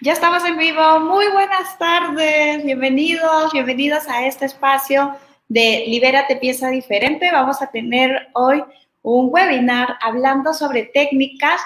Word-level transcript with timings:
Ya 0.00 0.12
estamos 0.12 0.44
en 0.44 0.56
vivo. 0.56 1.00
Muy 1.00 1.26
buenas 1.32 1.78
tardes. 1.78 2.64
Bienvenidos, 2.64 3.52
bienvenidos 3.52 4.08
a 4.08 4.26
este 4.26 4.46
espacio 4.46 5.14
de 5.48 5.84
Libérate 5.86 6.36
Piensa 6.36 6.68
Diferente. 6.70 7.30
Vamos 7.30 7.60
a 7.60 7.70
tener 7.70 8.28
hoy 8.34 8.64
un 9.02 9.28
webinar 9.30 9.96
hablando 10.00 10.54
sobre 10.54 10.84
técnicas 10.84 11.60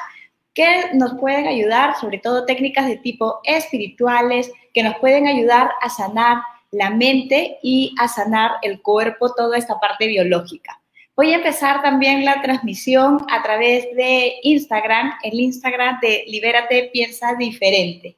que 0.52 0.94
nos 0.94 1.14
pueden 1.18 1.46
ayudar, 1.46 1.96
sobre 2.00 2.18
todo 2.18 2.46
técnicas 2.46 2.86
de 2.86 2.96
tipo 2.96 3.40
espirituales, 3.44 4.50
que 4.72 4.82
nos 4.82 4.96
pueden 4.96 5.26
ayudar 5.26 5.70
a 5.80 5.90
sanar 5.90 6.38
la 6.70 6.90
mente 6.90 7.58
y 7.62 7.94
a 7.98 8.08
sanar 8.08 8.52
el 8.62 8.82
cuerpo, 8.82 9.34
toda 9.34 9.58
esta 9.58 9.78
parte 9.78 10.06
biológica. 10.06 10.80
Voy 11.16 11.32
a 11.32 11.36
empezar 11.36 11.80
también 11.80 12.26
la 12.26 12.42
transmisión 12.42 13.24
a 13.30 13.42
través 13.42 13.84
de 13.96 14.34
Instagram, 14.42 15.14
el 15.22 15.40
Instagram 15.40 15.98
de 16.00 16.24
Libérate 16.26 16.90
Piensa 16.92 17.34
Diferente. 17.38 18.14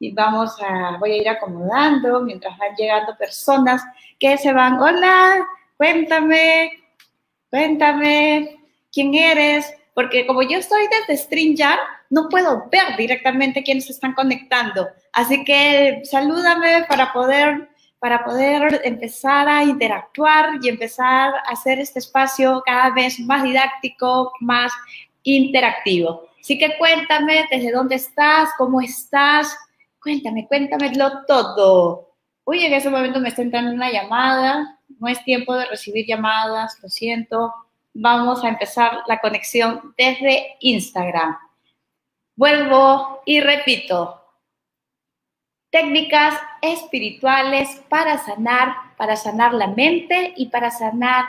Y 0.00 0.12
vamos 0.12 0.56
a, 0.62 0.96
voy 0.98 1.12
a 1.12 1.16
ir 1.18 1.28
acomodando 1.28 2.22
mientras 2.22 2.56
van 2.56 2.74
llegando 2.74 3.14
personas 3.18 3.82
que 4.18 4.38
se 4.38 4.50
van. 4.54 4.80
Hola, 4.80 5.46
cuéntame, 5.76 6.72
cuéntame, 7.50 8.56
¿quién 8.90 9.12
eres? 9.12 9.70
Porque 9.92 10.26
como 10.26 10.40
yo 10.40 10.56
estoy 10.56 10.86
desde 10.88 11.22
StreamYard, 11.22 11.80
no 12.08 12.30
puedo 12.30 12.66
ver 12.72 12.96
directamente 12.96 13.62
quiénes 13.62 13.90
están 13.90 14.14
conectando. 14.14 14.88
Así 15.12 15.44
que 15.44 16.00
salúdame 16.04 16.86
para 16.88 17.12
poder 17.12 17.68
para 17.98 18.24
poder 18.24 18.80
empezar 18.84 19.48
a 19.48 19.64
interactuar 19.64 20.58
y 20.62 20.68
empezar 20.68 21.34
a 21.34 21.50
hacer 21.50 21.80
este 21.80 21.98
espacio 21.98 22.62
cada 22.64 22.90
vez 22.90 23.18
más 23.20 23.42
didáctico, 23.42 24.32
más 24.40 24.72
interactivo. 25.22 26.28
Así 26.40 26.58
que 26.58 26.78
cuéntame 26.78 27.46
desde 27.50 27.72
dónde 27.72 27.96
estás, 27.96 28.50
cómo 28.56 28.80
estás, 28.80 29.56
cuéntame, 30.00 30.46
cuéntamelo 30.46 31.26
todo. 31.26 32.14
Uy, 32.44 32.64
en 32.64 32.72
ese 32.72 32.88
momento 32.88 33.20
me 33.20 33.28
está 33.28 33.42
entrando 33.42 33.72
una 33.72 33.90
llamada, 33.90 34.78
no 34.98 35.08
es 35.08 35.22
tiempo 35.24 35.54
de 35.54 35.66
recibir 35.66 36.06
llamadas, 36.06 36.78
lo 36.82 36.88
siento. 36.88 37.52
Vamos 37.92 38.44
a 38.44 38.48
empezar 38.48 39.00
la 39.06 39.20
conexión 39.20 39.94
desde 39.98 40.56
Instagram. 40.60 41.36
Vuelvo 42.36 43.20
y 43.26 43.40
repito, 43.40 44.17
técnicas 45.70 46.34
espirituales 46.62 47.68
para 47.88 48.18
sanar, 48.18 48.74
para 48.96 49.16
sanar 49.16 49.52
la 49.54 49.68
mente 49.68 50.32
y 50.36 50.46
para 50.46 50.70
sanar 50.70 51.24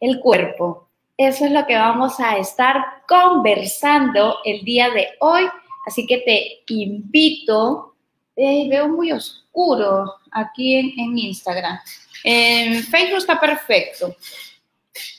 el 0.00 0.20
cuerpo. 0.20 0.88
Eso 1.16 1.44
es 1.44 1.52
lo 1.52 1.64
que 1.66 1.76
vamos 1.76 2.18
a 2.18 2.36
estar 2.38 3.02
conversando 3.06 4.38
el 4.44 4.64
día 4.64 4.90
de 4.90 5.10
hoy. 5.20 5.48
Así 5.86 6.06
que 6.06 6.18
te 6.18 6.72
invito, 6.72 7.94
eh, 8.34 8.66
veo 8.68 8.88
muy 8.88 9.12
oscuro 9.12 10.14
aquí 10.32 10.74
en, 10.76 11.16
Instagram. 11.16 11.78
En 12.24 12.82
Facebook 12.82 13.18
está 13.18 13.38
perfecto, 13.38 14.16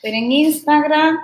pero 0.02 0.16
en 0.16 0.30
Instagram, 0.30 1.18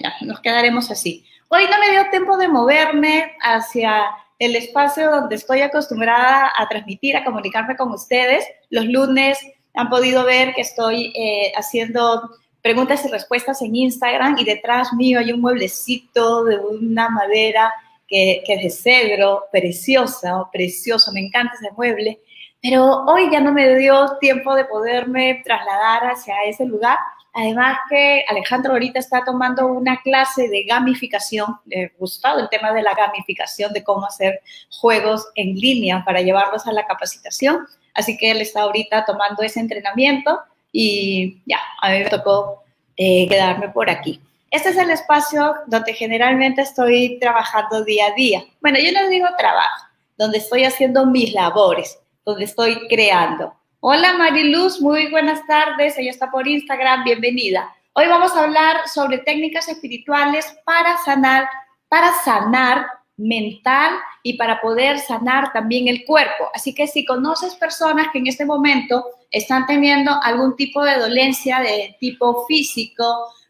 ya, 0.00 0.14
nos 0.22 0.40
quedaremos 0.40 0.90
así. 0.90 1.24
Hoy 1.48 1.64
no 1.70 1.78
me 1.78 1.90
dio 1.90 2.10
tiempo 2.10 2.36
de 2.36 2.48
moverme 2.48 3.36
hacia 3.40 4.10
el 4.38 4.54
espacio 4.54 5.10
donde 5.10 5.36
estoy 5.36 5.62
acostumbrada 5.62 6.52
a 6.56 6.68
transmitir, 6.68 7.16
a 7.16 7.24
comunicarme 7.24 7.76
con 7.76 7.90
ustedes. 7.90 8.44
Los 8.70 8.86
lunes 8.86 9.38
han 9.74 9.88
podido 9.88 10.24
ver 10.24 10.54
que 10.54 10.62
estoy 10.62 11.12
eh, 11.16 11.52
haciendo 11.56 12.30
preguntas 12.62 13.04
y 13.04 13.08
respuestas 13.08 13.62
en 13.62 13.74
Instagram 13.74 14.36
y 14.38 14.44
detrás 14.44 14.92
mío 14.92 15.18
hay 15.18 15.32
un 15.32 15.40
mueblecito 15.40 16.44
de 16.44 16.58
una 16.58 17.08
madera 17.08 17.72
que, 18.06 18.42
que 18.46 18.54
es 18.54 18.62
de 18.62 18.70
cedro, 18.70 19.44
preciosa, 19.50 20.44
precioso, 20.52 21.12
me 21.12 21.20
encanta 21.20 21.54
ese 21.54 21.72
mueble. 21.72 22.20
Pero 22.60 23.04
hoy 23.06 23.30
ya 23.30 23.40
no 23.40 23.52
me 23.52 23.76
dio 23.76 24.18
tiempo 24.20 24.54
de 24.54 24.64
poderme 24.64 25.42
trasladar 25.44 26.10
hacia 26.10 26.34
ese 26.44 26.64
lugar 26.64 26.98
Además 27.38 27.78
que 27.88 28.24
Alejandro 28.28 28.72
ahorita 28.72 28.98
está 28.98 29.24
tomando 29.24 29.68
una 29.68 30.02
clase 30.02 30.48
de 30.48 30.64
gamificación, 30.64 31.46
le 31.66 31.84
ha 31.84 31.90
gustado 31.96 32.40
el 32.40 32.48
tema 32.48 32.72
de 32.72 32.82
la 32.82 32.94
gamificación, 32.94 33.72
de 33.72 33.84
cómo 33.84 34.06
hacer 34.06 34.40
juegos 34.70 35.24
en 35.36 35.54
línea 35.54 36.02
para 36.04 36.20
llevarlos 36.20 36.66
a 36.66 36.72
la 36.72 36.84
capacitación. 36.84 37.64
Así 37.94 38.16
que 38.16 38.32
él 38.32 38.40
está 38.40 38.62
ahorita 38.62 39.04
tomando 39.04 39.44
ese 39.44 39.60
entrenamiento 39.60 40.40
y 40.72 41.40
ya, 41.46 41.60
a 41.80 41.90
mí 41.92 42.00
me 42.00 42.10
tocó 42.10 42.64
eh, 42.96 43.28
quedarme 43.28 43.68
por 43.68 43.88
aquí. 43.88 44.20
Este 44.50 44.70
es 44.70 44.76
el 44.76 44.90
espacio 44.90 45.54
donde 45.68 45.94
generalmente 45.94 46.62
estoy 46.62 47.20
trabajando 47.20 47.84
día 47.84 48.06
a 48.06 48.14
día. 48.14 48.44
Bueno, 48.60 48.80
yo 48.80 48.90
no 48.90 49.08
digo 49.08 49.28
trabajo, 49.38 49.86
donde 50.16 50.38
estoy 50.38 50.64
haciendo 50.64 51.06
mis 51.06 51.32
labores, 51.32 52.00
donde 52.24 52.46
estoy 52.46 52.88
creando. 52.88 53.54
Hola 53.80 54.14
Mariluz, 54.14 54.80
muy 54.80 55.08
buenas 55.08 55.46
tardes. 55.46 55.96
Ella 55.96 56.10
está 56.10 56.32
por 56.32 56.48
Instagram, 56.48 57.04
bienvenida. 57.04 57.72
Hoy 57.92 58.08
vamos 58.08 58.34
a 58.34 58.42
hablar 58.42 58.88
sobre 58.88 59.18
técnicas 59.18 59.68
espirituales 59.68 60.52
para 60.64 60.96
sanar, 61.04 61.48
para 61.88 62.12
sanar 62.24 62.88
mental 63.16 63.92
y 64.24 64.36
para 64.36 64.60
poder 64.60 64.98
sanar 64.98 65.52
también 65.52 65.86
el 65.86 66.04
cuerpo. 66.04 66.50
Así 66.52 66.74
que 66.74 66.88
si 66.88 67.04
conoces 67.04 67.54
personas 67.54 68.08
que 68.12 68.18
en 68.18 68.26
este 68.26 68.44
momento 68.44 69.04
están 69.30 69.64
teniendo 69.68 70.10
algún 70.24 70.56
tipo 70.56 70.82
de 70.82 70.98
dolencia 70.98 71.60
de 71.60 71.96
tipo 72.00 72.46
físico 72.46 73.04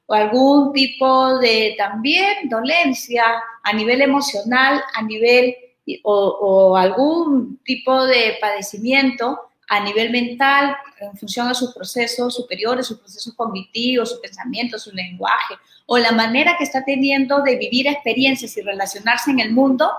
o 0.04 0.12
algún 0.12 0.74
tipo 0.74 1.38
de 1.38 1.74
también 1.78 2.50
dolencia 2.50 3.24
a 3.62 3.72
nivel 3.72 4.02
emocional, 4.02 4.84
a 4.94 5.00
nivel 5.00 5.56
o, 6.02 6.12
o 6.12 6.76
algún 6.76 7.58
tipo 7.64 8.04
de 8.04 8.36
padecimiento, 8.42 9.47
a 9.68 9.80
nivel 9.80 10.10
mental, 10.10 10.76
en 10.98 11.16
función 11.16 11.48
de 11.48 11.54
sus 11.54 11.74
procesos 11.74 12.34
superiores, 12.34 12.86
sus 12.86 12.98
procesos 12.98 13.34
cognitivos, 13.34 14.10
su 14.10 14.20
pensamiento, 14.20 14.78
su 14.78 14.92
lenguaje, 14.92 15.54
o 15.86 15.98
la 15.98 16.12
manera 16.12 16.56
que 16.56 16.64
está 16.64 16.84
teniendo 16.84 17.42
de 17.42 17.56
vivir 17.56 17.86
experiencias 17.86 18.56
y 18.56 18.62
relacionarse 18.62 19.30
en 19.30 19.40
el 19.40 19.52
mundo, 19.52 19.90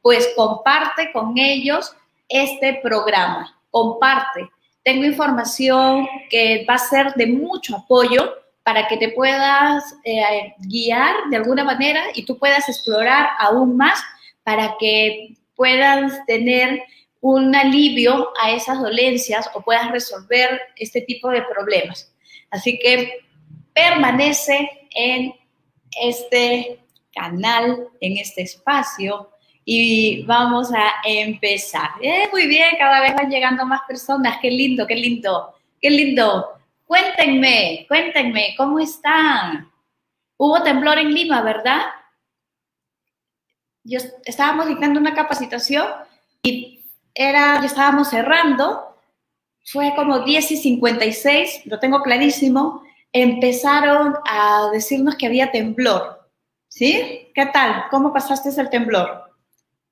pues 0.00 0.28
comparte 0.36 1.10
con 1.12 1.36
ellos 1.36 1.92
este 2.28 2.80
programa, 2.82 3.56
comparte. 3.70 4.48
Tengo 4.84 5.04
información 5.04 6.06
que 6.30 6.64
va 6.68 6.74
a 6.74 6.78
ser 6.78 7.12
de 7.14 7.26
mucho 7.26 7.76
apoyo 7.76 8.32
para 8.62 8.86
que 8.88 8.96
te 8.96 9.08
puedas 9.10 9.94
eh, 10.04 10.54
guiar 10.58 11.14
de 11.30 11.36
alguna 11.36 11.64
manera 11.64 12.04
y 12.14 12.24
tú 12.24 12.38
puedas 12.38 12.68
explorar 12.68 13.30
aún 13.38 13.76
más 13.76 14.00
para 14.44 14.76
que 14.78 15.36
puedas 15.56 16.24
tener 16.26 16.82
un 17.20 17.54
alivio 17.54 18.32
a 18.40 18.50
esas 18.52 18.80
dolencias 18.80 19.50
o 19.54 19.62
puedas 19.62 19.90
resolver 19.90 20.60
este 20.76 21.00
tipo 21.00 21.28
de 21.30 21.42
problemas. 21.42 22.12
Así 22.50 22.78
que 22.78 23.24
permanece 23.72 24.88
en 24.90 25.34
este 26.00 26.80
canal, 27.12 27.88
en 28.00 28.18
este 28.18 28.42
espacio 28.42 29.30
y 29.64 30.22
vamos 30.24 30.72
a 30.72 30.94
empezar. 31.04 31.90
Eh, 32.00 32.28
muy 32.30 32.46
bien, 32.46 32.76
cada 32.78 33.00
vez 33.00 33.14
van 33.14 33.30
llegando 33.30 33.66
más 33.66 33.80
personas. 33.88 34.38
Qué 34.40 34.50
lindo, 34.50 34.86
qué 34.86 34.94
lindo, 34.94 35.54
qué 35.80 35.90
lindo. 35.90 36.52
Cuéntenme, 36.86 37.84
cuéntenme, 37.88 38.54
¿cómo 38.56 38.78
están? 38.78 39.70
Hubo 40.36 40.62
temblor 40.62 40.98
en 40.98 41.12
Lima, 41.12 41.42
¿verdad? 41.42 41.82
Yo 43.82 43.98
estábamos 44.24 44.68
dictando 44.68 45.00
una 45.00 45.14
capacitación 45.14 45.86
y 46.42 46.75
era, 47.16 47.60
ya 47.60 47.66
estábamos 47.66 48.10
cerrando, 48.10 48.94
fue 49.64 49.94
como 49.96 50.20
10 50.20 50.52
y 50.52 50.56
56, 50.58 51.62
lo 51.64 51.80
tengo 51.80 52.02
clarísimo, 52.02 52.82
empezaron 53.10 54.14
a 54.28 54.68
decirnos 54.70 55.16
que 55.16 55.26
había 55.26 55.50
temblor. 55.50 56.30
¿Sí? 56.68 57.30
¿Qué 57.34 57.46
tal? 57.46 57.86
¿Cómo 57.90 58.12
pasaste 58.12 58.50
el 58.60 58.68
temblor? 58.68 59.32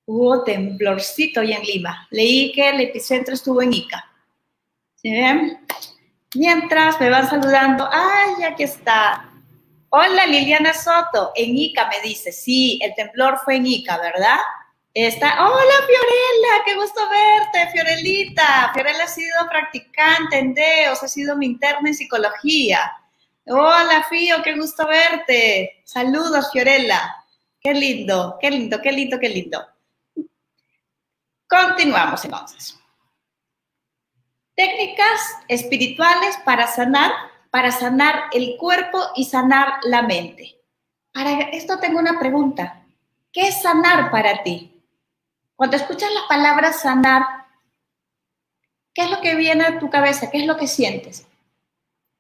Hubo 0.05 0.44
temblorcito 0.44 1.41
hoy 1.41 1.53
en 1.53 1.62
Lima. 1.62 2.06
Leí 2.11 2.53
que 2.53 2.69
el 2.69 2.81
epicentro 2.81 3.32
estuvo 3.32 3.62
en 3.62 3.73
Ica. 3.73 4.05
¿Sí? 4.97 5.11
Mientras 6.35 7.00
me 7.00 7.09
van 7.09 7.29
saludando, 7.29 7.88
¡ay, 7.91 8.44
aquí 8.44 8.65
está! 8.65 9.31
Hola, 9.88 10.27
Liliana 10.27 10.75
Soto, 10.75 11.32
en 11.35 11.56
Ica 11.56 11.88
me 11.88 12.06
dice, 12.06 12.32
sí, 12.32 12.79
el 12.82 12.94
temblor 12.94 13.38
fue 13.44 13.56
en 13.56 13.67
Ica, 13.67 13.97
¿verdad? 13.99 14.38
Está, 14.96 15.44
hola 15.44 15.75
Fiorella, 15.88 16.64
qué 16.64 16.76
gusto 16.76 17.00
verte, 17.11 17.73
Fiorelita. 17.73 18.70
Fiorella 18.73 19.02
ha 19.02 19.08
sido 19.08 19.49
practicante 19.50 20.38
en 20.38 20.55
DEOS, 20.55 21.02
ha 21.02 21.08
sido 21.08 21.37
mi 21.37 21.46
interna 21.46 21.88
en 21.88 21.96
psicología. 21.96 22.93
Hola 23.44 24.06
Fio, 24.08 24.41
qué 24.44 24.55
gusto 24.56 24.87
verte. 24.87 25.82
Saludos 25.82 26.52
Fiorella. 26.52 27.12
Qué 27.61 27.75
lindo, 27.75 28.38
qué 28.41 28.52
lindo, 28.52 28.81
qué 28.81 28.93
lindo, 28.93 29.19
qué 29.19 29.29
lindo. 29.31 29.67
Continuamos 31.49 32.25
entonces. 32.25 32.79
Técnicas 34.55 35.38
espirituales 35.49 36.37
para 36.44 36.69
sanar, 36.69 37.11
para 37.50 37.73
sanar 37.73 38.26
el 38.32 38.56
cuerpo 38.58 39.00
y 39.17 39.25
sanar 39.25 39.81
la 39.82 40.02
mente. 40.02 40.56
Para 41.12 41.32
esto 41.50 41.81
tengo 41.81 41.99
una 41.99 42.17
pregunta. 42.17 42.87
¿Qué 43.32 43.49
es 43.49 43.61
sanar 43.61 44.12
para 44.12 44.44
ti? 44.44 44.74
Cuando 45.56 45.77
escuchas 45.77 46.11
la 46.12 46.27
palabra 46.29 46.73
sanar, 46.73 47.23
¿qué 48.93 49.03
es 49.03 49.11
lo 49.11 49.21
que 49.21 49.37
viene 49.37 49.65
a 49.65 49.79
tu 49.79 49.89
cabeza? 49.89 50.31
¿Qué 50.31 50.39
es 50.39 50.47
lo 50.47 50.56
que 50.56 50.67
sientes? 50.67 51.27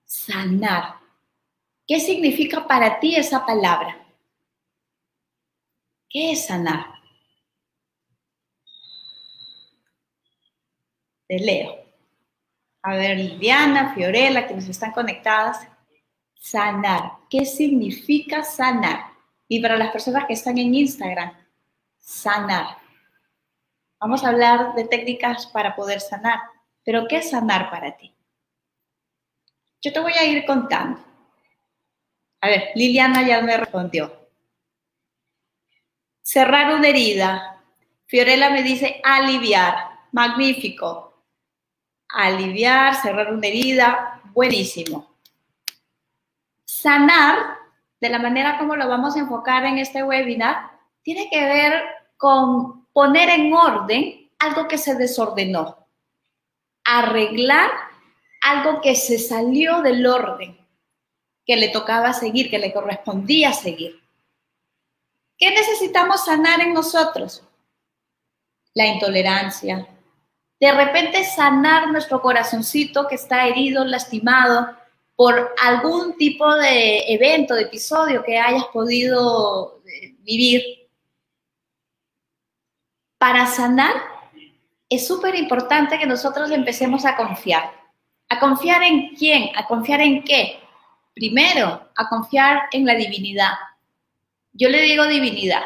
Sanar. 0.04 1.00
¿Qué 1.86 2.00
significa 2.00 2.66
para 2.66 3.00
ti 3.00 3.16
esa 3.16 3.44
palabra? 3.44 4.06
¿Qué 6.08 6.32
es 6.32 6.46
sanar? 6.46 6.94
Te 11.26 11.38
leo. 11.40 11.84
A 12.82 12.94
ver, 12.94 13.16
Liliana, 13.16 13.94
Fiorella, 13.94 14.46
que 14.46 14.54
nos 14.54 14.68
están 14.68 14.92
conectadas. 14.92 15.66
Sanar. 16.34 17.14
¿Qué 17.28 17.44
significa 17.44 18.44
sanar? 18.44 19.06
Y 19.48 19.60
para 19.60 19.76
las 19.76 19.90
personas 19.90 20.26
que 20.26 20.34
están 20.34 20.56
en 20.58 20.74
Instagram, 20.74 21.32
sanar. 21.98 22.83
Vamos 24.04 24.22
a 24.22 24.28
hablar 24.28 24.74
de 24.74 24.84
técnicas 24.84 25.46
para 25.46 25.74
poder 25.74 25.98
sanar. 25.98 26.38
Pero 26.84 27.08
¿qué 27.08 27.16
es 27.16 27.30
sanar 27.30 27.70
para 27.70 27.96
ti? 27.96 28.14
Yo 29.80 29.94
te 29.94 29.98
voy 29.98 30.12
a 30.12 30.24
ir 30.26 30.44
contando. 30.44 31.00
A 32.42 32.48
ver, 32.48 32.72
Liliana 32.74 33.26
ya 33.26 33.40
me 33.40 33.56
respondió. 33.56 34.28
Cerrar 36.20 36.74
una 36.74 36.88
herida. 36.88 37.62
Fiorella 38.04 38.50
me 38.50 38.62
dice 38.62 39.00
aliviar. 39.02 39.74
Magnífico. 40.12 41.24
Aliviar, 42.10 42.96
cerrar 42.96 43.32
una 43.32 43.46
herida. 43.46 44.20
Buenísimo. 44.34 45.16
Sanar, 46.66 47.56
de 47.98 48.10
la 48.10 48.18
manera 48.18 48.58
como 48.58 48.76
lo 48.76 48.86
vamos 48.86 49.16
a 49.16 49.20
enfocar 49.20 49.64
en 49.64 49.78
este 49.78 50.02
webinar, 50.02 50.72
tiene 51.00 51.30
que 51.30 51.42
ver 51.42 51.82
con 52.18 52.83
poner 52.94 53.28
en 53.28 53.52
orden 53.52 54.30
algo 54.38 54.66
que 54.66 54.78
se 54.78 54.94
desordenó. 54.94 55.86
Arreglar 56.84 57.70
algo 58.40 58.80
que 58.80 58.94
se 58.94 59.18
salió 59.18 59.82
del 59.82 60.06
orden, 60.06 60.56
que 61.44 61.56
le 61.56 61.68
tocaba 61.68 62.12
seguir, 62.12 62.50
que 62.50 62.58
le 62.58 62.72
correspondía 62.72 63.52
seguir. 63.52 64.00
¿Qué 65.36 65.50
necesitamos 65.50 66.24
sanar 66.24 66.60
en 66.60 66.72
nosotros? 66.72 67.42
La 68.74 68.86
intolerancia. 68.86 69.88
De 70.60 70.72
repente 70.72 71.24
sanar 71.24 71.90
nuestro 71.90 72.22
corazoncito 72.22 73.08
que 73.08 73.16
está 73.16 73.48
herido, 73.48 73.84
lastimado 73.84 74.76
por 75.16 75.54
algún 75.62 76.16
tipo 76.16 76.54
de 76.54 77.12
evento, 77.12 77.54
de 77.54 77.62
episodio 77.62 78.22
que 78.22 78.38
hayas 78.38 78.66
podido 78.66 79.82
eh, 79.86 80.14
vivir. 80.20 80.83
Para 83.24 83.46
sanar 83.46 83.94
es 84.90 85.06
súper 85.06 85.34
importante 85.34 85.98
que 85.98 86.06
nosotros 86.06 86.50
empecemos 86.50 87.06
a 87.06 87.16
confiar. 87.16 87.72
¿A 88.28 88.38
confiar 88.38 88.82
en 88.82 89.14
quién? 89.14 89.48
¿A 89.56 89.66
confiar 89.66 90.02
en 90.02 90.22
qué? 90.22 90.60
Primero, 91.14 91.88
a 91.96 92.08
confiar 92.10 92.64
en 92.70 92.84
la 92.84 92.94
divinidad 92.94 93.54
yo 94.54 94.68
le 94.68 94.82
digo 94.82 95.06
divinidad. 95.06 95.64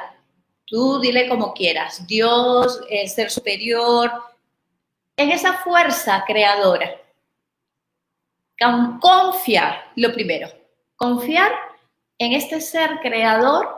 Tú 0.65 1.01
dile 1.01 1.29
como 1.29 1.53
quieras. 1.53 2.07
Dios, 2.07 2.81
el 2.89 3.09
ser 3.09 3.31
superior, 3.31 4.11
en 5.17 5.31
esa 5.31 5.55
fuerza 5.59 6.25
creadora. 6.27 6.91
Confiar, 9.01 9.91
lo 9.97 10.13
primero. 10.13 10.49
Confiar 10.97 11.53
en 12.19 12.33
este 12.33 12.61
ser 12.61 12.99
creador, 13.01 13.78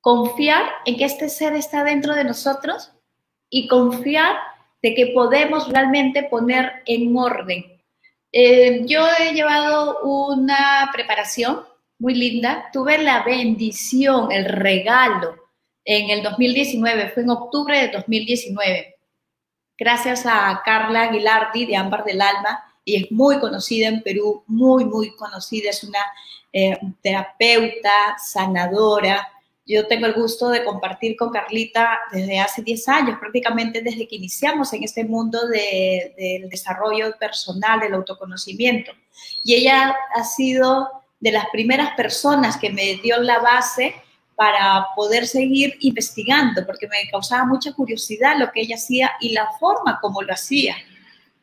confiar 0.00 0.64
en 0.86 0.96
que 0.96 1.04
este 1.04 1.28
ser 1.28 1.54
está 1.54 1.84
dentro 1.84 2.14
de 2.14 2.24
nosotros 2.24 2.92
y 3.48 3.68
confiar 3.68 4.36
de 4.82 4.94
que 4.94 5.08
podemos 5.08 5.68
realmente 5.68 6.22
poner 6.22 6.82
en 6.86 7.16
orden. 7.16 7.80
Eh, 8.32 8.82
yo 8.86 9.06
he 9.18 9.32
llevado 9.32 9.98
una 10.02 10.88
preparación 10.92 11.62
muy 11.98 12.14
linda. 12.14 12.70
Tuve 12.72 12.98
la 12.98 13.22
bendición, 13.22 14.32
el 14.32 14.46
regalo 14.46 15.36
en 15.84 16.10
el 16.10 16.22
2019, 16.22 17.10
fue 17.10 17.22
en 17.22 17.30
octubre 17.30 17.78
de 17.78 17.88
2019, 17.88 18.96
gracias 19.78 20.26
a 20.26 20.60
Carla 20.64 21.02
Aguilardi 21.04 21.66
de 21.66 21.76
Ámbar 21.76 22.04
del 22.04 22.20
Alma, 22.20 22.64
y 22.84 22.96
es 22.96 23.12
muy 23.12 23.38
conocida 23.38 23.88
en 23.88 24.02
Perú, 24.02 24.44
muy, 24.46 24.84
muy 24.84 25.14
conocida, 25.16 25.70
es 25.70 25.84
una 25.84 26.00
eh, 26.52 26.78
terapeuta, 27.02 28.16
sanadora. 28.18 29.28
Yo 29.70 29.86
tengo 29.86 30.06
el 30.06 30.14
gusto 30.14 30.48
de 30.48 30.64
compartir 30.64 31.16
con 31.16 31.30
Carlita 31.30 31.96
desde 32.10 32.40
hace 32.40 32.60
10 32.60 32.88
años, 32.88 33.18
prácticamente 33.20 33.82
desde 33.82 34.08
que 34.08 34.16
iniciamos 34.16 34.72
en 34.72 34.82
este 34.82 35.04
mundo 35.04 35.46
del 35.46 36.48
desarrollo 36.48 37.16
personal, 37.20 37.78
del 37.78 37.94
autoconocimiento. 37.94 38.90
Y 39.44 39.54
ella 39.54 39.94
ha 40.16 40.24
sido 40.24 40.88
de 41.20 41.30
las 41.30 41.46
primeras 41.50 41.94
personas 41.94 42.56
que 42.56 42.70
me 42.70 42.96
dio 42.96 43.18
la 43.18 43.38
base 43.38 43.94
para 44.34 44.88
poder 44.96 45.28
seguir 45.28 45.76
investigando, 45.82 46.66
porque 46.66 46.88
me 46.88 47.08
causaba 47.08 47.44
mucha 47.44 47.72
curiosidad 47.72 48.38
lo 48.38 48.50
que 48.50 48.62
ella 48.62 48.74
hacía 48.74 49.12
y 49.20 49.28
la 49.28 49.52
forma 49.60 50.00
como 50.00 50.20
lo 50.20 50.32
hacía. 50.32 50.74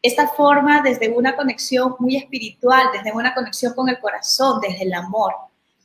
Esta 0.02 0.28
forma 0.28 0.82
desde 0.82 1.08
una 1.08 1.34
conexión 1.34 1.96
muy 1.98 2.18
espiritual, 2.18 2.88
desde 2.92 3.14
una 3.14 3.34
conexión 3.34 3.74
con 3.74 3.88
el 3.88 4.00
corazón, 4.00 4.60
desde 4.60 4.84
el 4.84 4.94
amor. 4.94 5.34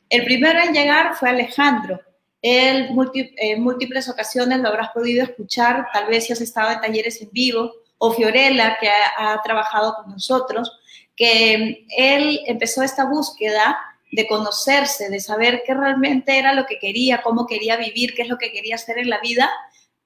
El 0.09 0.25
primero 0.25 0.59
en 0.59 0.75
llegar 0.75 1.15
fue 1.15 1.31
Alejandro. 1.31 2.01
En 2.43 2.95
múltiples 2.95 4.09
ocasiones 4.09 4.59
lo 4.59 4.69
habrás 4.69 4.91
podido 4.91 5.23
escuchar, 5.23 5.87
tal 5.93 6.07
vez 6.07 6.27
si 6.27 6.33
has 6.33 6.41
estado 6.41 6.73
en 6.73 6.81
talleres 6.81 7.23
en 7.23 7.31
vivo, 7.31 7.73
o 7.99 8.13
Fiorella, 8.13 8.77
que 8.81 8.89
ha 8.89 9.41
trabajado 9.43 9.95
con 9.95 10.11
nosotros 10.11 10.73
que 11.17 11.87
él 11.97 12.41
empezó 12.47 12.83
esta 12.83 13.05
búsqueda 13.05 13.79
de 14.11 14.27
conocerse, 14.27 15.09
de 15.09 15.21
saber 15.21 15.63
qué 15.67 15.75
realmente 15.75 16.39
era 16.39 16.53
lo 16.53 16.67
que 16.67 16.79
quería, 16.79 17.23
cómo 17.23 17.47
quería 17.47 17.77
vivir, 17.77 18.15
qué 18.15 18.23
es 18.23 18.29
lo 18.29 18.39
que 18.39 18.53
quería 18.53 18.75
hacer 18.75 18.99
en 18.99 19.09
la 19.09 19.21
vida, 19.21 19.51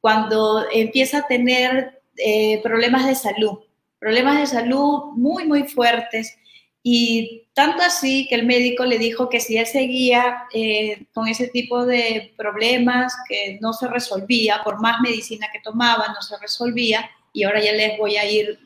cuando 0.01 0.67
empieza 0.71 1.19
a 1.19 1.27
tener 1.27 2.03
eh, 2.17 2.61
problemas 2.63 3.07
de 3.07 3.15
salud, 3.15 3.59
problemas 3.99 4.39
de 4.39 4.47
salud 4.47 5.13
muy, 5.15 5.47
muy 5.47 5.65
fuertes. 5.65 6.37
Y 6.89 7.49
tanto 7.53 7.83
así 7.83 8.29
que 8.29 8.37
el 8.37 8.47
médico 8.47 8.85
le 8.85 8.97
dijo 8.97 9.29
que 9.29 9.41
si 9.41 9.59
él 9.59 9.67
seguía 9.67 10.45
eh, 10.53 11.07
con 11.13 11.27
ese 11.27 11.49
tipo 11.49 11.85
de 11.85 12.33
problemas 12.37 13.13
que 13.29 13.59
no 13.61 13.73
se 13.73 13.89
resolvía, 13.89 14.61
por 14.63 14.81
más 14.81 15.01
medicina 15.01 15.49
que 15.53 15.59
tomaba, 15.59 16.07
no 16.15 16.23
se 16.23 16.39
resolvía, 16.39 17.11
y 17.33 17.43
ahora 17.43 17.61
ya 17.61 17.73
les 17.73 17.99
voy 17.99 18.17
a 18.17 18.31
ir 18.31 18.61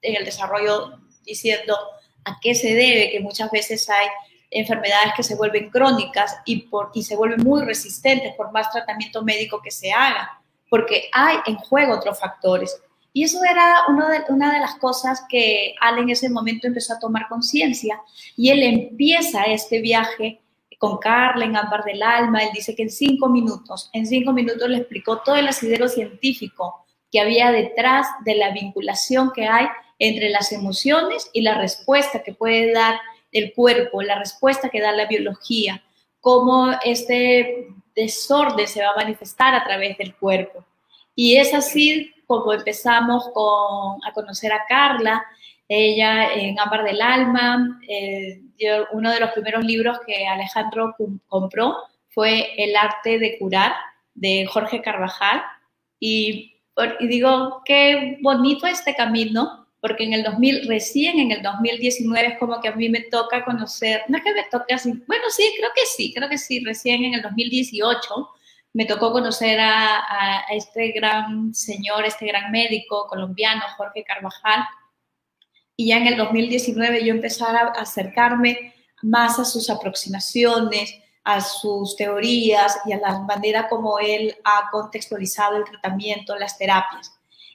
en 0.00 0.16
el 0.16 0.24
desarrollo 0.24 1.00
diciendo 1.22 1.76
a 2.24 2.38
qué 2.40 2.54
se 2.54 2.74
debe 2.74 3.10
que 3.10 3.20
muchas 3.20 3.50
veces 3.50 3.90
hay 3.90 4.06
enfermedades 4.50 5.12
que 5.14 5.22
se 5.22 5.36
vuelven 5.36 5.68
crónicas 5.68 6.38
y, 6.46 6.62
por, 6.62 6.90
y 6.94 7.02
se 7.02 7.14
vuelven 7.14 7.44
muy 7.44 7.60
resistentes 7.60 8.34
por 8.36 8.52
más 8.52 8.70
tratamiento 8.70 9.22
médico 9.22 9.60
que 9.60 9.70
se 9.70 9.92
haga, 9.92 10.40
porque 10.70 11.10
hay 11.12 11.36
en 11.44 11.56
juego 11.56 11.96
otros 11.96 12.18
factores. 12.18 12.80
Y 13.12 13.24
eso 13.24 13.40
era 13.42 13.84
de, 13.88 14.32
una 14.32 14.52
de 14.52 14.60
las 14.60 14.76
cosas 14.76 15.24
que 15.28 15.74
Al 15.80 15.98
en 15.98 16.10
ese 16.10 16.28
momento 16.28 16.66
empezó 16.66 16.94
a 16.94 16.98
tomar 16.98 17.28
conciencia 17.28 18.00
y 18.36 18.50
él 18.50 18.62
empieza 18.62 19.44
este 19.44 19.80
viaje 19.80 20.40
con 20.78 20.98
Carla 20.98 21.44
en 21.44 21.56
Ámbar 21.56 21.84
del 21.84 22.02
Alma. 22.02 22.42
Él 22.42 22.50
dice 22.54 22.74
que 22.74 22.84
en 22.84 22.90
cinco 22.90 23.28
minutos, 23.28 23.90
en 23.92 24.06
cinco 24.06 24.32
minutos 24.32 24.68
le 24.68 24.78
explicó 24.78 25.18
todo 25.18 25.36
el 25.36 25.48
asidero 25.48 25.88
científico 25.88 26.86
que 27.10 27.20
había 27.20 27.50
detrás 27.50 28.06
de 28.24 28.36
la 28.36 28.52
vinculación 28.52 29.32
que 29.34 29.46
hay 29.46 29.66
entre 29.98 30.30
las 30.30 30.52
emociones 30.52 31.28
y 31.32 31.42
la 31.42 31.58
respuesta 31.58 32.22
que 32.22 32.32
puede 32.32 32.72
dar 32.72 32.98
el 33.32 33.52
cuerpo, 33.52 34.02
la 34.02 34.18
respuesta 34.18 34.70
que 34.70 34.80
da 34.80 34.92
la 34.92 35.06
biología, 35.06 35.82
cómo 36.20 36.70
este 36.84 37.68
desorden 37.94 38.66
se 38.66 38.82
va 38.82 38.90
a 38.90 38.96
manifestar 38.96 39.54
a 39.54 39.64
través 39.64 39.98
del 39.98 40.14
cuerpo. 40.14 40.64
Y 41.14 41.36
es 41.36 41.52
así 41.52 42.14
como 42.30 42.52
empezamos 42.52 43.28
a 44.06 44.12
conocer 44.12 44.52
a 44.52 44.64
Carla, 44.68 45.26
ella 45.66 46.32
en 46.32 46.56
Ámbar 46.60 46.84
del 46.84 47.02
Alma, 47.02 47.80
eh, 47.88 48.40
uno 48.92 49.10
de 49.10 49.18
los 49.18 49.30
primeros 49.30 49.64
libros 49.64 49.98
que 50.06 50.28
Alejandro 50.28 50.94
compró 51.26 51.76
fue 52.10 52.52
El 52.56 52.76
arte 52.76 53.18
de 53.18 53.36
curar 53.36 53.72
de 54.14 54.46
Jorge 54.46 54.80
Carvajal. 54.80 55.42
Y, 55.98 56.54
y 57.00 57.08
digo, 57.08 57.62
qué 57.64 58.18
bonito 58.22 58.68
este 58.68 58.94
camino, 58.94 59.66
porque 59.80 60.04
en 60.04 60.12
el 60.12 60.22
2000, 60.22 60.68
recién 60.68 61.18
en 61.18 61.32
el 61.32 61.42
2019 61.42 62.28
es 62.28 62.38
como 62.38 62.60
que 62.60 62.68
a 62.68 62.76
mí 62.76 62.88
me 62.88 63.00
toca 63.00 63.44
conocer, 63.44 64.02
no 64.06 64.18
es 64.18 64.22
que 64.22 64.34
me 64.34 64.44
toque 64.44 64.74
así, 64.74 64.92
bueno, 65.08 65.24
sí, 65.30 65.52
creo 65.58 65.70
que 65.74 65.84
sí, 65.84 66.14
creo 66.14 66.28
que 66.28 66.38
sí, 66.38 66.62
recién 66.64 67.02
en 67.02 67.14
el 67.14 67.22
2018 67.22 68.28
me 68.72 68.84
tocó 68.84 69.12
conocer 69.12 69.58
a, 69.60 70.44
este 70.50 70.92
gran 70.92 71.54
señor, 71.54 72.04
este 72.04 72.26
gran 72.26 72.50
médico 72.50 73.06
colombiano, 73.08 73.62
Jorge 73.76 74.04
Carvajal, 74.04 74.64
y 75.76 75.88
ya 75.88 75.96
en 75.96 76.06
el 76.06 76.16
2019 76.16 77.04
yo 77.04 77.12
empezar 77.12 77.56
a 77.56 77.68
acercarme 77.80 78.74
más 79.02 79.38
a 79.38 79.44
sus 79.44 79.70
aproximaciones, 79.70 80.94
a 81.24 81.40
sus 81.40 81.96
teorías 81.96 82.78
y 82.84 82.92
a 82.92 82.98
la 82.98 83.20
manera 83.20 83.68
como 83.68 83.98
él 83.98 84.36
ha 84.44 84.70
contextualizado 84.70 85.56
el 85.56 85.64
tratamiento, 85.64 86.36
las 86.36 86.58
terapias. 86.58 87.12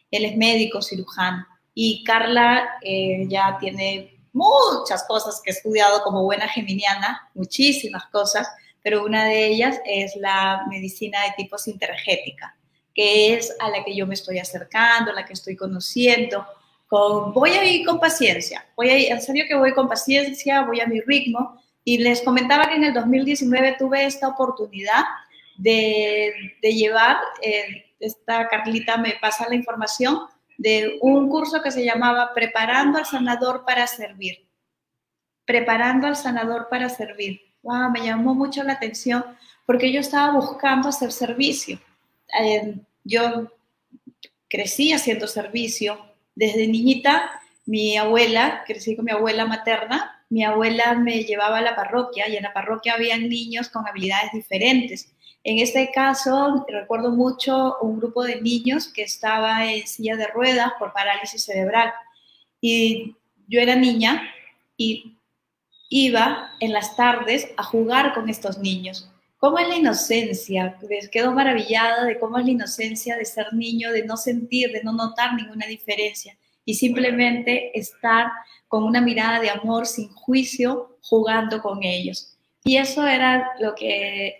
Él 0.09 0.25
es 0.25 0.37
médico, 0.37 0.81
cirujano. 0.81 1.45
Y 1.73 2.03
Carla 2.03 2.77
eh, 2.81 3.25
ya 3.27 3.57
tiene 3.59 4.15
muchas 4.33 5.03
cosas 5.07 5.41
que 5.43 5.51
he 5.51 5.53
estudiado 5.53 6.01
como 6.03 6.23
buena 6.23 6.47
geminiana, 6.47 7.29
muchísimas 7.33 8.05
cosas, 8.07 8.47
pero 8.85 9.03
una 9.03 9.25
de 9.25 9.47
ellas 9.47 9.81
es 9.83 10.15
la 10.15 10.63
medicina 10.69 11.17
de 11.23 11.33
tipo 11.35 11.57
sintergética, 11.57 12.55
que 12.93 13.33
es 13.33 13.51
a 13.59 13.71
la 13.71 13.83
que 13.83 13.95
yo 13.95 14.05
me 14.05 14.13
estoy 14.13 14.37
acercando, 14.37 15.09
a 15.09 15.15
la 15.15 15.25
que 15.25 15.33
estoy 15.33 15.55
conociendo. 15.55 16.45
Con, 16.85 17.33
voy 17.33 17.49
a 17.49 17.63
ir 17.65 17.83
con 17.83 17.99
paciencia, 17.99 18.63
voy 18.75 18.91
a 18.91 18.99
ir, 18.99 19.11
en 19.11 19.19
serio 19.23 19.45
que 19.47 19.55
voy 19.55 19.73
con 19.73 19.87
paciencia, 19.89 20.61
voy 20.61 20.81
a 20.81 20.85
mi 20.85 21.01
ritmo, 21.01 21.59
y 21.83 21.97
les 21.97 22.21
comentaba 22.21 22.67
que 22.67 22.75
en 22.75 22.83
el 22.83 22.93
2019 22.93 23.77
tuve 23.79 24.05
esta 24.05 24.27
oportunidad 24.27 25.03
de, 25.57 26.31
llevar, 26.61 27.17
eh, 27.41 27.85
esta 27.99 28.47
Carlita 28.49 28.97
me 28.97 29.15
pasa 29.19 29.49
la 29.49 29.55
información, 29.55 30.19
de 30.59 30.99
un 31.01 31.27
curso 31.27 31.59
que 31.63 31.71
se 31.71 31.83
llamaba 31.83 32.35
Preparando 32.35 32.99
al 32.99 33.07
Sanador 33.07 33.65
para 33.65 33.87
Servir. 33.87 34.47
Preparando 35.43 36.05
al 36.05 36.15
Sanador 36.15 36.67
para 36.69 36.89
Servir. 36.89 37.54
Me 37.93 38.05
llamó 38.05 38.35
mucho 38.35 38.63
la 38.63 38.73
atención 38.73 39.23
porque 39.65 39.91
yo 39.91 39.99
estaba 39.99 40.33
buscando 40.33 40.89
hacer 40.89 41.11
servicio. 41.11 41.79
Eh, 42.39 42.75
yo 43.03 43.51
crecí 44.47 44.93
haciendo 44.93 45.27
servicio. 45.27 45.97
Desde 46.35 46.67
niñita, 46.67 47.41
mi 47.65 47.97
abuela, 47.97 48.63
crecí 48.67 48.95
con 48.95 49.05
mi 49.05 49.11
abuela 49.11 49.45
materna, 49.45 50.23
mi 50.29 50.43
abuela 50.43 50.95
me 50.95 51.23
llevaba 51.23 51.59
a 51.59 51.61
la 51.61 51.75
parroquia 51.75 52.27
y 52.27 52.35
en 52.35 52.43
la 52.43 52.53
parroquia 52.53 52.93
había 52.93 53.17
niños 53.17 53.69
con 53.69 53.87
habilidades 53.87 54.31
diferentes. 54.33 55.11
En 55.43 55.59
este 55.59 55.91
caso, 55.91 56.65
recuerdo 56.67 57.11
mucho 57.11 57.77
un 57.81 57.99
grupo 57.99 58.23
de 58.23 58.41
niños 58.41 58.87
que 58.91 59.03
estaba 59.03 59.71
en 59.71 59.87
silla 59.87 60.15
de 60.15 60.27
ruedas 60.27 60.71
por 60.77 60.91
parálisis 60.91 61.43
cerebral. 61.43 61.93
Y 62.59 63.15
yo 63.47 63.59
era 63.59 63.75
niña 63.75 64.23
y 64.77 65.14
iba 65.89 66.55
en 66.59 66.73
las 66.73 66.95
tardes 66.95 67.49
a 67.57 67.63
jugar 67.63 68.13
con 68.13 68.29
estos 68.29 68.57
niños. 68.57 69.09
¿Cómo 69.37 69.59
es 69.59 69.67
la 69.67 69.75
inocencia? 69.75 70.77
Les 70.89 71.09
quedo 71.09 71.31
maravillada 71.31 72.05
de 72.05 72.17
cómo 72.17 72.37
es 72.39 72.45
la 72.45 72.51
inocencia 72.51 73.15
de 73.17 73.25
ser 73.25 73.53
niño, 73.53 73.91
de 73.91 74.05
no 74.05 74.17
sentir, 74.17 74.71
de 74.71 74.83
no 74.83 74.93
notar 74.93 75.33
ninguna 75.33 75.67
diferencia 75.67 76.37
y 76.63 76.73
simplemente 76.73 77.77
estar 77.77 78.31
con 78.67 78.83
una 78.83 79.01
mirada 79.01 79.39
de 79.39 79.49
amor 79.49 79.85
sin 79.85 80.09
juicio, 80.13 80.97
jugando 81.01 81.61
con 81.61 81.83
ellos. 81.83 82.35
Y 82.63 82.77
eso 82.77 83.05
era 83.05 83.51
lo 83.59 83.75
que 83.75 84.27
eh, 84.27 84.37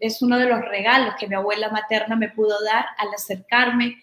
es 0.00 0.22
uno 0.22 0.38
de 0.38 0.46
los 0.46 0.62
regalos 0.62 1.14
que 1.20 1.28
mi 1.28 1.34
abuela 1.34 1.68
materna 1.68 2.16
me 2.16 2.30
pudo 2.30 2.56
dar 2.64 2.86
al 2.96 3.08
acercarme 3.14 3.96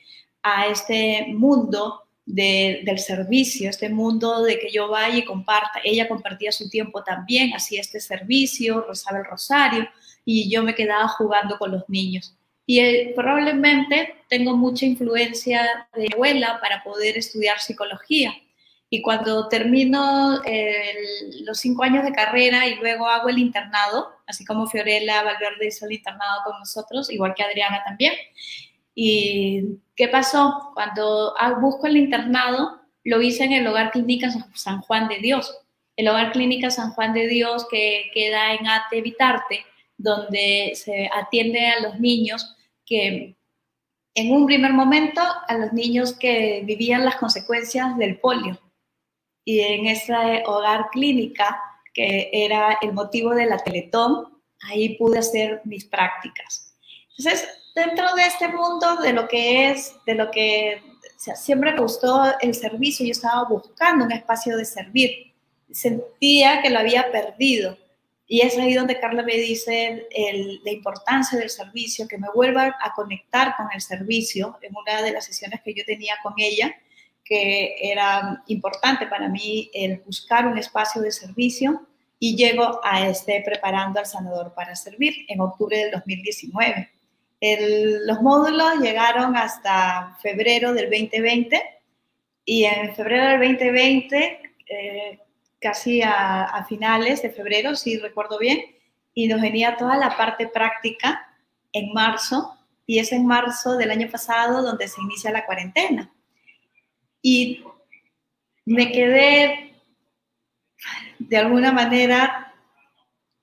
a 0.44 0.68
este 0.68 1.25
mundo 1.30 2.04
del 2.25 3.00
servicio, 3.00 3.70
este 3.70 3.89
mundo 3.89 4.44
de 4.44 4.60
que 4.60 4.72
yo 4.72 4.89
vaya 4.89 5.17
y 5.17 5.25
comparta. 5.25 5.79
Ella 5.84 6.08
compartía 6.08 6.51
su 6.51 6.70
tiempo 6.70 7.03
también, 7.03 7.53
hacía 7.53 7.82
este 7.82 8.00
servicio, 8.00 8.86
rezaba 8.88 9.20
el 9.20 9.25
rosario 9.25 9.88
y 10.25 10.50
yo 10.50 10.63
me 10.63 10.74
quedaba 10.74 11.08
jugando 11.08 11.58
con 11.58 11.72
los 11.72 11.88
niños. 11.88 12.36
Y 12.65 12.79
eh, 12.79 13.13
probablemente 13.15 14.15
tengo 14.27 14.58
mucha 14.58 14.86
influencia 14.86 15.88
de 15.96 16.10
abuela 16.13 16.60
para 16.62 16.84
poder 16.84 17.17
estudiar 17.17 17.60
psicología. 17.60 18.34
Y 18.89 19.01
cuando 19.01 19.48
termino 19.50 20.41
los 21.41 21.60
cinco 21.60 21.84
años 21.84 22.03
de 22.05 22.12
carrera 22.12 22.67
y 22.67 22.75
luego 22.75 23.08
hago 23.08 23.29
el 23.29 23.39
internado, 23.39 24.10
así 24.27 24.46
como 24.46 24.67
Fiorella 24.67 25.24
Valverde 25.24 25.67
hizo 25.67 25.86
el 25.86 25.94
internado 25.94 26.41
con 26.46 26.60
nosotros, 26.60 27.12
igual 27.12 27.34
que 27.36 27.44
Adriana 27.44 27.84
también. 27.84 28.13
¿Y 28.96 29.80
qué 29.96 30.08
pasó? 30.08 30.72
Cuando 30.74 31.36
busco 31.60 31.86
el 31.86 31.98
internado, 31.98 32.82
lo 33.04 33.22
hice 33.22 33.44
en 33.44 33.52
el 33.52 33.68
Hogar 33.68 33.92
Clínica 33.92 34.30
San 34.54 34.82
Juan 34.82 35.10
de 35.10 35.18
Dios. 35.18 35.56
El 35.98 36.08
Hogar 36.08 36.32
Clínica 36.32 36.72
San 36.72 36.92
Juan 36.92 37.14
de 37.14 37.28
Dios 37.28 37.68
que 37.70 38.10
queda 38.14 38.54
en 38.54 38.68
Ate 38.68 39.02
Vitarte, 39.02 39.66
donde 39.98 40.72
se 40.75 41.10
atiende 41.14 41.68
a 41.68 41.82
los 41.82 42.00
niños 42.00 42.56
que 42.86 43.36
en 44.16 44.32
un 44.32 44.46
primer 44.46 44.72
momento 44.72 45.22
a 45.22 45.58
los 45.58 45.74
niños 45.74 46.14
que 46.14 46.64
vivían 46.66 47.04
las 47.06 47.18
consecuencias 47.18 47.98
del 47.98 48.18
polio. 48.20 48.60
Y 49.44 49.60
en 49.60 49.88
ese 49.88 50.44
hogar 50.48 50.90
clínica, 50.92 51.62
que 51.94 52.30
era 52.32 52.80
el 52.82 52.94
motivo 52.94 53.36
de 53.36 53.46
la 53.46 53.58
Teletón, 53.58 54.42
ahí 54.62 54.98
pude 54.98 55.20
hacer 55.20 55.62
mis 55.66 55.86
prácticas. 55.86 56.65
Entonces, 57.18 57.48
dentro 57.74 58.14
de 58.16 58.26
este 58.26 58.48
mundo, 58.48 58.98
de 58.98 59.14
lo 59.14 59.28
que 59.28 59.70
es, 59.72 59.96
de 60.06 60.16
lo 60.16 60.32
que 60.32 60.82
siempre 61.18 61.72
me 61.72 61.82
gustó 61.82 62.24
el 62.42 62.54
servicio, 62.54 63.06
yo 63.06 63.12
estaba 63.12 63.44
buscando 63.48 64.06
un 64.06 64.12
espacio 64.12 64.58
de 64.58 64.66
servir. 64.66 65.34
Sentía 65.72 66.62
que 66.62 66.70
lo 66.70 66.80
había 66.80 67.12
perdido 67.12 67.78
y 68.28 68.42
es 68.42 68.58
ahí 68.58 68.74
donde 68.74 69.00
Carla 69.00 69.22
me 69.22 69.36
dice 69.36 70.08
la 70.64 70.72
importancia 70.72 71.38
del 71.38 71.50
servicio, 71.50 72.08
que 72.08 72.18
me 72.18 72.28
vuelva 72.34 72.76
a 72.82 72.94
conectar 72.94 73.56
con 73.56 73.68
el 73.74 73.82
servicio 73.82 74.58
en 74.62 74.74
una 74.76 75.04
de 75.04 75.12
las 75.12 75.26
sesiones 75.26 75.62
que 75.62 75.74
yo 75.74 75.84
tenía 75.86 76.16
con 76.24 76.34
ella, 76.38 76.76
que 77.24 77.76
era 77.80 78.44
importante 78.48 79.06
para 79.08 79.30
mí 79.30 79.70
el 79.74 80.00
buscar 80.00 80.48
un 80.48 80.58
espacio 80.58 81.02
de 81.02 81.12
servicio 81.12 81.86
y 82.18 82.36
llego 82.36 82.80
a 82.84 83.08
este 83.08 83.42
preparando 83.46 84.00
al 84.00 84.06
sanador 84.06 84.54
para 84.56 84.76
servir 84.76 85.26
en 85.28 85.42
octubre 85.42 85.78
del 85.78 85.92
2019. 85.92 86.95
Los 87.42 88.22
módulos 88.22 88.80
llegaron 88.80 89.36
hasta 89.36 90.18
febrero 90.22 90.74
del 90.74 90.89
2020 90.89 91.62
y 92.46 92.65
en 92.65 92.96
febrero 92.96 93.39
del 93.39 93.58
2020 93.58 94.54
eh, 94.68 95.20
casi 95.60 96.01
a, 96.04 96.63
finales 96.70 97.24
de 97.24 97.32
febrero, 97.32 97.75
si 97.75 97.98
recuerdo 97.98 98.38
bien, 98.38 98.60
y 99.13 99.27
nos 99.27 99.42
venía 99.42 99.77
toda 99.77 99.98
la 99.98 100.15
parte 100.15 100.48
práctica 100.48 101.27
en 101.74 101.92
marzo, 101.92 102.56
y 102.86 103.00
es 103.00 103.12
en 103.12 103.25
marzo 103.25 103.75
del 103.75 103.89
año 103.89 104.10
pasado 104.12 104.62
donde 104.62 104.88
se 104.88 105.01
inicia 105.01 105.32
la 105.32 105.46
cuarentena. 105.46 106.13
Y 107.22 107.63
me 108.63 108.92
quedé, 108.92 109.74
de 111.18 111.38
alguna 111.38 111.72
manera, 111.72 112.54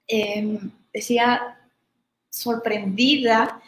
em, 0.06 0.70
decía, 0.92 1.58
sorprendida, 2.30 3.60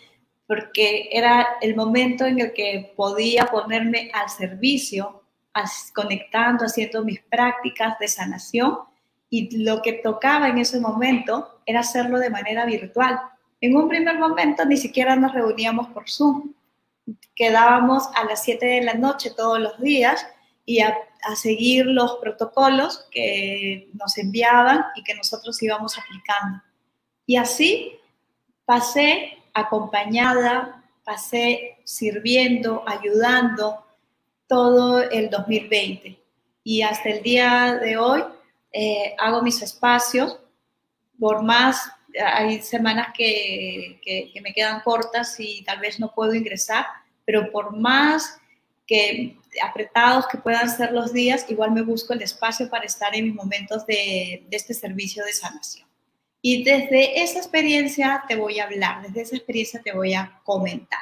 porque 0.47 1.09
era 1.11 1.47
el 1.61 1.75
momento 1.75 2.27
en 2.27 2.41
el 2.41 2.53
que 2.53 2.93
podía 2.97 3.47
ponerme 3.47 4.11
al 4.13 4.29
servicio 4.29 5.23
conectando, 5.93 6.65
haciendo 6.65 7.05
mis 7.05 7.21
prácticas 7.21 7.99
de 7.99 8.09
sanación 8.09 8.79
y 9.31 9.65
lo 9.65 9.83
que 9.83 9.95
tocaba 9.95 10.49
en 10.49 10.59
ese 10.59 10.81
momento 10.81 11.61
era 11.65 11.81
hacerlo 11.81 12.19
de 12.19 12.31
manera 12.31 12.67
virtual. 12.67 13.21
En 13.61 13.77
un 13.77 13.89
primer 13.89 14.19
momento 14.19 14.65
ni 14.65 14.77
siquiera 14.77 15.17
nos 15.17 15.33
reuníamos 15.33 15.89
por 15.89 16.09
Zoom. 16.11 16.53
Quedábamos 17.35 18.09
a 18.15 18.25
las 18.25 18.43
7 18.45 18.67
de 18.67 18.83
la 18.83 18.95
noche 18.95 19.31
todos 19.31 19.59
los 19.59 19.81
días 19.81 20.27
y 20.67 20.81
a, 20.81 20.97
a, 21.23 21.37
seguir 21.37 21.87
los 21.87 22.17
protocolos 22.17 23.07
que 23.11 23.89
nos 23.95 24.19
enviaban 24.19 24.85
y 24.97 25.03
que 25.03 25.15
nosotros 25.15 25.63
íbamos 25.63 25.99
aplicando. 25.99 26.63
Y 27.27 27.37
así 27.37 27.99
pasé 28.65 29.39
acompañada, 29.55 30.85
pasé 31.05 31.79
sirviendo, 31.85 32.85
ayudando, 32.87 33.85
todo 34.47 35.03
el 35.03 35.31
2020. 35.31 36.19
Y 36.65 36.83
hasta 36.83 37.09
el 37.09 37.23
día 37.23 37.77
de 37.77 37.97
hoy 37.97 38.23
eh, 38.73 39.15
hago 39.19 39.43
mis 39.43 39.63
espacios, 39.63 40.39
por 41.19 41.43
más, 41.43 41.89
hay 42.23 42.61
semanas 42.61 43.09
que, 43.17 44.01
que, 44.03 44.41
me 44.41 44.53
quedan 44.53 44.81
cortas 44.81 45.39
y 45.39 45.63
tal 45.65 45.79
vez 45.81 45.99
no 46.01 46.13
puedo 46.13 46.35
ingresar, 46.35 46.87
pero 47.25 47.51
por 47.51 47.77
más 47.77 48.39
que 48.87 49.37
apretados 49.63 50.27
que 50.27 50.39
puedan 50.39 50.69
ser 50.69 50.93
los 50.93 51.13
días, 51.13 51.47
igual 51.49 51.71
me 51.73 51.83
busco 51.83 52.13
el 52.13 52.23
espacio 52.23 52.69
para 52.69 52.85
estar 52.85 53.15
en 53.15 53.27
mis 53.27 53.35
momentos 53.35 53.87
de, 53.87 54.45
de, 54.49 54.57
este 54.57 54.75
servicio 54.75 55.25
de 55.25 55.33
sanación. 55.33 55.89
Y 56.47 56.63
desde 56.63 57.23
esa 57.23 57.39
experiencia 57.39 58.23
te 58.29 58.37
voy 58.37 58.61
a 58.61 58.65
hablar, 58.65 59.01
desde 59.01 59.23
esa 59.23 59.37
experiencia 59.37 59.81
te 59.81 59.93
voy 59.93 60.13
a 60.13 60.41
comentar. 60.45 61.01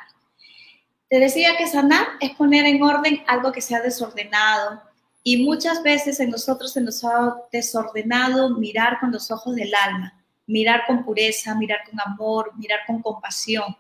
Te 1.09 1.19
decía 1.19 1.57
que 1.57 1.67
sanar 1.67 2.07
es 2.21 2.31
poner 2.37 2.65
en 2.65 2.81
orden 2.81 3.25
algo 3.27 3.51
que 3.51 3.61
se 3.61 3.75
ha 3.75 3.81
desordenado 3.81 4.81
y 5.25 5.43
muchas 5.43 5.83
veces 5.83 6.21
en 6.21 6.31
nosotros 6.31 6.73
se 6.73 6.81
nos 6.81 7.03
ha 7.03 7.35
desordenado 7.51 8.51
mirar 8.51 9.01
con 9.01 9.11
los 9.11 9.33
ojos 9.33 9.57
del 9.57 9.75
alma, 9.75 10.17
mirar 10.47 10.83
con 10.87 11.05
pureza, 11.05 11.57
mirar 11.57 11.81
con 11.91 11.99
amor, 12.01 12.53
mirar 12.57 12.79
con 12.87 13.03
compasión. 13.03 13.77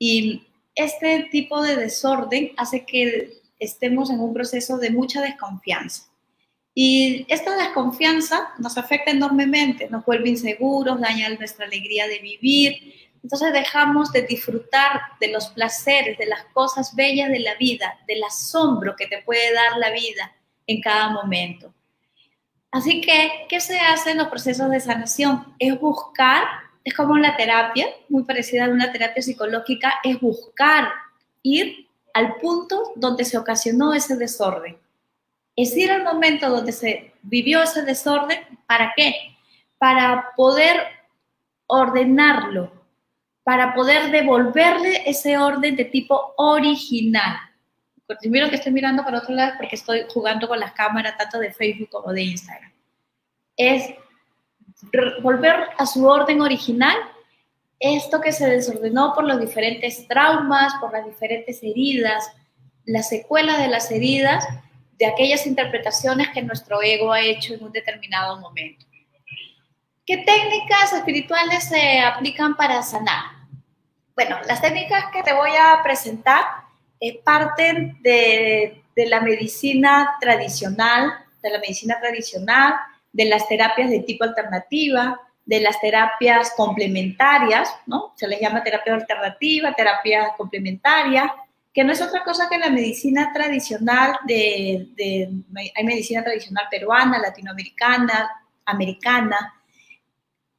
Y 0.00 0.44
este 0.74 1.28
tipo 1.30 1.62
de 1.62 1.76
desorden 1.76 2.50
hace 2.56 2.84
que 2.84 3.40
estemos 3.60 4.10
en 4.10 4.18
un 4.18 4.34
proceso 4.34 4.78
de 4.78 4.90
mucha 4.90 5.20
desconfianza. 5.20 6.06
Y 6.74 7.24
esta 7.28 7.56
desconfianza 7.56 8.52
nos 8.58 8.76
afecta 8.76 9.12
enormemente, 9.12 9.88
nos 9.88 10.04
vuelve 10.04 10.30
inseguros, 10.30 11.00
daña 11.00 11.28
nuestra 11.30 11.66
alegría 11.66 12.08
de 12.08 12.18
vivir. 12.18 13.10
Entonces 13.22 13.52
dejamos 13.52 14.10
de 14.10 14.22
disfrutar 14.22 15.00
de 15.20 15.28
los 15.28 15.46
placeres, 15.48 16.18
de 16.18 16.26
las 16.26 16.44
cosas 16.46 16.96
bellas 16.96 17.30
de 17.30 17.38
la 17.38 17.54
vida, 17.54 18.00
del 18.08 18.24
asombro 18.24 18.96
que 18.96 19.06
te 19.06 19.22
puede 19.22 19.52
dar 19.54 19.78
la 19.78 19.90
vida 19.90 20.34
en 20.66 20.80
cada 20.80 21.10
momento. 21.10 21.72
Así 22.72 23.00
que, 23.00 23.46
¿qué 23.48 23.60
se 23.60 23.78
hace 23.78 24.10
en 24.10 24.18
los 24.18 24.26
procesos 24.26 24.68
de 24.68 24.80
sanación? 24.80 25.54
Es 25.60 25.78
buscar, 25.78 26.42
es 26.82 26.92
como 26.92 27.16
la 27.16 27.36
terapia, 27.36 27.86
muy 28.08 28.24
parecida 28.24 28.64
a 28.64 28.68
una 28.68 28.90
terapia 28.90 29.22
psicológica, 29.22 29.94
es 30.02 30.20
buscar 30.20 30.88
ir 31.44 31.86
al 32.14 32.34
punto 32.36 32.92
donde 32.96 33.24
se 33.24 33.38
ocasionó 33.38 33.94
ese 33.94 34.16
desorden 34.16 34.76
es 35.56 35.76
ir 35.76 35.90
al 35.90 36.02
momento 36.02 36.48
donde 36.48 36.72
se 36.72 37.12
vivió 37.22 37.62
ese 37.62 37.82
desorden, 37.82 38.38
¿para 38.66 38.92
qué? 38.96 39.14
Para 39.78 40.32
poder 40.36 40.76
ordenarlo, 41.66 42.72
para 43.42 43.74
poder 43.74 44.10
devolverle 44.10 45.08
ese 45.08 45.38
orden 45.38 45.76
de 45.76 45.84
tipo 45.84 46.34
original. 46.36 47.36
Primero 48.20 48.50
que 48.50 48.56
estoy 48.56 48.72
mirando 48.72 49.02
para 49.02 49.18
otro 49.18 49.34
lado 49.34 49.54
porque 49.56 49.76
estoy 49.76 50.04
jugando 50.12 50.46
con 50.46 50.60
las 50.60 50.72
cámaras 50.72 51.16
tanto 51.16 51.38
de 51.38 51.52
Facebook 51.52 51.88
como 51.90 52.12
de 52.12 52.22
Instagram. 52.22 52.72
Es 53.56 53.94
volver 55.22 55.68
a 55.78 55.86
su 55.86 56.06
orden 56.06 56.40
original 56.40 56.96
esto 57.78 58.20
que 58.20 58.32
se 58.32 58.48
desordenó 58.48 59.14
por 59.14 59.24
los 59.24 59.40
diferentes 59.40 60.06
traumas, 60.08 60.74
por 60.80 60.92
las 60.92 61.04
diferentes 61.04 61.62
heridas, 61.62 62.30
la 62.84 63.02
secuela 63.02 63.58
de 63.58 63.68
las 63.68 63.90
heridas 63.90 64.46
de 64.98 65.06
aquellas 65.06 65.46
interpretaciones 65.46 66.28
que 66.30 66.42
nuestro 66.42 66.82
ego 66.82 67.12
ha 67.12 67.20
hecho 67.20 67.54
en 67.54 67.64
un 67.64 67.72
determinado 67.72 68.40
momento. 68.40 68.86
¿Qué 70.06 70.18
técnicas 70.18 70.92
espirituales 70.92 71.64
se 71.64 72.00
aplican 72.00 72.54
para 72.56 72.82
sanar? 72.82 73.24
Bueno, 74.14 74.36
las 74.46 74.60
técnicas 74.60 75.06
que 75.12 75.22
te 75.22 75.32
voy 75.32 75.50
a 75.58 75.82
presentar 75.82 76.44
eh, 77.00 77.20
parten 77.24 77.98
de, 78.02 78.82
de 78.94 79.06
la 79.06 79.20
medicina 79.20 80.16
tradicional, 80.20 81.12
de 81.42 81.50
la 81.50 81.58
medicina 81.58 81.98
tradicional, 82.00 82.74
de 83.12 83.24
las 83.26 83.48
terapias 83.48 83.90
de 83.90 84.00
tipo 84.00 84.24
alternativa, 84.24 85.20
de 85.44 85.60
las 85.60 85.80
terapias 85.80 86.52
complementarias, 86.56 87.74
¿no? 87.86 88.12
Se 88.16 88.26
les 88.26 88.40
llama 88.40 88.62
terapia 88.62 88.94
alternativa, 88.94 89.72
terapia 89.72 90.34
complementaria, 90.36 91.32
que 91.74 91.82
no 91.82 91.92
es 91.92 92.00
otra 92.00 92.22
cosa 92.22 92.48
que 92.48 92.56
la 92.56 92.70
medicina 92.70 93.32
tradicional 93.32 94.16
de, 94.28 95.28
hay 95.74 95.84
medicina 95.84 96.22
tradicional 96.22 96.66
peruana, 96.70 97.18
latinoamericana, 97.18 98.30
americana. 98.64 99.60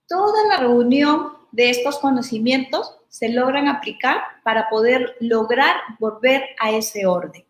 Toda 0.10 0.46
la 0.50 0.58
reunión 0.58 1.38
de 1.54 1.70
estos 1.70 2.00
conocimientos 2.00 2.98
se 3.08 3.30
logran 3.30 3.70
aplicar 3.70 4.18
para 4.44 4.70
poder 4.70 5.16
lograr 5.22 5.78
volver 6.00 6.50
a 6.60 6.72
ese 6.72 7.06
orden. 7.06 7.46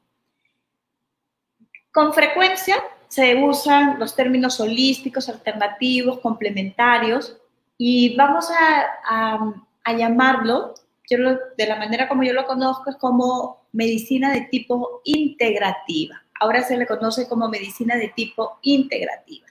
Con 1.92 2.14
frecuencia 2.14 2.76
se 3.08 3.34
usan 3.36 3.98
los 3.98 4.16
términos 4.16 4.60
holísticos, 4.60 5.28
alternativos, 5.28 6.20
complementarios, 6.20 7.36
y 7.80 8.16
vamos 8.16 8.48
a, 8.52 9.50
a 9.84 9.94
llamarlo 9.94 10.76
yo 11.10 11.18
de 11.58 11.68
la 11.68 11.76
manera 11.76 12.08
como 12.08 12.24
yo 12.24 12.34
lo 12.34 12.46
conozco 12.46 12.90
es 12.90 12.96
como 12.98 13.68
medicina 13.72 14.34
de 14.34 14.42
tipo 14.42 15.02
integrativa. 15.04 16.22
Ahora 16.40 16.64
se 16.64 16.78
le 16.78 16.86
conoce 16.86 17.28
como 17.28 17.48
medicina 17.50 17.96
de 17.96 18.10
tipo 18.10 18.60
integrativa. 18.62 19.48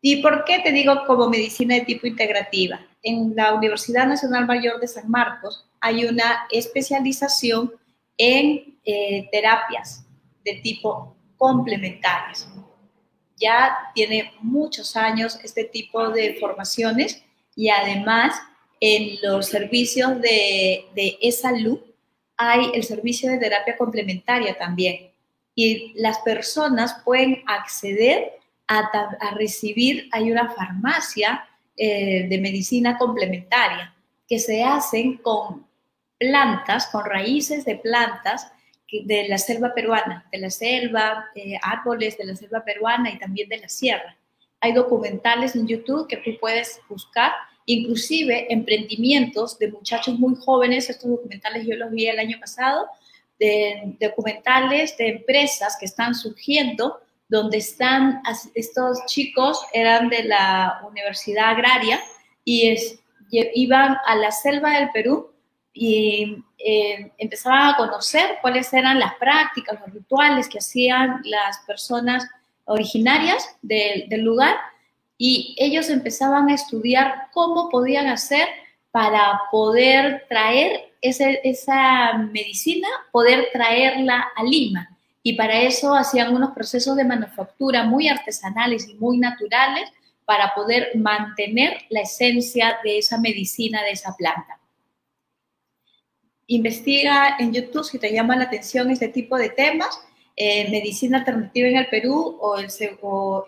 ¿Y 0.00 0.22
por 0.22 0.44
qué 0.44 0.58
te 0.60 0.72
digo 0.72 1.04
como 1.06 1.28
medicina 1.28 1.76
de 1.76 1.82
tipo 1.82 2.06
integrativa? 2.06 2.80
En 3.02 3.34
la 3.36 3.54
Universidad 3.54 4.06
Nacional 4.06 4.46
Mayor 4.46 4.80
de 4.80 4.88
San 4.88 5.08
Marcos 5.08 5.68
hay 5.80 6.04
una 6.04 6.46
especialización 6.50 7.72
en 8.18 8.78
eh, 8.84 9.28
terapias 9.30 10.04
de 10.44 10.54
tipo 10.54 11.16
complementarias. 11.36 12.48
Ya 13.36 13.76
tiene 13.94 14.32
muchos 14.40 14.96
años 14.96 15.38
este 15.42 15.64
tipo 15.64 16.10
de 16.10 16.36
formaciones 16.40 17.24
y 17.54 17.68
además 17.68 18.40
en 18.84 19.16
los 19.22 19.46
servicios 19.46 20.20
de, 20.20 20.86
de 20.96 21.16
e-salud 21.22 21.78
hay 22.36 22.72
el 22.74 22.82
servicio 22.82 23.30
de 23.30 23.38
terapia 23.38 23.76
complementaria 23.76 24.58
también. 24.58 25.12
Y 25.54 25.92
las 25.94 26.18
personas 26.18 27.00
pueden 27.04 27.44
acceder 27.46 28.32
a, 28.66 29.34
recibir, 29.36 30.08
hay 30.10 30.32
una 30.32 30.50
farmacia 30.50 31.46
eh, 31.76 32.26
de 32.28 32.38
medicina 32.38 32.98
complementaria 32.98 33.94
que 34.28 34.40
se 34.40 34.64
hacen 34.64 35.18
con 35.18 35.64
plantas, 36.18 36.88
con 36.88 37.04
raíces 37.04 37.64
de 37.64 37.76
plantas 37.76 38.50
de 38.90 39.28
la 39.28 39.38
selva 39.38 39.74
peruana, 39.74 40.26
de 40.32 40.38
la 40.38 40.50
selva, 40.50 41.26
eh, 41.36 41.56
árboles 41.62 42.18
de 42.18 42.24
la 42.24 42.34
selva 42.34 42.64
peruana 42.64 43.12
y 43.12 43.18
también 43.18 43.48
de 43.48 43.58
la 43.58 43.68
sierra. 43.68 44.16
Hay 44.60 44.72
documentales 44.72 45.54
en 45.54 45.68
YouTube 45.68 46.08
que 46.08 46.16
tú 46.16 46.32
puedes 46.40 46.80
buscar 46.88 47.32
inclusive 47.66 48.52
emprendimientos 48.52 49.58
de 49.58 49.70
muchachos 49.70 50.18
muy 50.18 50.34
jóvenes, 50.36 50.90
estos 50.90 51.10
documentales 51.10 51.66
yo 51.66 51.76
los 51.76 51.90
vi 51.90 52.06
el 52.06 52.18
año 52.18 52.38
pasado, 52.40 52.86
de 53.38 53.96
documentales 54.00 54.96
de 54.96 55.08
empresas 55.08 55.76
que 55.78 55.86
están 55.86 56.14
surgiendo, 56.14 57.00
donde 57.28 57.58
están 57.58 58.22
estos 58.54 59.04
chicos, 59.06 59.64
eran 59.72 60.08
de 60.08 60.24
la 60.24 60.82
Universidad 60.88 61.50
Agraria 61.50 62.00
y 62.44 62.76
iban 63.30 63.96
a 64.06 64.16
la 64.16 64.30
selva 64.30 64.78
del 64.78 64.90
Perú 64.90 65.30
y 65.72 66.44
eh, 66.58 67.10
empezaban 67.16 67.70
a 67.70 67.76
conocer 67.76 68.38
cuáles 68.42 68.72
eran 68.72 68.98
las 68.98 69.14
prácticas, 69.14 69.80
los 69.80 69.94
rituales 69.94 70.48
que 70.48 70.58
hacían 70.58 71.22
las 71.24 71.58
personas 71.66 72.28
originarias 72.66 73.56
del 73.62 74.20
lugar 74.20 74.56
y 75.24 75.54
ellos 75.56 75.88
empezaban 75.88 76.48
a 76.48 76.54
estudiar 76.54 77.28
cómo 77.30 77.68
podían 77.68 78.08
hacer 78.08 78.48
para 78.90 79.42
poder 79.52 80.26
traer 80.28 80.94
esa 81.00 82.14
medicina, 82.14 82.88
poder 83.12 83.46
traerla 83.52 84.32
a 84.34 84.42
Lima. 84.42 84.98
Y 85.22 85.34
para 85.34 85.60
eso 85.60 85.94
hacían 85.94 86.34
unos 86.34 86.50
procesos 86.50 86.96
de 86.96 87.04
manufactura 87.04 87.84
muy 87.84 88.08
artesanales 88.08 88.88
y 88.88 88.94
muy 88.94 89.16
naturales 89.18 89.92
para 90.24 90.52
poder 90.56 90.90
mantener 90.96 91.82
la 91.88 92.00
esencia 92.00 92.80
de 92.82 92.98
esa 92.98 93.16
medicina, 93.20 93.80
de 93.84 93.92
esa 93.92 94.16
planta. 94.16 94.58
Investiga 96.48 97.36
en 97.38 97.52
YouTube 97.52 97.84
si 97.84 98.00
te 98.00 98.12
llama 98.12 98.34
la 98.34 98.46
atención 98.46 98.90
este 98.90 99.06
tipo 99.06 99.38
de 99.38 99.50
temas 99.50 100.00
eh, 100.34 100.70
medicina 100.70 101.18
alternativa 101.18 101.68
en 101.68 101.76
el 101.76 101.88
Perú 101.88 102.38
o, 102.40 102.56
el, 102.56 102.68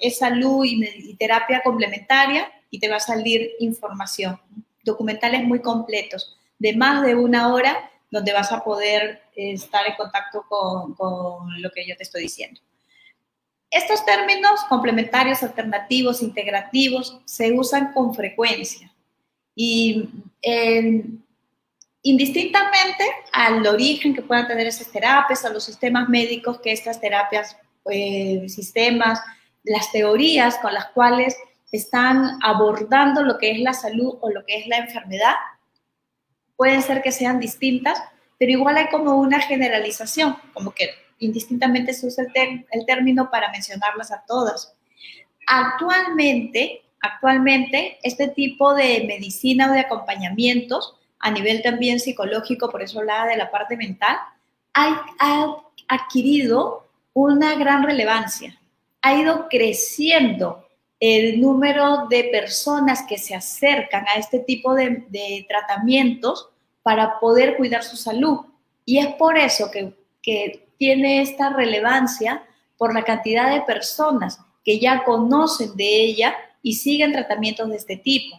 es 0.01 0.19
salud 0.19 0.65
y, 0.65 1.15
terapia 1.15 1.63
complementaria 1.63 2.53
y 2.71 2.79
te 2.79 2.89
va 2.89 2.97
a 2.97 3.01
salir 3.01 3.53
información. 3.59 4.39
Documentales 4.85 5.45
muy 5.45 5.61
completos, 5.61 6.37
de 6.59 6.77
más 6.77 7.03
de 7.03 7.15
una 7.15 7.55
hora, 7.55 7.91
donde 8.11 8.33
vas 8.33 8.53
a 8.53 8.63
poder 8.63 9.23
eh, 9.35 9.53
estar 9.53 9.87
en 9.87 9.97
contacto 9.97 10.45
con, 10.49 10.95
con 10.95 11.61
lo 11.63 11.71
que 11.71 11.87
yo 11.87 11.97
te 11.97 12.03
estoy 12.03 12.23
diciendo. 12.23 12.61
Estos 13.71 14.05
términos 14.05 14.61
complementarios, 14.69 15.43
alternativos, 15.43 16.23
integrativos, 16.23 17.21
se 17.25 17.53
usan 17.53 17.93
con 17.93 18.15
frecuencia. 18.15 18.95
Y 19.57 20.11
en 20.43 21.24
indistintamente 22.05 23.03
al 23.33 23.67
origen 23.67 24.15
que 24.15 24.21
puedan 24.21 24.47
tener 24.47 24.67
esas 24.67 24.93
terapias, 24.93 25.45
a 25.45 25.51
los 25.51 25.65
sistemas 25.65 26.09
médicos 26.09 26.61
que 26.61 26.71
estas 26.71 27.01
terapias, 27.01 27.57
eh, 27.91 28.45
sistemas, 28.47 29.21
las 29.65 29.91
teorías 29.91 30.59
con 30.59 30.75
las 30.75 30.87
cuales 30.91 31.35
están 31.73 32.39
abordando 32.43 33.23
lo 33.23 33.39
que 33.39 33.53
es 33.53 33.59
la 33.59 33.73
salud 33.73 34.19
o 34.21 34.31
lo 34.31 34.45
que 34.45 34.59
es 34.59 34.67
la 34.67 34.77
enfermedad, 34.77 35.35
pueden 36.57 36.83
ser 36.83 37.01
que 37.01 37.11
sean 37.11 37.41
distintas, 37.41 37.99
pero 38.39 38.53
igual 38.53 38.77
hay 38.77 38.89
como 38.89 39.19
una 39.19 39.41
generalización, 39.41 40.37
como 40.53 40.73
que 40.73 40.91
indistintamente 41.21 41.95
se 41.95 42.07
usa 42.07 42.27
el, 42.35 42.67
el 42.71 42.85
término 42.85 43.31
para 43.31 43.51
mencionarlas 43.51 44.13
a 44.13 44.23
todas. 44.27 44.75
Actualmente, 45.47 46.83
actualmente, 47.01 47.99
este 48.03 48.29
tipo 48.29 48.75
de 48.75 49.05
medicina 49.09 49.71
o 49.71 49.73
de 49.73 49.81
acompañamientos 49.81 50.97
a 51.25 51.31
nivel 51.31 51.63
también 51.63 52.01
psicológico, 52.01 52.69
por 52.69 52.83
eso 52.83 52.99
hablaba 52.99 53.27
de 53.27 53.39
la 53.39 53.51
parte 53.51 53.79
mental, 53.79 54.19
ha, 54.75 55.57
adquirido 55.89 56.87
una 57.15 57.55
gran 57.55 57.83
relevancia. 57.83 58.61
Ha 59.01 59.15
ido 59.15 59.49
creciendo 59.49 60.69
el 61.01 61.41
número 61.41 62.09
de 62.11 62.25
personas 62.25 63.05
que 63.09 63.17
se 63.17 63.35
acercan 63.35 64.05
a 64.07 64.19
este 64.19 64.41
tipo 64.41 64.75
de, 64.75 65.07
de 65.09 65.47
tratamientos 65.49 66.51
para 66.83 67.19
poder 67.19 67.57
cuidar 67.57 67.85
su 67.85 67.97
salud. 67.97 68.41
Y 68.85 68.99
es 68.99 69.07
por 69.15 69.39
eso 69.39 69.71
que, 69.71 69.95
que 70.23 70.69
tiene 70.77 71.23
esta 71.23 71.49
relevancia 71.49 72.45
por 72.77 72.93
la 72.93 73.03
cantidad 73.03 73.51
de 73.51 73.63
personas 73.63 74.39
que 74.63 74.79
ya 74.79 75.05
conocen 75.05 75.75
de 75.75 76.03
ella 76.03 76.37
y 76.63 76.75
siguen 76.75 77.13
tratamientos 77.13 77.71
de 77.71 77.77
este 77.77 77.97
tipo. 77.97 78.37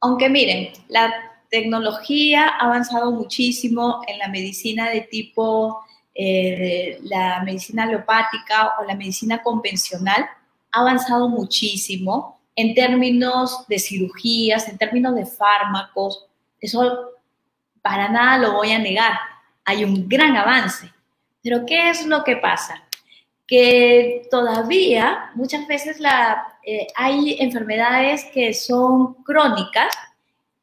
Aunque 0.00 0.30
miren, 0.30 0.72
la 0.88 1.27
tecnología 1.50 2.48
ha 2.48 2.66
avanzado 2.66 3.10
muchísimo 3.12 4.02
en 4.06 4.18
la 4.18 4.28
medicina 4.28 4.90
de 4.90 5.02
tipo, 5.02 5.80
eh, 6.14 6.98
la 7.02 7.42
medicina 7.42 7.84
alopática 7.84 8.74
o 8.78 8.84
la 8.84 8.94
medicina 8.94 9.42
convencional, 9.42 10.28
ha 10.72 10.80
avanzado 10.80 11.28
muchísimo 11.28 12.40
en 12.54 12.74
términos 12.74 13.66
de 13.68 13.78
cirugías, 13.78 14.68
en 14.68 14.78
términos 14.78 15.14
de 15.14 15.26
fármacos. 15.26 16.26
Eso 16.60 17.10
para 17.80 18.08
nada 18.08 18.38
lo 18.38 18.52
voy 18.54 18.72
a 18.72 18.78
negar. 18.78 19.12
Hay 19.64 19.84
un 19.84 20.08
gran 20.08 20.36
avance. 20.36 20.92
Pero 21.42 21.64
¿qué 21.64 21.90
es 21.90 22.04
lo 22.04 22.24
que 22.24 22.36
pasa? 22.36 22.82
Que 23.46 24.26
todavía 24.30 25.30
muchas 25.34 25.66
veces 25.66 25.98
eh, 26.64 26.88
hay 26.94 27.36
enfermedades 27.40 28.26
que 28.34 28.52
son 28.52 29.14
crónicas 29.22 29.94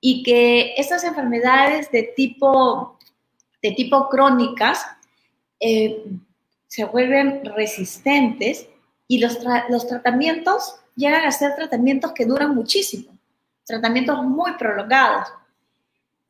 y 0.07 0.21
que 0.21 0.75
estas 0.77 1.03
enfermedades 1.03 1.89
de 1.89 2.03
tipo, 2.03 2.99
de 3.59 3.71
tipo 3.71 4.07
crónicas 4.07 4.85
eh, 5.59 6.05
se 6.67 6.85
vuelven 6.85 7.43
resistentes 7.43 8.67
y 9.07 9.17
los, 9.17 9.39
los 9.67 9.87
tratamientos 9.87 10.75
llegan 10.95 11.25
a 11.25 11.31
ser 11.31 11.55
tratamientos 11.55 12.11
que 12.11 12.27
duran 12.27 12.53
muchísimo, 12.53 13.17
tratamientos 13.65 14.21
muy 14.21 14.51
prolongados 14.59 15.27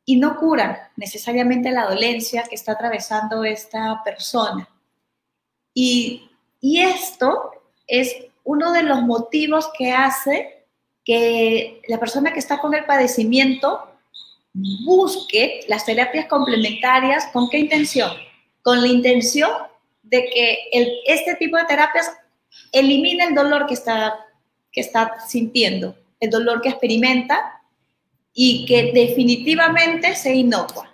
y 0.06 0.16
no 0.16 0.38
curan 0.38 0.78
necesariamente 0.96 1.70
la 1.70 1.84
dolencia 1.84 2.44
que 2.44 2.54
está 2.54 2.72
atravesando 2.72 3.44
esta 3.44 4.02
persona. 4.02 4.66
Y, 5.74 6.30
y 6.62 6.80
esto 6.80 7.50
es 7.86 8.16
uno 8.42 8.72
de 8.72 8.84
los 8.84 9.02
motivos 9.02 9.68
que 9.76 9.92
hace 9.92 10.55
que 11.06 11.80
la 11.86 12.00
persona 12.00 12.32
que 12.32 12.40
está 12.40 12.58
con 12.58 12.74
el 12.74 12.84
padecimiento 12.84 13.92
busque 14.52 15.60
las 15.68 15.86
terapias 15.86 16.26
complementarias, 16.26 17.28
¿con 17.32 17.48
qué 17.48 17.58
intención? 17.58 18.10
Con 18.60 18.82
la 18.82 18.88
intención 18.88 19.50
de 20.02 20.24
que 20.24 20.58
este 21.06 21.36
tipo 21.36 21.56
de 21.56 21.64
terapias 21.64 22.10
elimine 22.72 23.24
el 23.24 23.34
dolor 23.36 23.66
que 23.66 23.74
está, 23.74 24.16
que 24.72 24.80
está 24.80 25.20
sintiendo, 25.28 25.96
el 26.18 26.30
dolor 26.30 26.60
que 26.60 26.70
experimenta 26.70 27.62
y 28.34 28.66
que 28.66 28.90
definitivamente 28.92 30.16
se 30.16 30.34
inocua. 30.34 30.92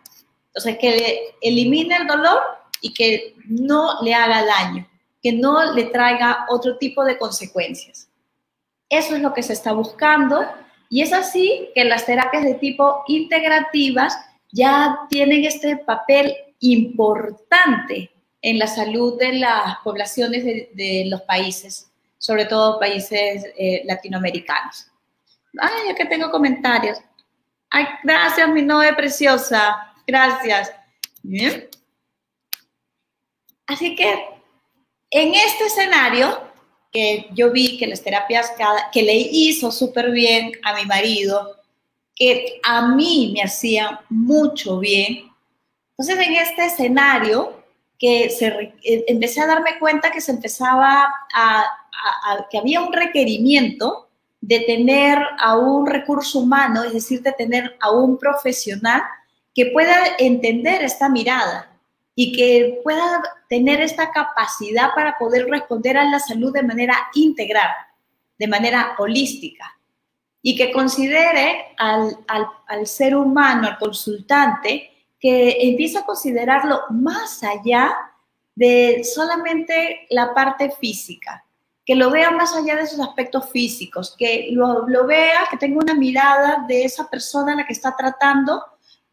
Entonces, 0.48 0.76
que 0.78 1.34
elimine 1.40 1.96
el 1.96 2.06
dolor 2.06 2.38
y 2.82 2.92
que 2.92 3.34
no 3.46 4.02
le 4.02 4.12
haga 4.12 4.44
daño, 4.44 4.86
que 5.22 5.32
no 5.32 5.72
le 5.72 5.84
traiga 5.84 6.44
otro 6.50 6.76
tipo 6.76 7.02
de 7.02 7.16
consecuencias. 7.16 8.08
Eso 8.92 9.16
es 9.16 9.22
lo 9.22 9.32
que 9.32 9.42
se 9.42 9.54
está 9.54 9.72
buscando 9.72 10.46
y 10.90 11.00
es 11.00 11.14
así 11.14 11.70
que 11.74 11.86
las 11.86 12.04
terapias 12.04 12.44
de 12.44 12.56
tipo 12.56 13.04
integrativas 13.08 14.14
ya 14.50 14.98
tienen 15.08 15.46
este 15.46 15.78
papel 15.78 16.36
importante 16.60 18.10
en 18.42 18.58
la 18.58 18.66
salud 18.66 19.18
de 19.18 19.32
las 19.32 19.78
poblaciones 19.82 20.44
de, 20.44 21.04
los 21.06 21.22
países, 21.22 21.90
sobre 22.18 22.44
todo 22.44 22.78
países 22.78 23.46
eh, 23.56 23.80
latinoamericanos. 23.86 24.88
Ay, 25.58 25.94
que 25.94 26.04
tengo 26.04 26.30
comentarios. 26.30 26.98
Ay, 27.70 27.86
gracias, 28.04 28.46
mi 28.50 28.60
novia 28.60 28.94
preciosa. 28.94 29.94
Gracias. 30.06 30.70
Bien. 31.22 31.66
Así 33.66 33.96
que 33.96 34.28
en 35.08 35.34
este 35.34 35.64
escenario 35.64 36.51
que 36.92 37.28
yo 37.32 37.50
vi 37.50 37.78
que 37.78 37.86
las 37.86 38.02
terapias 38.02 38.52
que 38.92 39.02
le 39.02 39.14
hizo 39.14 39.72
súper 39.72 40.10
bien 40.10 40.52
a 40.62 40.74
mi 40.74 40.84
marido, 40.84 41.56
que 42.14 42.60
a 42.62 42.88
mí 42.88 43.32
me 43.34 43.42
hacían 43.42 43.98
mucho 44.10 44.78
bien. 44.78 45.30
Entonces 45.96 46.26
en 46.26 46.34
este 46.34 46.66
escenario 46.66 47.62
que 47.98 48.28
se, 48.28 48.46
eh, 48.82 49.04
empecé 49.08 49.40
a 49.40 49.46
darme 49.46 49.78
cuenta 49.78 50.10
que 50.10 50.20
se 50.20 50.32
empezaba 50.32 51.08
a, 51.34 51.64
que 52.50 52.58
había 52.58 52.80
un 52.80 52.92
requerimiento 52.92 54.08
de 54.40 54.60
tener 54.60 55.18
a 55.38 55.56
un 55.56 55.86
recurso 55.86 56.40
humano, 56.40 56.82
es 56.82 56.92
decir, 56.92 57.22
de 57.22 57.32
tener 57.32 57.76
a 57.80 57.92
un 57.92 58.18
profesional 58.18 59.02
que 59.54 59.66
pueda 59.66 59.96
entender 60.18 60.82
esta 60.82 61.08
mirada 61.08 61.71
y 62.14 62.32
que 62.32 62.80
pueda 62.84 63.22
tener 63.48 63.80
esta 63.80 64.10
capacidad 64.10 64.94
para 64.94 65.16
poder 65.18 65.46
responder 65.46 65.96
a 65.96 66.04
la 66.04 66.18
salud 66.18 66.52
de 66.52 66.62
manera 66.62 66.96
integral, 67.14 67.70
de 68.38 68.48
manera 68.48 68.94
holística, 68.98 69.78
y 70.42 70.56
que 70.56 70.72
considere 70.72 71.74
al, 71.78 72.16
ser 72.86 73.16
humano, 73.16 73.68
al 73.68 73.78
consultante, 73.78 74.90
que 75.18 75.56
empiece 75.60 75.98
a 75.98 76.04
considerarlo 76.04 76.82
más 76.90 77.42
allá 77.44 77.96
de 78.54 79.02
solamente 79.04 80.06
la 80.10 80.34
parte 80.34 80.70
física, 80.70 81.44
que 81.86 81.94
lo 81.94 82.10
vea 82.10 82.30
más 82.32 82.54
allá 82.54 82.76
de 82.76 82.82
esos 82.82 83.00
aspectos 83.00 83.48
físicos, 83.50 84.14
que 84.18 84.48
lo, 84.50 84.86
lo 84.88 85.06
vea, 85.06 85.46
que 85.50 85.56
tenga 85.56 85.78
una 85.78 85.94
mirada 85.94 86.64
de 86.66 86.84
esa 86.84 87.08
persona 87.08 87.52
a 87.52 87.56
la 87.56 87.66
que 87.66 87.72
está 87.72 87.96
tratando 87.96 88.62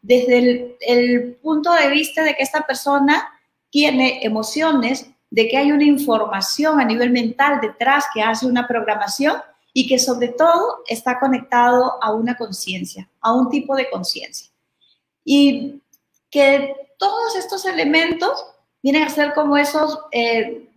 desde 0.02 0.76
el, 0.80 1.36
punto 1.42 1.72
de 1.72 1.88
vista 1.88 2.22
de 2.22 2.34
que 2.34 2.42
esta 2.42 2.66
persona 2.66 3.28
tiene 3.70 4.24
emociones, 4.24 5.10
de 5.30 5.48
que 5.48 5.56
hay 5.56 5.72
una 5.72 5.84
información 5.84 6.80
a 6.80 6.84
nivel 6.84 7.10
mental 7.10 7.60
detrás 7.60 8.06
que 8.12 8.22
hace 8.22 8.46
una 8.46 8.66
programación 8.66 9.36
y 9.72 9.86
que 9.86 9.98
sobre 9.98 10.28
todo 10.28 10.82
está 10.86 11.20
conectado 11.20 12.02
a 12.02 12.12
una 12.12 12.36
conciencia, 12.36 13.08
a 13.20 13.32
un 13.32 13.48
tipo 13.50 13.76
de 13.76 13.88
conciencia. 13.90 14.50
Y 15.24 15.80
que 16.30 16.74
todos 16.98 17.36
estos 17.36 17.64
elementos 17.66 18.44
vienen 18.82 19.04
a 19.04 19.10
ser 19.10 19.32
como 19.34 19.56
esos, 19.56 20.00
eh, 20.12 20.68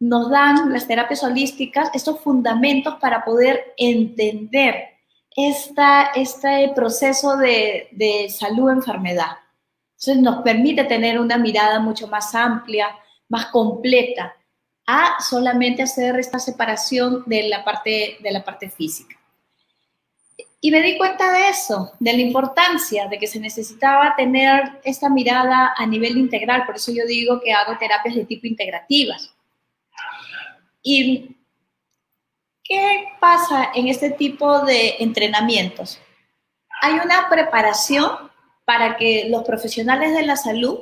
nos 0.00 0.30
dan 0.30 0.72
las 0.72 0.88
terapias 0.88 1.22
holísticas, 1.22 1.90
estos 1.94 2.20
fundamentos 2.20 2.94
para 3.00 3.24
poder 3.24 3.74
entender 3.76 4.89
esta, 5.36 6.10
este 6.14 6.72
proceso 6.74 7.36
de, 7.36 7.88
de 7.92 8.28
salud-enfermedad. 8.28 9.38
Entonces 9.92 10.22
nos 10.22 10.42
permite 10.42 10.84
tener 10.84 11.20
una 11.20 11.36
mirada 11.36 11.78
mucho 11.78 12.08
más 12.08 12.34
amplia, 12.34 12.88
más 13.28 13.46
completa, 13.46 14.34
a 14.86 15.20
solamente 15.20 15.82
hacer 15.82 16.18
esta 16.18 16.38
separación 16.38 17.22
de 17.26 17.48
la 17.48 17.64
parte, 17.64 18.16
de 18.20 18.32
la 18.32 18.44
parte 18.44 18.68
física. 18.68 19.16
Y 20.60 20.70
me 20.70 20.82
di 20.82 20.98
cuenta 20.98 21.32
de 21.32 21.48
eso, 21.48 21.92
de 22.00 22.12
la 22.12 22.20
importancia 22.20 23.06
de 23.08 23.18
que 23.18 23.26
se 23.26 23.40
necesitaba 23.40 24.14
tener 24.16 24.80
esta 24.84 25.08
mirada 25.08 25.72
a 25.76 25.86
nivel 25.86 26.18
integral, 26.18 26.66
por 26.66 26.76
eso 26.76 26.92
yo 26.92 27.06
digo 27.06 27.40
que 27.40 27.52
hago 27.52 27.78
terapias 27.78 28.14
de 28.14 28.24
tipo 28.24 28.46
integrativas. 28.46 29.32
Y 30.82 31.36
¿Qué 32.70 33.08
pasa 33.18 33.72
en 33.74 33.88
este 33.88 34.10
tipo 34.10 34.60
de 34.60 34.94
entrenamientos? 35.00 35.98
Hay 36.80 37.00
una 37.04 37.28
preparación 37.28 38.30
para 38.64 38.96
que 38.96 39.28
los 39.28 39.42
profesionales 39.42 40.14
de 40.14 40.22
la 40.22 40.36
salud 40.36 40.78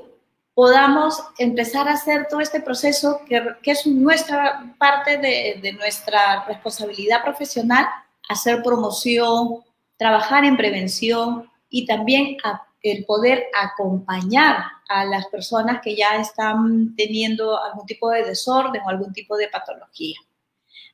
podamos 0.52 1.18
empezar 1.38 1.88
a 1.88 1.94
hacer 1.94 2.26
todo 2.28 2.40
este 2.40 2.60
proceso 2.60 3.22
que, 3.26 3.42
es 3.64 3.86
nuestra 3.86 4.74
parte 4.78 5.16
de, 5.16 5.60
de, 5.62 5.72
nuestra 5.72 6.44
responsabilidad 6.44 7.22
profesional, 7.22 7.86
hacer 8.28 8.62
promoción, 8.62 9.64
trabajar 9.96 10.44
en 10.44 10.58
prevención 10.58 11.50
y 11.70 11.86
también 11.86 12.36
el 12.82 13.06
poder 13.06 13.46
acompañar 13.58 14.58
a 14.90 15.06
las 15.06 15.26
personas 15.28 15.80
que 15.82 15.96
ya 15.96 16.16
están 16.16 16.94
teniendo 16.96 17.58
algún 17.58 17.86
tipo 17.86 18.10
de 18.10 18.24
desorden 18.24 18.82
o 18.84 18.90
algún 18.90 19.14
tipo 19.14 19.38
de 19.38 19.48
patología. 19.48 20.18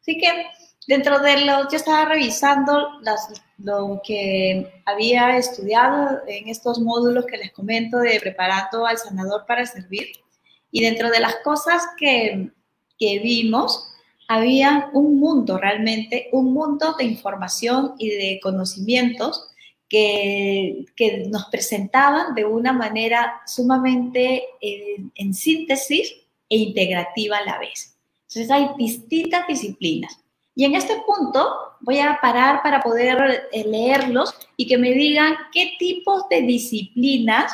Así 0.00 0.18
que 0.18 0.46
Dentro 0.86 1.18
de 1.20 1.46
lo, 1.46 1.70
yo 1.70 1.76
estaba 1.76 2.04
revisando 2.04 3.00
lo 3.58 4.02
que 4.04 4.82
había 4.84 5.36
estudiado 5.38 6.20
en 6.26 6.48
estos 6.48 6.78
módulos 6.78 7.24
que 7.24 7.38
les 7.38 7.52
comento 7.52 7.98
de 7.98 8.20
preparando 8.20 8.84
al 8.84 8.98
sanador 8.98 9.46
para 9.46 9.64
servir. 9.64 10.08
Y 10.70 10.82
dentro 10.82 11.10
de 11.10 11.20
las 11.20 11.36
cosas 11.36 11.82
que, 11.96 12.50
que 12.98 13.18
vimos, 13.20 13.94
había 14.28 14.90
un 14.92 15.18
mundo 15.18 15.56
realmente, 15.56 16.28
un 16.32 16.52
mundo 16.52 16.94
de 16.98 17.04
información 17.04 17.94
y 17.98 18.10
de 18.10 18.40
conocimientos 18.42 19.48
que, 19.88 20.84
que 20.96 21.24
nos 21.28 21.46
presentaban 21.46 22.34
de 22.34 22.44
una 22.44 22.72
manera 22.72 23.40
sumamente 23.46 24.44
eh, 24.60 24.96
en 25.14 25.32
síntesis 25.32 26.14
e 26.48 26.56
integrativa 26.58 27.38
a 27.38 27.44
la 27.44 27.58
vez. 27.58 27.96
Entonces 28.28 28.50
hay 28.50 28.68
distintas 28.76 29.46
disciplinas 29.46 30.23
y 30.54 30.64
en 30.64 30.74
este 30.74 30.96
punto 31.06 31.52
voy 31.80 31.98
a 31.98 32.18
parar 32.20 32.62
para 32.62 32.80
poder 32.80 33.48
eh, 33.52 33.64
leerlos 33.66 34.34
y 34.56 34.66
que 34.66 34.78
me 34.78 34.92
digan 34.92 35.34
qué 35.52 35.72
tipos 35.78 36.28
de 36.28 36.42
disciplinas 36.42 37.52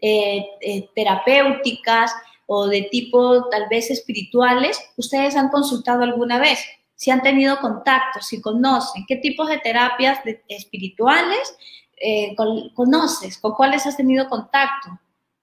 eh, 0.00 0.44
eh, 0.60 0.88
terapéuticas 0.94 2.12
o 2.46 2.66
de 2.66 2.82
tipo 2.90 3.48
tal 3.48 3.66
vez 3.70 3.90
espirituales 3.90 4.78
ustedes 4.96 5.36
han 5.36 5.48
consultado 5.48 6.02
alguna 6.02 6.38
vez. 6.38 6.58
si 6.94 7.10
han 7.10 7.22
tenido 7.22 7.58
contacto, 7.58 8.20
si 8.20 8.40
conocen, 8.40 9.04
qué 9.08 9.16
tipos 9.16 9.48
de 9.48 9.58
terapias 9.58 10.20
espirituales 10.48 11.56
eh, 12.04 12.34
conoces, 12.74 13.38
con 13.38 13.52
cuáles 13.52 13.86
has 13.86 13.96
tenido 13.96 14.28
contacto, 14.28 14.90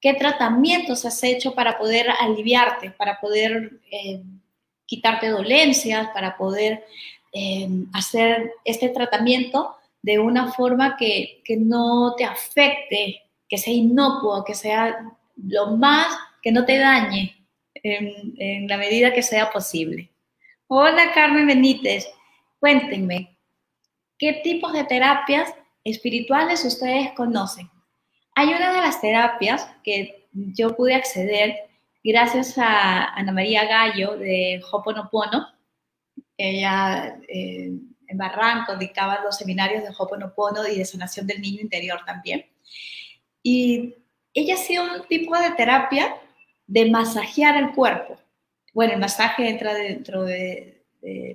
qué 0.01 0.13
tratamientos 0.13 1.05
has 1.05 1.23
hecho 1.23 1.55
para 1.55 1.77
poder 1.77 2.07
aliviarte, 2.19 2.91
para 2.91 3.17
poder 3.21 3.79
eh, 3.89 4.21
quitarte 4.89 5.28
dolencias, 5.28 6.08
para 6.15 6.36
poder 6.36 6.84
eh, 7.32 7.69
hacer 7.93 8.54
este 8.65 8.89
tratamiento 8.89 9.75
de 10.02 10.17
una 10.17 10.52
forma 10.52 10.97
que, 10.97 11.43
que 11.45 11.58
no 11.58 12.15
te 12.17 12.25
afecte, 12.25 13.21
que 13.47 13.58
sea 13.60 13.71
inocuo, 13.71 14.43
que 14.43 14.56
sea 14.56 14.97
lo 15.38 15.78
más, 15.78 16.08
que 16.41 16.52
no 16.52 16.65
te 16.65 16.80
dañe 16.80 17.38
en, 17.75 18.34
en 18.39 18.67
la 18.67 18.78
medida 18.78 19.13
que 19.13 19.21
sea 19.21 19.52
posible. 19.52 20.10
Hola 20.65 21.12
Carmen 21.13 21.45
Benítez, 21.45 22.10
cuéntenme, 22.60 23.38
¿qué 24.17 24.41
tipos 24.43 24.73
de 24.73 24.86
terapias 24.86 25.54
espirituales 25.84 26.65
ustedes 26.65 27.12
conocen? 27.12 27.69
Hay 28.34 28.47
una 28.47 28.73
de 28.73 28.82
las 28.82 28.99
terapias 29.02 29.69
que 29.84 30.28
yo 30.34 30.75
pude 30.75 30.95
acceder 30.95 31.68
gracias 32.11 32.57
a 32.57 33.13
Ana 33.13 33.31
María 33.31 33.65
Gallo 33.65 34.17
de 34.17 34.61
Hoponopono. 34.71 35.47
Ella 36.37 37.19
eh, 37.27 37.71
en 38.07 38.17
Barranco 38.17 38.75
dictaba 38.75 39.21
los 39.23 39.37
seminarios 39.37 39.83
de 39.83 39.93
Hoponopono 39.97 40.67
y 40.67 40.77
de 40.77 40.85
sanación 40.85 41.27
del 41.27 41.41
niño 41.41 41.61
interior 41.61 42.01
también. 42.05 42.45
Y 43.43 43.95
ella 44.33 44.55
hacía 44.55 44.83
un 44.83 45.07
tipo 45.07 45.37
de 45.37 45.51
terapia 45.51 46.15
de 46.67 46.89
masajear 46.89 47.57
el 47.57 47.71
cuerpo 47.71 48.19
bueno, 48.73 48.93
el 48.93 48.99
masaje 48.99 49.49
entra 49.49 49.73
dentro 49.73 50.23
de, 50.23 50.85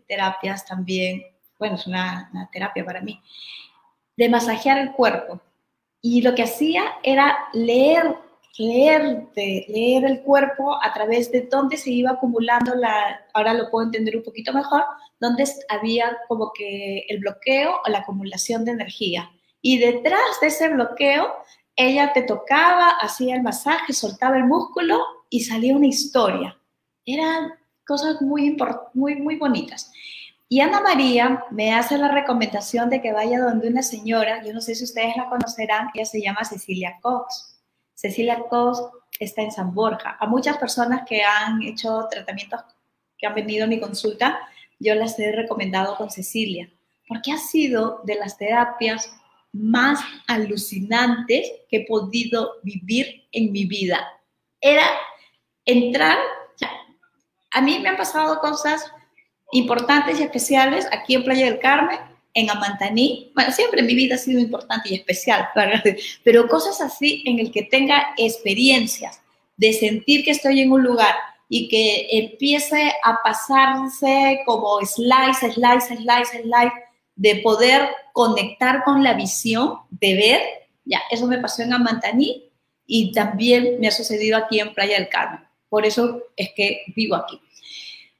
terapias 0.06 0.64
también, 0.64 1.24
bueno, 1.58 1.76
es 1.76 1.86
una, 1.86 2.30
terapia 2.52 2.84
para 2.84 3.00
mí, 3.00 3.20
de 4.16 4.28
masajear 4.28 4.78
el 4.78 4.92
cuerpo. 4.92 5.40
Y 6.00 6.22
lo 6.22 6.34
que 6.34 6.42
hacía 6.42 6.84
era 7.02 7.36
leer, 7.52 8.16
leer, 8.58 9.28
leer 9.34 10.04
el 10.04 10.22
cuerpo 10.22 10.82
a 10.82 10.92
través 10.92 11.30
de 11.32 11.42
dónde 11.42 11.76
se 11.76 11.90
iba 11.90 12.12
acumulando 12.12 12.74
la, 12.74 13.20
ahora 13.32 13.54
lo 13.54 13.70
puedo 13.70 13.86
entender 13.86 14.16
un 14.16 14.22
poquito 14.22 14.52
mejor, 14.52 14.84
dónde 15.20 15.44
había 15.68 16.16
como 16.28 16.52
que 16.52 17.04
el 17.08 17.18
bloqueo 17.18 17.80
o 17.86 17.90
la 17.90 17.98
acumulación 17.98 18.64
de 18.64 18.72
energía. 18.72 19.30
Y 19.60 19.78
detrás 19.78 20.40
de 20.40 20.48
ese 20.48 20.68
bloqueo, 20.68 21.32
ella 21.76 22.12
te 22.12 22.22
tocaba, 22.22 22.90
hacía 23.00 23.34
el 23.34 23.42
masaje, 23.42 23.92
soltaba 23.92 24.36
el 24.36 24.44
músculo 24.44 25.00
y 25.30 25.40
salía 25.40 25.76
una 25.76 25.86
historia 25.86 26.56
eran 27.06 27.52
cosas 27.86 28.20
muy, 28.22 28.56
muy, 28.94 29.16
muy 29.16 29.36
bonitas. 29.36 29.92
Y 30.48 30.60
Ana 30.60 30.80
María 30.80 31.44
me 31.50 31.74
hace 31.74 31.98
la 31.98 32.08
recomendación 32.08 32.90
de 32.90 33.00
que 33.02 33.12
vaya 33.12 33.40
donde 33.40 33.68
una 33.68 33.82
señora, 33.82 34.42
yo 34.44 34.52
no 34.52 34.60
sé 34.60 34.74
si 34.74 34.84
ustedes 34.84 35.16
la 35.16 35.28
conocerán, 35.28 35.88
ella 35.94 36.04
se 36.04 36.20
llama 36.20 36.44
Cecilia 36.44 36.98
Cox. 37.00 37.53
Cecilia 37.94 38.44
Cox 38.48 38.82
está 39.18 39.42
en 39.42 39.52
San 39.52 39.74
Borja. 39.74 40.16
A 40.20 40.26
muchas 40.26 40.58
personas 40.58 41.02
que 41.08 41.22
han 41.22 41.62
hecho 41.62 42.06
tratamientos, 42.10 42.60
que 43.16 43.26
han 43.26 43.34
venido 43.34 43.64
a 43.64 43.68
mi 43.68 43.80
consulta, 43.80 44.40
yo 44.78 44.94
las 44.94 45.18
he 45.18 45.32
recomendado 45.32 45.96
con 45.96 46.10
Cecilia, 46.10 46.70
porque 47.08 47.32
ha 47.32 47.38
sido 47.38 48.00
de 48.04 48.16
las 48.16 48.36
terapias 48.36 49.10
más 49.52 50.00
alucinantes 50.26 51.52
que 51.68 51.78
he 51.78 51.86
podido 51.86 52.54
vivir 52.62 53.24
en 53.32 53.52
mi 53.52 53.64
vida. 53.66 54.04
Era 54.60 54.84
entrar 55.64 56.18
a 57.54 57.60
mí 57.60 57.78
me 57.78 57.88
han 57.88 57.96
pasado 57.96 58.40
cosas 58.40 58.84
importantes 59.52 60.18
y 60.18 60.24
especiales 60.24 60.88
aquí 60.90 61.14
en 61.14 61.22
Playa 61.22 61.46
del 61.46 61.60
Carmen, 61.60 62.00
en 62.34 62.50
Amantaní. 62.50 63.30
Bueno, 63.34 63.52
siempre 63.52 63.82
mi 63.82 63.94
vida 63.94 64.16
ha 64.16 64.18
sido 64.18 64.40
importante 64.40 64.90
y 64.90 64.96
especial, 64.96 65.48
pero 66.24 66.48
cosas 66.48 66.80
así 66.80 67.22
en 67.24 67.38
el 67.38 67.50
que 67.50 67.62
tenga 67.62 68.14
experiencias 68.16 69.20
de 69.56 69.72
sentir 69.72 70.24
que 70.24 70.32
estoy 70.32 70.60
en 70.60 70.72
un 70.72 70.82
lugar 70.82 71.14
y 71.48 71.68
que 71.68 72.08
empiece 72.18 72.92
a 73.04 73.18
pasarse 73.22 74.40
como 74.44 74.80
slice, 74.84 75.52
slice, 75.52 75.96
slice, 75.96 76.42
slice, 76.42 76.72
de 77.16 77.36
poder 77.36 77.88
conectar 78.12 78.82
con 78.82 79.04
la 79.04 79.14
visión, 79.14 79.78
de 79.90 80.14
ver, 80.16 80.40
ya, 80.84 81.00
eso 81.10 81.26
me 81.26 81.38
pasó 81.38 81.62
en 81.62 81.72
Amantaní 81.72 82.50
y 82.86 83.12
también 83.12 83.78
me 83.78 83.88
ha 83.88 83.92
sucedido 83.92 84.36
aquí 84.36 84.58
en 84.58 84.74
Playa 84.74 84.98
del 84.98 85.08
Carmen. 85.08 85.40
Por 85.68 85.86
eso 85.86 86.22
es 86.36 86.50
que 86.56 86.82
vivo 86.96 87.14
aquí. 87.14 87.40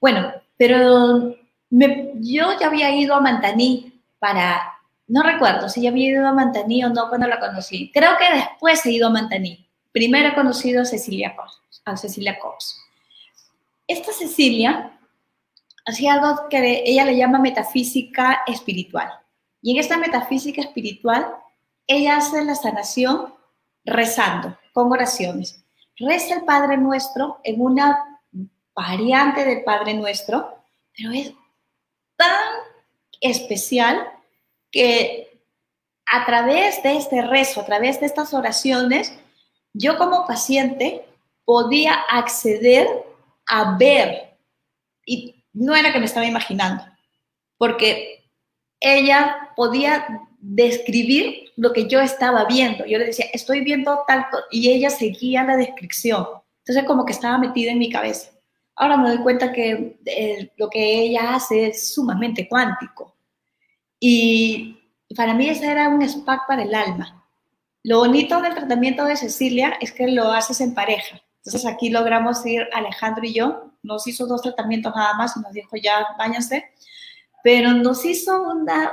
Bueno, 0.01 0.33
pero 0.57 1.35
yo 1.71 2.59
ya 2.61 2.67
había 2.67 2.95
ido 2.95 3.15
a 3.15 3.21
Mantaní 3.21 3.94
para, 4.25 4.81
no 5.07 5.23
recuerdo 5.23 5.69
si 5.69 5.83
ya 5.83 5.91
había 5.91 6.09
ido 6.09 6.27
a 6.27 6.33
Mantaní 6.33 6.83
o 6.83 6.89
no 6.89 7.11
cuando 7.11 7.27
la 7.27 7.39
conocí. 7.39 7.91
Creo 7.93 8.13
que 8.17 8.39
después 8.39 8.85
he 8.87 8.93
ido 8.93 9.09
a 9.09 9.11
Mantaní. 9.11 9.69
Primero 9.93 10.29
he 10.29 10.35
conocido 10.35 10.81
a 10.81 10.85
Cecilia. 10.87 11.37
A 11.85 11.97
Cecilia 11.99 12.39
Cox. 12.39 12.81
Esta 13.87 14.13
Cecilia 14.13 14.99
hacía 15.85 16.15
algo 16.15 16.49
que 16.49 16.83
ella 16.87 17.05
le 17.05 17.19
llama 17.19 17.39
metafísica 17.39 18.43
espiritual. 18.47 19.13
Y 19.61 19.73
en 19.73 19.81
esta 19.81 19.99
metafísica 19.99 20.63
espiritual, 20.63 21.27
ella 21.87 22.17
hace 22.17 22.43
la 22.43 22.55
sanación 22.55 23.35
rezando, 23.85 24.57
con 24.73 24.91
oraciones 24.91 25.65
reza 25.99 26.35
el 26.35 26.45
Padre 26.45 26.77
Nuestro 26.77 27.41
en 27.45 27.61
una 27.61 28.21
variante 28.75 29.45
del 29.45 29.63
Padre 29.65 29.95
Nuestro, 29.95 30.59
pero 30.97 31.13
es 31.13 31.33
tan 32.17 32.41
especial 33.21 34.14
que 34.75 35.41
a 36.05 36.27
través 36.27 36.83
de 36.83 36.97
este 36.97 37.23
rezo, 37.23 37.61
a 37.61 37.65
través 37.65 38.01
de 38.01 38.07
estas 38.07 38.35
oraciones, 38.35 39.15
yo 39.73 39.97
como 39.97 40.27
paciente 40.27 41.05
podía 41.45 41.95
acceder 42.11 42.89
a 43.47 43.77
ver, 43.77 44.37
y 45.07 45.45
no 45.53 45.77
era 45.77 45.93
que 45.93 46.01
me 46.01 46.07
estaba 46.07 46.27
imaginando, 46.27 46.85
porque 47.57 48.25
ella 48.81 49.51
podía 49.55 50.27
describir 50.41 51.53
lo 51.57 51.73
que 51.73 51.87
yo 51.87 52.01
estaba 52.01 52.45
viendo. 52.47 52.85
Yo 52.85 52.99
le 52.99 53.07
decía, 53.07 53.27
estoy 53.33 53.61
viendo 53.61 54.03
tal 54.09 54.27
y 54.51 54.73
ella 54.73 54.91
seguía 54.91 55.45
la 55.45 55.57
descripción. 55.57 56.27
Entonces 56.59 56.85
como 56.85 57.07
que 57.07 57.13
estaba 57.13 57.39
metida 57.39 57.71
en 57.71 57.79
mi 57.79 57.91
cabeza. 57.91 58.33
Ahora 58.75 58.97
me 58.97 59.11
doy 59.11 59.19
cuenta 59.19 59.53
que 59.53 59.99
eh, 60.05 60.51
lo 60.57 60.69
que 60.69 61.03
ella 61.03 61.37
hace 61.37 61.69
es 61.69 61.95
sumamente 61.95 62.49
cuántico. 62.49 63.14
Y 64.07 64.77
para 65.17 65.33
mí 65.33 65.49
ese 65.49 65.67
era 65.67 65.89
un 65.89 66.03
spa 66.03 66.45
para 66.47 66.63
el 66.63 66.75
alma. 66.75 67.25
Lo 67.83 68.01
bonito 68.01 68.39
del 68.43 68.55
tratamiento 68.55 69.07
de 69.07 69.17
Cecilia 69.17 69.79
es 69.81 69.93
que 69.93 70.09
lo 70.09 70.31
haces 70.31 70.61
en 70.61 70.75
pareja. 70.75 71.23
Entonces 71.39 71.65
aquí 71.65 71.89
logramos 71.89 72.45
ir 72.45 72.69
Alejandro 72.75 73.25
y 73.25 73.33
yo. 73.33 73.71
Nos 73.83 74.07
hizo 74.07 74.27
dos 74.27 74.43
tratamientos 74.43 74.95
nada 74.95 75.15
más 75.15 75.35
y 75.39 75.41
nos 75.41 75.53
dijo 75.55 75.79
ya 75.79 76.07
váyanse. 76.19 76.71
Pero 77.43 77.73
nos 77.73 78.05
hizo 78.05 78.43
una 78.43 78.93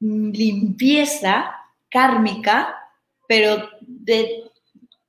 limpieza 0.00 1.50
kármica, 1.90 2.76
pero 3.26 3.70
de, 3.80 4.50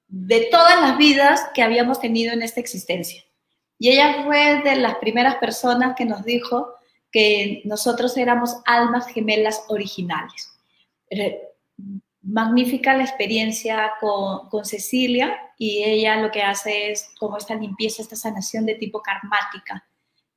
de 0.07 0.47
todas 0.49 0.79
las 0.79 0.97
vidas 0.97 1.49
que 1.53 1.63
habíamos 1.63 1.99
tenido 1.99 2.31
en 2.31 2.43
esta 2.43 2.61
existencia. 2.61 3.21
Y 3.77 3.89
ella 3.89 4.23
fue 4.23 4.61
de 4.63 4.77
las 4.77 4.95
primeras 4.99 5.35
personas 5.35 5.97
que 5.97 6.05
nos 6.05 6.23
dijo 6.23 6.75
que 7.13 7.61
nosotros 7.63 8.17
éramos 8.17 8.57
almas 8.65 9.07
gemelas 9.07 9.63
originales. 9.69 10.51
Magnífica 12.21 12.97
la 12.97 13.03
experiencia 13.03 13.93
con, 14.01 14.65
Cecilia 14.65 15.37
y 15.57 15.83
ella 15.83 16.17
lo 16.17 16.31
que 16.31 16.41
hace 16.41 16.91
es 16.91 17.09
como 17.19 17.37
esta 17.37 17.55
limpieza, 17.55 18.01
esta 18.01 18.15
sanación 18.15 18.65
de 18.65 18.75
tipo 18.75 19.01
karmática 19.01 19.85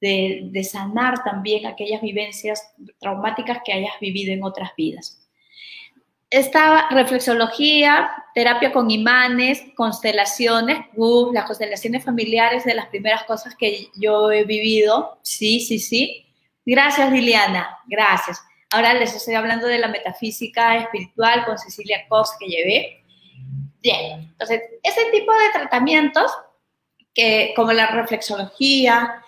de, 0.00 0.64
sanar 0.64 1.24
también 1.24 1.66
aquellas 1.66 2.02
vivencias 2.02 2.62
traumáticas 2.98 3.58
que 3.64 3.72
hayas 3.72 3.98
vivido 4.00 4.32
en 4.34 4.44
otras 4.44 4.70
vidas. 4.76 5.22
Esta 6.28 6.90
reflexología, 6.90 8.10
terapia 8.34 8.72
con 8.72 8.90
imanes, 8.90 9.62
constelaciones, 9.76 10.78
uh, 10.96 11.32
las 11.32 11.44
constelaciones 11.44 12.04
familiares 12.04 12.64
de 12.64 12.74
las 12.74 12.86
primeras 12.88 13.24
cosas 13.24 13.54
que 13.54 13.88
yo 13.98 14.30
he 14.32 14.44
vivido. 14.44 15.18
Sí, 15.22 15.60
sí, 15.60 15.78
sí. 15.78 16.25
Gracias, 16.66 17.12
Liliana. 17.12 17.78
Gracias. 17.86 18.42
Ahora 18.72 18.92
les 18.92 19.14
estoy 19.14 19.34
hablando 19.34 19.68
de 19.68 19.78
la 19.78 19.86
metafísica 19.86 20.76
espiritual 20.76 21.46
con 21.46 21.56
Cecilia 21.56 22.04
Cox 22.08 22.36
que 22.40 22.46
llevé. 22.46 23.04
Bien, 23.80 24.22
entonces, 24.32 24.62
ese 24.82 25.10
tipo 25.12 25.32
de 25.32 25.50
tratamientos, 25.52 26.32
que, 27.14 27.52
como 27.54 27.72
la 27.72 27.86
reflexología, 27.86 29.22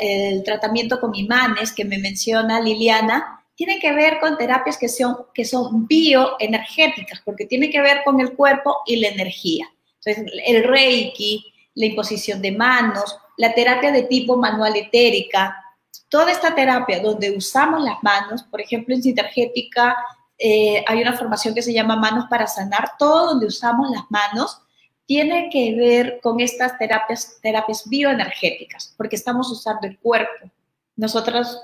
el 0.00 0.42
tratamiento 0.42 0.98
con 0.98 1.14
imanes 1.14 1.70
que 1.70 1.84
me 1.84 1.98
menciona 1.98 2.60
Liliana, 2.60 3.44
tiene 3.54 3.78
que 3.78 3.92
ver 3.92 4.18
con 4.18 4.38
terapias 4.38 4.78
que 4.78 4.88
son, 4.88 5.26
que 5.34 5.44
son 5.44 5.86
bioenergéticas, 5.86 7.20
porque 7.24 7.44
tiene 7.44 7.68
que 7.68 7.82
ver 7.82 8.02
con 8.04 8.18
el 8.20 8.32
cuerpo 8.32 8.78
y 8.86 8.96
la 8.96 9.08
energía. 9.08 9.68
Entonces, 10.04 10.32
el 10.46 10.64
reiki, 10.64 11.52
la 11.74 11.86
imposición 11.86 12.40
de 12.40 12.52
manos, 12.52 13.18
la 13.36 13.54
terapia 13.54 13.92
de 13.92 14.04
tipo 14.04 14.36
manual 14.36 14.74
etérica, 14.74 15.61
toda 16.08 16.30
esta 16.30 16.54
terapia 16.54 17.00
donde 17.00 17.36
usamos 17.36 17.82
las 17.82 18.02
manos, 18.02 18.42
por 18.44 18.60
ejemplo, 18.60 18.94
en 18.94 19.02
Sintergética 19.02 19.96
eh, 20.38 20.84
hay 20.86 21.00
una 21.00 21.12
formación 21.12 21.54
que 21.54 21.62
se 21.62 21.72
llama 21.72 21.96
Manos 21.96 22.26
para 22.28 22.46
Sanar, 22.46 22.92
todo 22.98 23.28
donde 23.28 23.46
usamos 23.46 23.90
las 23.90 24.10
manos 24.10 24.60
tiene 25.06 25.50
que 25.50 25.74
ver 25.74 26.20
con 26.22 26.40
estas 26.40 26.78
terapias, 26.78 27.38
terapias 27.42 27.88
bioenergéticas, 27.88 28.94
porque 28.96 29.16
estamos 29.16 29.50
usando 29.50 29.86
el 29.86 29.98
cuerpo. 29.98 30.50
Nosotros 30.96 31.60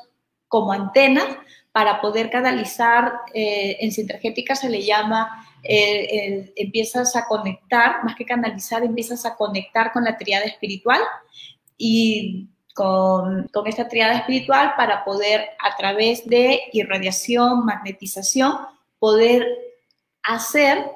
como 0.48 0.72
antenas 0.72 1.26
para 1.72 2.00
poder 2.00 2.30
canalizar, 2.30 3.12
eh, 3.34 3.76
en 3.80 3.92
Sintergética 3.92 4.54
se 4.54 4.68
le 4.68 4.84
llama, 4.84 5.46
eh, 5.62 6.52
empiezas 6.56 7.16
a 7.16 7.26
conectar, 7.26 8.04
más 8.04 8.16
que 8.16 8.24
canalizar, 8.24 8.82
empiezas 8.82 9.26
a 9.26 9.36
conectar 9.36 9.92
con 9.92 10.04
la 10.04 10.16
triada 10.16 10.44
espiritual 10.44 11.00
y 11.76 12.48
con, 12.78 13.50
esta 13.66 13.88
triada 13.88 14.14
espiritual 14.14 14.74
para 14.76 15.04
poder 15.04 15.48
a 15.58 15.76
través 15.76 16.24
de 16.28 16.62
irradiación, 16.72 17.64
magnetización, 17.64 18.56
poder 19.00 19.44
hacer 20.22 20.88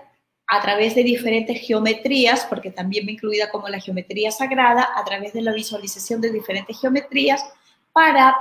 a 0.46 0.62
través 0.62 0.94
de 0.94 1.02
diferentes 1.02 1.60
geometrías, 1.60 2.46
porque 2.48 2.70
también 2.70 3.04
me 3.04 3.12
incluida 3.12 3.50
como 3.50 3.68
la 3.68 3.80
geometría 3.80 4.30
sagrada, 4.30 4.90
a 4.94 5.04
través 5.04 5.32
de 5.32 5.42
la 5.42 5.52
visualización 5.52 6.20
de 6.20 6.30
diferentes 6.30 6.80
geometrías, 6.80 7.44
para 7.92 8.36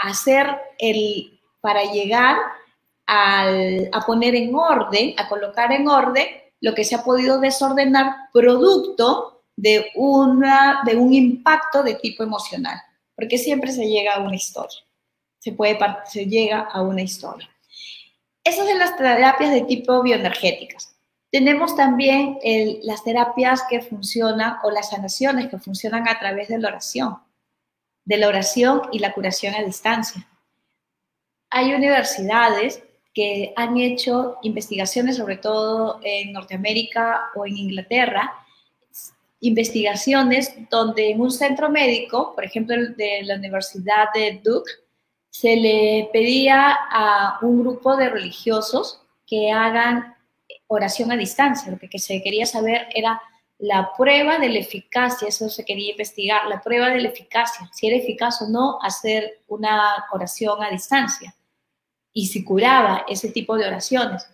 hacer 0.00 0.54
el, 0.78 1.40
para 1.62 1.82
llegar 1.84 2.36
a 3.06 4.04
poner 4.06 4.34
en 4.34 4.54
orden, 4.54 5.14
a 5.16 5.28
colocar 5.28 5.72
en 5.72 5.88
orden 5.88 6.26
lo 6.60 6.74
que 6.74 6.84
se 6.84 6.94
ha 6.94 7.02
podido 7.04 7.40
desordenar 7.40 8.28
producto 8.34 9.37
de, 9.58 9.90
una, 9.96 10.82
de 10.86 10.96
un 10.96 11.12
impacto 11.12 11.82
de 11.82 11.96
tipo 11.96 12.22
emocional, 12.22 12.80
porque 13.16 13.38
siempre 13.38 13.72
se 13.72 13.88
llega 13.88 14.14
a 14.14 14.20
una 14.20 14.36
historia, 14.36 14.78
se, 15.40 15.50
puede, 15.50 15.76
se 16.06 16.26
llega 16.26 16.60
a 16.60 16.80
una 16.80 17.02
historia. 17.02 17.50
Esas 18.44 18.68
son 18.68 18.78
las 18.78 18.96
terapias 18.96 19.50
de 19.50 19.62
tipo 19.62 20.00
bioenergéticas. 20.00 20.96
Tenemos 21.32 21.74
también 21.74 22.38
las 22.84 23.02
terapias 23.02 23.64
que 23.68 23.80
funcionan 23.80 24.58
o 24.62 24.70
las 24.70 24.90
sanaciones 24.90 25.48
que 25.48 25.58
funcionan 25.58 26.08
a 26.08 26.20
través 26.20 26.46
de 26.46 26.58
la 26.58 26.68
oración, 26.68 27.18
de 28.04 28.16
la 28.16 28.28
oración 28.28 28.82
y 28.92 29.00
la 29.00 29.12
curación 29.12 29.56
a 29.56 29.64
distancia. 29.64 30.24
Hay 31.50 31.74
universidades 31.74 32.80
que 33.12 33.52
han 33.56 33.76
hecho 33.76 34.38
investigaciones, 34.42 35.16
sobre 35.16 35.36
todo 35.36 35.98
en 36.04 36.32
Norteamérica 36.32 37.30
o 37.34 37.44
en 37.44 37.58
Inglaterra, 37.58 38.32
investigaciones 39.40 40.52
donde 40.70 41.10
en 41.10 41.20
un 41.20 41.30
centro 41.30 41.70
médico, 41.70 42.34
por 42.34 42.44
ejemplo 42.44 42.76
de 42.96 43.22
la 43.24 43.36
Universidad 43.36 44.06
de 44.14 44.40
Duke, 44.42 44.70
se 45.30 45.56
le 45.56 46.10
pedía 46.12 46.76
a 46.90 47.38
un 47.42 47.60
grupo 47.60 47.96
de 47.96 48.08
religiosos 48.08 49.00
que 49.26 49.52
hagan 49.52 50.16
oración 50.66 51.12
a 51.12 51.16
distancia. 51.16 51.70
Lo 51.70 51.78
que 51.78 51.98
se 51.98 52.22
quería 52.22 52.46
saber 52.46 52.88
era 52.94 53.20
la 53.58 53.92
prueba 53.96 54.38
de 54.38 54.48
la 54.48 54.60
eficacia, 54.60 55.28
eso 55.28 55.48
se 55.48 55.64
quería 55.64 55.90
investigar, 55.90 56.46
la 56.46 56.60
prueba 56.60 56.90
de 56.90 57.00
la 57.00 57.08
eficacia, 57.08 57.68
si 57.72 57.88
era 57.88 57.96
eficaz 57.96 58.40
o 58.42 58.48
no 58.48 58.78
hacer 58.82 59.42
una 59.48 60.06
oración 60.12 60.62
a 60.62 60.70
distancia 60.70 61.34
y 62.12 62.26
si 62.26 62.44
curaba 62.44 63.04
ese 63.08 63.30
tipo 63.30 63.56
de 63.56 63.66
oraciones. 63.66 64.26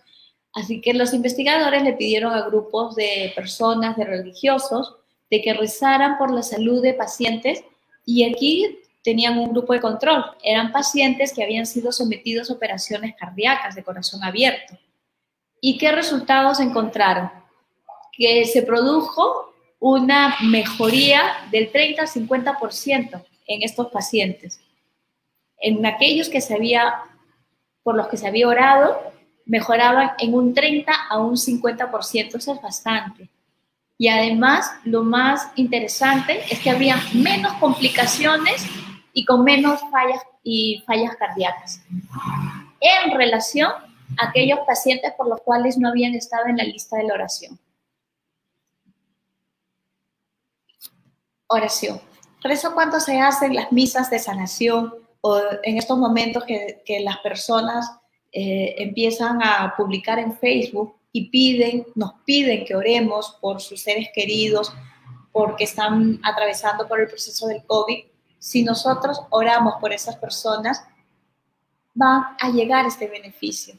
Así 0.55 0.79
que 0.79 0.93
los 0.93 1.13
investigadores 1.13 1.83
le 1.83 1.93
pidieron 1.93 2.33
a 2.33 2.45
grupos 2.47 2.95
de 2.95 3.33
personas, 3.35 3.97
de 3.97 4.05
religiosos, 4.05 4.95
de 5.29 5.41
que 5.41 5.53
rezaran 5.53 6.17
por 6.17 6.31
la 6.31 6.43
salud 6.43 6.81
de 6.81 6.93
pacientes 6.93 7.63
y 8.05 8.23
aquí 8.23 8.79
tenían 9.03 9.37
un 9.37 9.51
grupo 9.51 9.73
de 9.73 9.81
control. 9.81 10.23
Eran 10.41 10.71
pacientes 10.71 11.33
que 11.33 11.43
habían 11.43 11.65
sido 11.65 11.91
sometidos 11.91 12.49
a 12.49 12.53
operaciones 12.53 13.15
cardíacas 13.19 13.75
de 13.75 13.83
corazón 13.83 14.23
abierto. 14.23 14.77
¿Y 15.59 15.77
qué 15.77 15.91
resultados 15.91 16.61
encontraron? 16.61 17.29
Que 18.17 18.45
se 18.45 18.61
produjo 18.61 19.53
una 19.79 20.37
mejoría 20.41 21.21
del 21.51 21.69
30 21.69 22.01
al 22.01 22.07
50% 22.07 23.25
en 23.47 23.61
estos 23.61 23.87
pacientes. 23.87 24.61
En 25.57 25.85
aquellos 25.85 26.29
que 26.29 26.39
se 26.39 26.55
había, 26.55 26.93
por 27.83 27.95
los 27.95 28.07
que 28.07 28.15
se 28.15 28.27
había 28.27 28.47
orado, 28.47 29.14
mejoraban 29.45 30.11
en 30.19 30.33
un 30.33 30.53
30 30.53 30.91
a 31.09 31.19
un 31.19 31.35
50%, 31.35 32.35
eso 32.35 32.53
es 32.53 32.61
bastante. 32.61 33.29
Y 33.97 34.09
además, 34.09 34.71
lo 34.83 35.03
más 35.03 35.49
interesante 35.55 36.41
es 36.51 36.59
que 36.59 36.69
había 36.69 36.97
menos 37.13 37.53
complicaciones 37.53 38.65
y 39.13 39.23
con 39.23 39.43
menos 39.43 39.79
fallas 39.91 40.21
y 40.43 40.83
fallas 40.85 41.15
cardíacas 41.15 41.81
en 42.81 43.11
relación 43.17 43.71
a 44.17 44.29
aquellos 44.29 44.59
pacientes 44.67 45.11
por 45.17 45.27
los 45.27 45.41
cuales 45.41 45.77
no 45.77 45.89
habían 45.89 46.13
estado 46.13 46.47
en 46.47 46.57
la 46.57 46.63
lista 46.63 46.97
de 46.97 47.03
la 47.03 47.13
oración. 47.13 47.59
Oración. 51.47 52.01
Por 52.41 52.51
eso 52.51 52.73
cuando 52.73 52.99
se 52.99 53.19
hacen 53.19 53.55
las 53.55 53.71
misas 53.71 54.09
de 54.09 54.19
sanación 54.19 54.93
o 55.21 55.41
en 55.63 55.77
estos 55.77 55.97
momentos 55.97 56.43
que, 56.43 56.99
las 57.03 57.17
personas 57.17 57.89
eh, 58.37 58.75
empiezan 58.83 59.41
a 59.41 59.73
publicar 59.77 60.19
en 60.19 60.37
Facebook 60.37 60.93
y 61.13 61.29
piden, 61.29 61.87
nos 61.95 62.15
piden 62.25 62.65
que 62.65 62.75
oremos 62.75 63.37
por 63.39 63.61
sus 63.61 63.79
seres 63.79 64.09
queridos 64.13 64.73
porque 65.31 65.63
están 65.63 66.19
atravesando 66.21 66.85
por 66.85 66.99
el 66.99 67.07
proceso 67.07 67.47
del 67.47 67.63
COVID, 67.65 68.03
si 68.37 68.65
nosotros 68.65 69.21
oramos 69.29 69.75
por 69.79 69.93
esas 69.93 70.17
personas, 70.17 70.83
va 71.99 72.35
a 72.37 72.49
llegar 72.49 72.85
este 72.85 73.07
beneficio. 73.07 73.75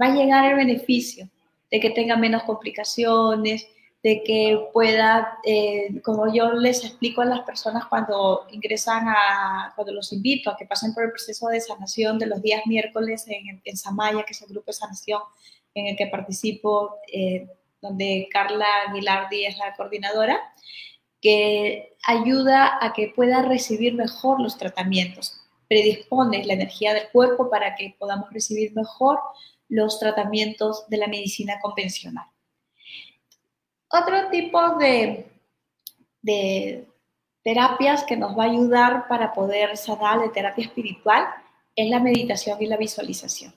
Va 0.00 0.06
a 0.06 0.14
llegar 0.14 0.44
el 0.46 0.56
beneficio 0.56 1.28
de 1.70 1.78
que 1.78 1.90
tenga 1.90 2.16
menos 2.16 2.42
complicaciones, 2.42 3.68
de 4.02 4.22
que 4.22 4.68
pueda, 4.72 5.38
eh, 5.44 6.00
como 6.02 6.32
yo 6.32 6.52
les 6.52 6.84
explico 6.84 7.20
a 7.20 7.26
las 7.26 7.40
personas 7.40 7.84
cuando 7.86 8.46
ingresan 8.50 9.06
a, 9.08 9.72
cuando 9.76 9.92
los 9.92 10.12
invito 10.12 10.50
a 10.50 10.56
que 10.56 10.64
pasen 10.64 10.94
por 10.94 11.04
el 11.04 11.10
proceso 11.10 11.48
de 11.48 11.60
sanación 11.60 12.18
de 12.18 12.26
los 12.26 12.40
días 12.40 12.62
miércoles 12.66 13.26
en, 13.28 13.60
en 13.62 13.76
Samaya, 13.76 14.22
que 14.22 14.32
es 14.32 14.40
el 14.40 14.48
grupo 14.48 14.66
de 14.68 14.72
sanación 14.72 15.20
en 15.74 15.88
el 15.88 15.96
que 15.96 16.06
participo, 16.06 16.96
eh, 17.12 17.46
donde 17.82 18.28
Carla 18.30 18.66
Aguilardi 18.88 19.44
es 19.44 19.58
la 19.58 19.74
coordinadora, 19.74 20.40
que 21.20 21.96
ayuda 22.06 22.78
a 22.80 22.92
que 22.94 23.12
pueda 23.14 23.42
recibir 23.42 23.94
mejor 23.94 24.40
los 24.40 24.56
tratamientos, 24.56 25.40
predispone 25.68 26.44
la 26.44 26.54
energía 26.54 26.94
del 26.94 27.08
cuerpo 27.10 27.50
para 27.50 27.74
que 27.76 27.94
podamos 27.98 28.32
recibir 28.32 28.74
mejor 28.74 29.20
los 29.68 29.98
tratamientos 29.98 30.88
de 30.88 30.96
la 30.96 31.06
medicina 31.06 31.60
convencional. 31.60 32.26
Otro 33.90 34.30
tipo 34.30 34.76
de, 34.76 35.26
de 36.22 36.86
terapias 37.42 38.04
que 38.04 38.16
nos 38.16 38.38
va 38.38 38.44
a 38.44 38.50
ayudar 38.50 39.08
para 39.08 39.32
poder 39.32 39.76
sanar 39.76 40.20
de 40.20 40.28
terapia 40.28 40.64
espiritual 40.64 41.26
es 41.74 41.90
la 41.90 42.00
meditación 42.00 42.60
y 42.60 42.66
la 42.66 42.76
visualización. 42.76 43.54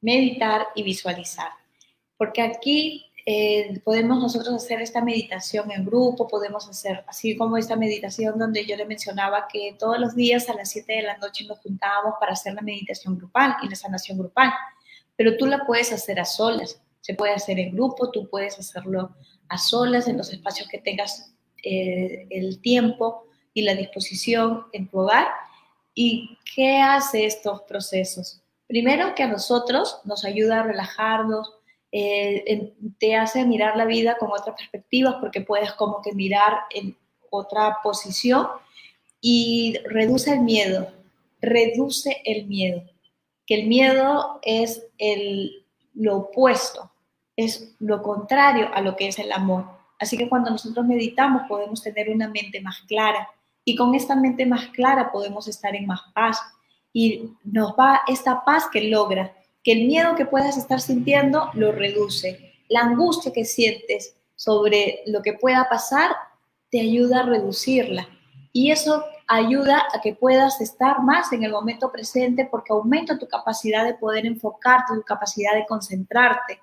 Meditar 0.00 0.68
y 0.74 0.82
visualizar. 0.82 1.50
Porque 2.16 2.42
aquí 2.42 3.06
eh, 3.28 3.80
podemos 3.84 4.20
nosotros 4.20 4.54
hacer 4.54 4.80
esta 4.80 5.02
meditación 5.02 5.70
en 5.72 5.84
grupo, 5.84 6.28
podemos 6.28 6.68
hacer 6.68 7.04
así 7.08 7.36
como 7.36 7.56
esta 7.56 7.74
meditación 7.74 8.38
donde 8.38 8.64
yo 8.64 8.76
le 8.76 8.84
mencionaba 8.84 9.48
que 9.50 9.74
todos 9.76 9.98
los 9.98 10.14
días 10.14 10.48
a 10.48 10.54
las 10.54 10.70
7 10.70 10.92
de 10.92 11.02
la 11.02 11.16
noche 11.16 11.44
nos 11.44 11.58
juntábamos 11.58 12.14
para 12.20 12.34
hacer 12.34 12.54
la 12.54 12.62
meditación 12.62 13.16
grupal 13.18 13.56
y 13.62 13.68
la 13.68 13.74
sanación 13.74 14.18
grupal, 14.18 14.52
pero 15.16 15.36
tú 15.36 15.46
la 15.46 15.66
puedes 15.66 15.92
hacer 15.92 16.20
a 16.20 16.24
solas, 16.24 16.80
se 17.06 17.14
puede 17.14 17.34
hacer 17.34 17.60
en 17.60 17.70
grupo, 17.70 18.10
tú 18.10 18.28
puedes 18.28 18.58
hacerlo 18.58 19.14
a 19.48 19.58
solas 19.58 20.08
en 20.08 20.18
los 20.18 20.32
espacios 20.32 20.66
que 20.66 20.78
tengas 20.78 21.32
eh, 21.62 22.26
el 22.30 22.60
tiempo 22.60 23.28
y 23.54 23.62
la 23.62 23.76
disposición 23.76 24.64
en 24.72 24.88
tu 24.88 24.98
hogar. 24.98 25.28
¿Y 25.94 26.36
qué 26.52 26.78
hace 26.78 27.24
estos 27.24 27.62
procesos? 27.62 28.40
Primero 28.66 29.14
que 29.14 29.22
a 29.22 29.28
nosotros 29.28 30.00
nos 30.02 30.24
ayuda 30.24 30.58
a 30.58 30.62
relajarnos, 30.64 31.52
eh, 31.92 32.74
te 32.98 33.14
hace 33.14 33.44
mirar 33.44 33.76
la 33.76 33.84
vida 33.84 34.16
con 34.18 34.32
otras 34.32 34.56
perspectivas 34.56 35.14
porque 35.20 35.42
puedes 35.42 35.70
como 35.74 36.02
que 36.02 36.12
mirar 36.12 36.62
en 36.74 36.96
otra 37.30 37.78
posición 37.84 38.48
y 39.20 39.78
reduce 39.84 40.32
el 40.32 40.40
miedo, 40.40 40.90
reduce 41.40 42.20
el 42.24 42.48
miedo, 42.48 42.82
que 43.46 43.60
el 43.60 43.68
miedo 43.68 44.40
es 44.42 44.88
el, 44.98 45.64
lo 45.94 46.16
opuesto, 46.16 46.90
es 47.36 47.74
lo 47.78 48.02
contrario 48.02 48.70
a 48.74 48.80
lo 48.80 48.96
que 48.96 49.08
es 49.08 49.18
el 49.18 49.30
amor. 49.30 49.64
Así 49.98 50.16
que 50.16 50.28
cuando 50.28 50.50
nosotros 50.50 50.84
meditamos 50.86 51.42
podemos 51.48 51.82
tener 51.82 52.10
una 52.10 52.28
mente 52.28 52.60
más 52.60 52.80
clara 52.88 53.28
y 53.64 53.76
con 53.76 53.94
esta 53.94 54.16
mente 54.16 54.46
más 54.46 54.68
clara 54.68 55.12
podemos 55.12 55.48
estar 55.48 55.74
en 55.74 55.86
más 55.86 56.00
paz 56.14 56.40
y 56.92 57.30
nos 57.44 57.72
va 57.72 58.00
esta 58.06 58.44
paz 58.44 58.66
que 58.72 58.82
logra 58.88 59.34
que 59.62 59.72
el 59.72 59.86
miedo 59.86 60.14
que 60.14 60.26
puedas 60.26 60.56
estar 60.56 60.80
sintiendo 60.80 61.50
lo 61.54 61.72
reduce. 61.72 62.54
La 62.68 62.80
angustia 62.80 63.32
que 63.32 63.44
sientes 63.44 64.16
sobre 64.34 65.00
lo 65.06 65.22
que 65.22 65.32
pueda 65.32 65.68
pasar 65.68 66.12
te 66.70 66.80
ayuda 66.80 67.20
a 67.20 67.26
reducirla. 67.26 68.08
y 68.52 68.70
eso 68.70 69.04
ayuda 69.26 69.84
a 69.92 70.00
que 70.00 70.14
puedas 70.14 70.60
estar 70.60 71.02
más 71.02 71.32
en 71.32 71.42
el 71.42 71.52
momento 71.52 71.90
presente 71.90 72.46
porque 72.46 72.72
aumenta 72.72 73.18
tu 73.18 73.26
capacidad 73.26 73.84
de 73.84 73.94
poder 73.94 74.24
enfocarte, 74.24 74.94
tu 74.94 75.02
capacidad 75.02 75.54
de 75.54 75.66
concentrarte. 75.66 76.60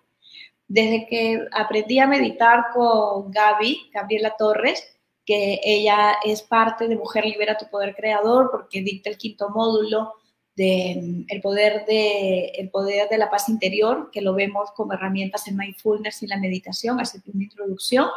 Desde 0.68 1.05
que 1.07 1.45
aprendí 1.51 1.99
a 1.99 2.07
meditar 2.07 2.66
con 2.74 3.32
Gaby, 3.32 3.91
Gabriela 3.93 4.36
Torres, 4.38 4.93
que 5.26 5.59
ella 5.64 6.18
es 6.24 6.41
parte 6.41 6.88
de 6.88 6.95
Mujer 6.95 7.26
Libera 7.26 7.57
tu 7.57 7.70
Poder 7.70 7.95
Creador 7.95 8.49
porque 8.51 8.82
dicta 8.82 9.09
el 9.09 9.18
quinto 9.18 9.49
módulo 9.49 10.14
de 10.55 10.99
mm, 11.01 11.26
el 11.30 11.41
poder 11.41 11.86
de, 11.86 12.70
poder 12.72 13.09
de 13.09 13.18
la 13.18 13.30
paz 13.30 13.49
interior, 13.49 14.09
que 14.11 14.22
lo 14.22 14.34
vemos 14.34 14.72
como 14.76 14.93
herramientas 14.93 15.47
en 15.47 15.57
mindfulness 15.57 16.24
y 16.24 16.28
la 16.28 16.38
meditación, 16.38 16.99
hace 16.99 17.22
una 17.34 17.43
introducción, 17.43 18.07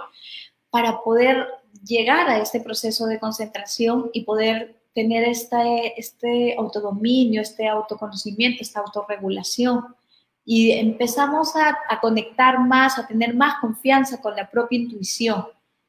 para 0.70 1.00
poder 1.02 1.46
llegar 1.84 2.28
a 2.28 2.38
este 2.38 2.60
proceso 2.60 3.06
de 3.06 3.18
concentración 3.18 4.10
y 4.12 4.24
poder 4.24 4.76
tener 4.94 5.24
este, 5.24 5.98
este 5.98 6.56
autodominio, 6.56 7.40
este 7.40 7.68
autoconocimiento, 7.68 8.62
esta 8.62 8.80
autorregulación. 8.80 9.84
Y 10.46 10.70
empezamos 10.72 11.54
a, 11.56 11.76
a 11.90 12.00
conectar 12.00 12.60
más, 12.60 12.98
a 12.98 13.06
tener 13.06 13.34
más 13.34 13.60
confianza 13.60 14.22
con 14.22 14.34
la 14.36 14.48
propia 14.48 14.78
intuición. 14.78 15.46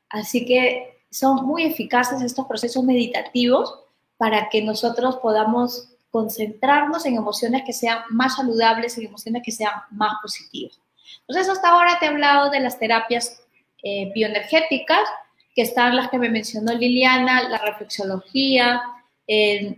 Así 0.09 0.45
que 0.45 0.97
son 1.09 1.45
muy 1.45 1.63
eficaces 1.63 2.21
estos 2.21 2.47
procesos 2.47 2.83
meditativos 2.83 3.79
para 4.17 4.49
que 4.49 4.61
nosotros 4.61 5.17
podamos 5.17 5.93
concentrarnos 6.09 7.05
en 7.05 7.15
emociones 7.15 7.63
que 7.65 7.73
sean 7.73 7.99
más 8.09 8.35
saludables, 8.35 8.97
en 8.97 9.05
emociones 9.05 9.43
que 9.45 9.51
sean 9.51 9.73
más 9.91 10.13
positivas. 10.21 10.79
Entonces, 11.27 11.49
hasta 11.49 11.69
ahora 11.69 11.97
te 11.99 12.05
he 12.05 12.09
hablado 12.09 12.49
de 12.49 12.59
las 12.59 12.79
terapias 12.79 13.41
eh, 13.83 14.11
bioenergéticas, 14.13 15.07
que 15.55 15.61
están 15.61 15.95
las 15.95 16.09
que 16.09 16.17
me 16.17 16.29
mencionó 16.29 16.73
Liliana, 16.73 17.49
la 17.49 17.57
reflexología, 17.59 18.81
en 19.27 19.75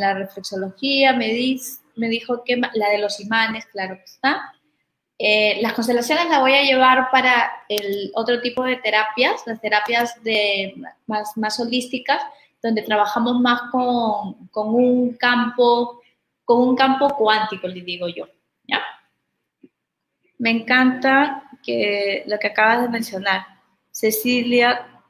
la 0.00 0.14
reflexología 0.14 1.12
me, 1.12 1.28
me 1.98 2.08
dijo 2.08 2.44
que 2.44 2.56
la 2.56 2.88
de 2.90 2.98
los 2.98 3.20
imanes, 3.20 3.66
claro 3.66 3.96
que 3.96 4.04
está. 4.04 4.52
Eh, 5.18 5.58
las 5.60 5.72
constelaciones 5.72 6.28
las 6.28 6.40
voy 6.40 6.54
a 6.54 6.62
llevar 6.62 7.10
para 7.10 7.64
el 7.68 8.12
otro 8.14 8.40
tipo 8.40 8.62
de 8.62 8.76
terapias, 8.76 9.42
las 9.46 9.60
terapias 9.60 10.22
de, 10.22 10.74
más, 11.06 11.36
más 11.36 11.58
holísticas, 11.58 12.22
donde 12.62 12.82
trabajamos 12.82 13.40
más 13.40 13.62
con, 13.72 14.48
con, 14.48 14.74
un 14.74 15.14
campo, 15.14 16.00
con 16.44 16.68
un 16.68 16.76
campo 16.76 17.08
cuántico, 17.16 17.66
le 17.66 17.82
digo 17.82 18.08
yo. 18.08 18.28
¿ya? 18.68 18.80
Me 20.38 20.50
encanta 20.50 21.50
que 21.64 22.22
lo 22.26 22.38
que 22.38 22.46
acabas 22.46 22.82
de 22.82 22.88
mencionar, 22.88 23.44
Cecilia 23.90 25.02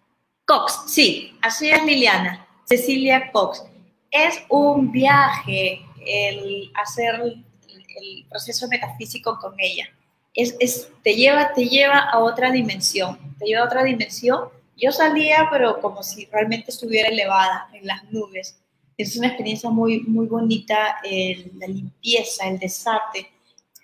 Cox, 0.46 0.84
sí, 0.86 1.36
así 1.42 1.68
es 1.70 1.84
Liliana, 1.84 2.46
Cecilia 2.64 3.30
Cox. 3.30 3.62
Es 4.10 4.42
un 4.48 4.90
viaje 4.90 5.84
el 6.08 6.70
hacer 6.74 7.20
el 7.20 8.26
proceso 8.28 8.68
metafísico 8.68 9.38
con 9.40 9.54
ella. 9.58 9.88
Es, 10.34 10.88
te, 11.02 11.14
lleva, 11.14 11.52
te 11.52 11.64
lleva 11.68 11.98
a 11.98 12.18
otra 12.20 12.50
dimensión, 12.52 13.18
te 13.38 13.46
lleva 13.46 13.62
a 13.62 13.66
otra 13.66 13.82
dimensión 13.82 14.50
yo 14.80 14.92
salía, 14.92 15.48
pero 15.50 15.80
como 15.80 16.02
si 16.02 16.26
realmente 16.26 16.70
estuviera 16.70 17.08
elevada 17.08 17.68
en 17.72 17.86
las 17.86 18.04
nubes. 18.12 18.60
Es 18.96 19.16
una 19.16 19.28
experiencia 19.28 19.70
muy, 19.70 20.00
muy 20.02 20.26
bonita, 20.26 20.96
la 21.02 21.66
limpieza, 21.66 22.48
el 22.48 22.58
desate, 22.58 23.28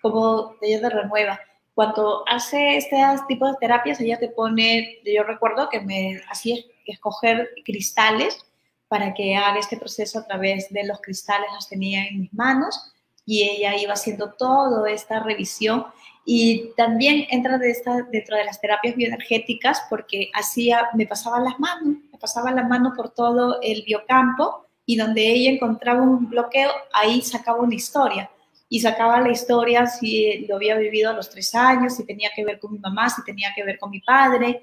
como 0.00 0.54
ella 0.62 0.80
te 0.80 0.90
renueva. 0.90 1.40
Cuando 1.74 2.22
hace 2.28 2.76
este 2.76 2.96
tipo 3.26 3.46
de 3.48 3.56
terapias, 3.60 4.00
ella 4.00 4.18
te 4.18 4.28
pone, 4.28 5.00
yo 5.04 5.24
recuerdo 5.24 5.68
que 5.68 5.80
me 5.80 6.20
hacía 6.30 6.56
escoger 6.86 7.50
cristales 7.64 8.44
para 8.88 9.14
que 9.14 9.36
haga 9.36 9.58
este 9.58 9.76
proceso 9.76 10.18
a 10.18 10.26
través 10.26 10.70
de 10.70 10.84
los 10.84 11.00
cristales, 11.00 11.48
los 11.54 11.68
tenía 11.68 12.06
en 12.06 12.20
mis 12.20 12.34
manos 12.34 12.92
y 13.26 13.42
ella 13.42 13.76
iba 13.76 13.94
haciendo 13.94 14.32
toda 14.32 14.90
esta 14.90 15.20
revisión 15.20 15.86
y 16.26 16.72
también 16.76 17.26
entra 17.30 17.58
de 17.58 17.70
esta, 17.70 18.02
dentro 18.10 18.36
de 18.36 18.44
las 18.44 18.60
terapias 18.60 18.96
bioenergéticas 18.96 19.82
porque 19.90 20.30
hacía, 20.34 20.88
me 20.94 21.06
pasaba 21.06 21.38
las 21.40 21.58
manos, 21.60 21.96
me 22.10 22.18
pasaba 22.18 22.50
las 22.50 22.66
manos 22.68 22.94
por 22.96 23.10
todo 23.10 23.60
el 23.60 23.82
biocampo 23.82 24.66
y 24.86 24.96
donde 24.96 25.26
ella 25.26 25.50
encontraba 25.50 26.02
un 26.02 26.28
bloqueo, 26.28 26.70
ahí 26.92 27.20
sacaba 27.22 27.60
una 27.60 27.74
historia. 27.74 28.30
Y 28.68 28.80
sacaba 28.80 29.20
la 29.20 29.30
historia 29.30 29.86
si 29.86 30.46
lo 30.46 30.56
había 30.56 30.76
vivido 30.76 31.10
a 31.10 31.12
los 31.12 31.30
tres 31.30 31.54
años, 31.54 31.94
si 31.94 32.04
tenía 32.04 32.30
que 32.34 32.44
ver 32.44 32.58
con 32.58 32.72
mi 32.72 32.78
mamá, 32.78 33.08
si 33.08 33.22
tenía 33.22 33.52
que 33.54 33.62
ver 33.62 33.78
con 33.78 33.90
mi 33.90 34.00
padre, 34.00 34.62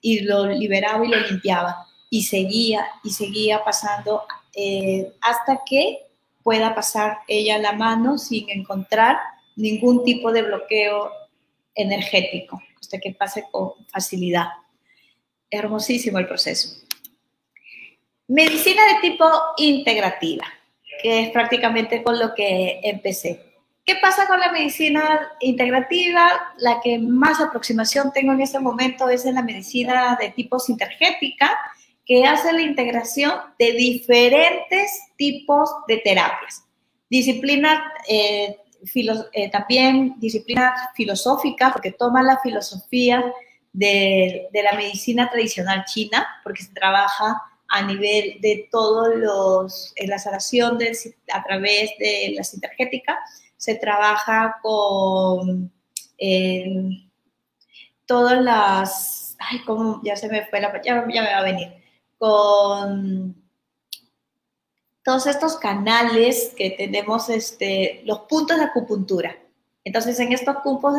y 0.00 0.20
lo 0.20 0.46
liberaba 0.46 1.04
y 1.04 1.08
lo 1.08 1.20
limpiaba. 1.20 1.86
Y 2.12 2.24
seguía 2.24 2.86
y 3.02 3.08
seguía 3.10 3.64
pasando 3.64 4.24
eh, 4.54 5.14
hasta 5.22 5.62
que 5.64 6.10
pueda 6.42 6.74
pasar 6.74 7.20
ella 7.26 7.56
la 7.56 7.72
mano 7.72 8.18
sin 8.18 8.50
encontrar 8.50 9.16
ningún 9.56 10.04
tipo 10.04 10.30
de 10.30 10.42
bloqueo 10.42 11.10
energético, 11.74 12.60
hasta 12.78 12.98
que 12.98 13.14
pase 13.14 13.46
con 13.50 13.72
facilidad. 13.88 14.48
Hermosísimo 15.50 16.18
el 16.18 16.26
proceso. 16.26 16.76
Medicina 18.28 18.82
de 18.86 19.08
tipo 19.08 19.24
integrativa, 19.56 20.44
que 21.02 21.20
es 21.20 21.30
prácticamente 21.30 22.02
con 22.02 22.18
lo 22.18 22.34
que 22.34 22.80
empecé. 22.82 23.52
¿Qué 23.84 23.96
pasa 23.96 24.26
con 24.28 24.38
la 24.38 24.52
medicina 24.52 25.32
integrativa? 25.40 26.52
La 26.58 26.80
que 26.80 26.98
más 26.98 27.40
aproximación 27.40 28.12
tengo 28.12 28.32
en 28.32 28.40
este 28.40 28.60
momento 28.60 29.08
es 29.08 29.26
en 29.26 29.34
la 29.34 29.42
medicina 29.42 30.16
de 30.20 30.30
tipo 30.30 30.60
sintergética, 30.60 31.58
que 32.04 32.24
hace 32.24 32.52
la 32.52 32.62
integración 32.62 33.32
de 33.58 33.72
diferentes 33.72 34.90
tipos 35.16 35.70
de 35.86 35.98
terapias. 35.98 36.64
Disciplina 37.08 37.92
eh, 38.08 38.56
eh, 39.32 39.50
también 39.50 40.14
disciplinas 40.18 40.72
filosóficas, 40.94 41.72
porque 41.72 41.92
toma 41.92 42.22
la 42.22 42.38
filosofía 42.38 43.24
de, 43.72 44.48
la 44.52 44.76
medicina 44.76 45.30
tradicional 45.30 45.84
china, 45.84 46.26
porque 46.42 46.62
se 46.62 46.72
trabaja 46.72 47.40
a 47.68 47.82
nivel 47.82 48.40
de 48.40 48.68
todos 48.70 49.14
los, 49.14 49.92
en 49.96 50.10
la 50.10 50.18
sanación 50.18 50.78
a 51.32 51.44
través 51.44 51.90
de 51.98 52.34
la 52.36 52.44
sintergética, 52.44 53.18
se 53.56 53.76
trabaja 53.76 54.56
con 54.62 55.72
todas 58.06 58.42
las, 58.42 59.36
ay, 59.38 59.60
cómo, 59.64 60.00
ya 60.04 60.16
se 60.16 60.28
me 60.28 60.44
fue 60.46 60.60
la, 60.60 60.82
ya 60.82 61.02
me 61.02 61.20
va 61.20 61.38
a 61.38 61.42
venir, 61.42 61.81
con 62.22 63.34
todos 65.02 65.26
estos 65.26 65.56
canales 65.56 66.54
que 66.56 66.70
tenemos, 66.70 67.28
este, 67.28 68.00
los 68.04 68.20
puntos 68.20 68.58
de 68.58 68.66
acupuntura. 68.66 69.36
Entonces, 69.82 70.20
en 70.20 70.32
estos 70.32 70.58
puntos 70.62 70.94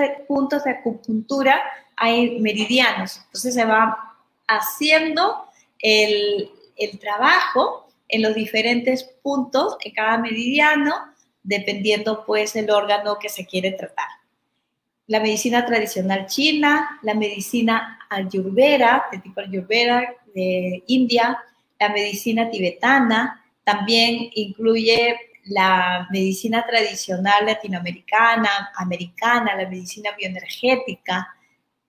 de, 0.65 0.69
acupuntura 0.69 1.63
hay 1.95 2.41
meridianos. 2.41 3.21
Entonces, 3.27 3.53
se 3.53 3.63
va 3.63 4.17
haciendo 4.49 5.45
el, 5.79 6.51
el 6.75 6.99
trabajo 6.99 7.87
en 8.09 8.21
los 8.21 8.35
diferentes 8.35 9.05
puntos 9.21 9.77
en 9.79 9.93
cada 9.93 10.17
meridiano, 10.17 10.93
dependiendo 11.41 12.25
pues 12.25 12.53
el 12.57 12.69
órgano 12.69 13.17
que 13.17 13.29
se 13.29 13.45
quiere 13.45 13.71
tratar. 13.71 14.09
La 15.07 15.21
medicina 15.21 15.65
tradicional 15.65 16.25
china, 16.25 16.99
la 17.01 17.13
medicina 17.13 17.99
ayurveda, 18.09 19.05
de 19.09 19.19
tipo 19.19 19.39
ayurveda 19.39 20.17
de 20.33 20.83
India, 20.87 21.37
la 21.79 21.89
medicina 21.89 22.49
tibetana, 22.49 23.43
también 23.63 24.29
incluye 24.33 25.17
la 25.45 26.07
medicina 26.11 26.65
tradicional 26.65 27.45
latinoamericana, 27.45 28.71
americana, 28.75 29.55
la 29.55 29.69
medicina 29.69 30.11
bioenergética. 30.17 31.27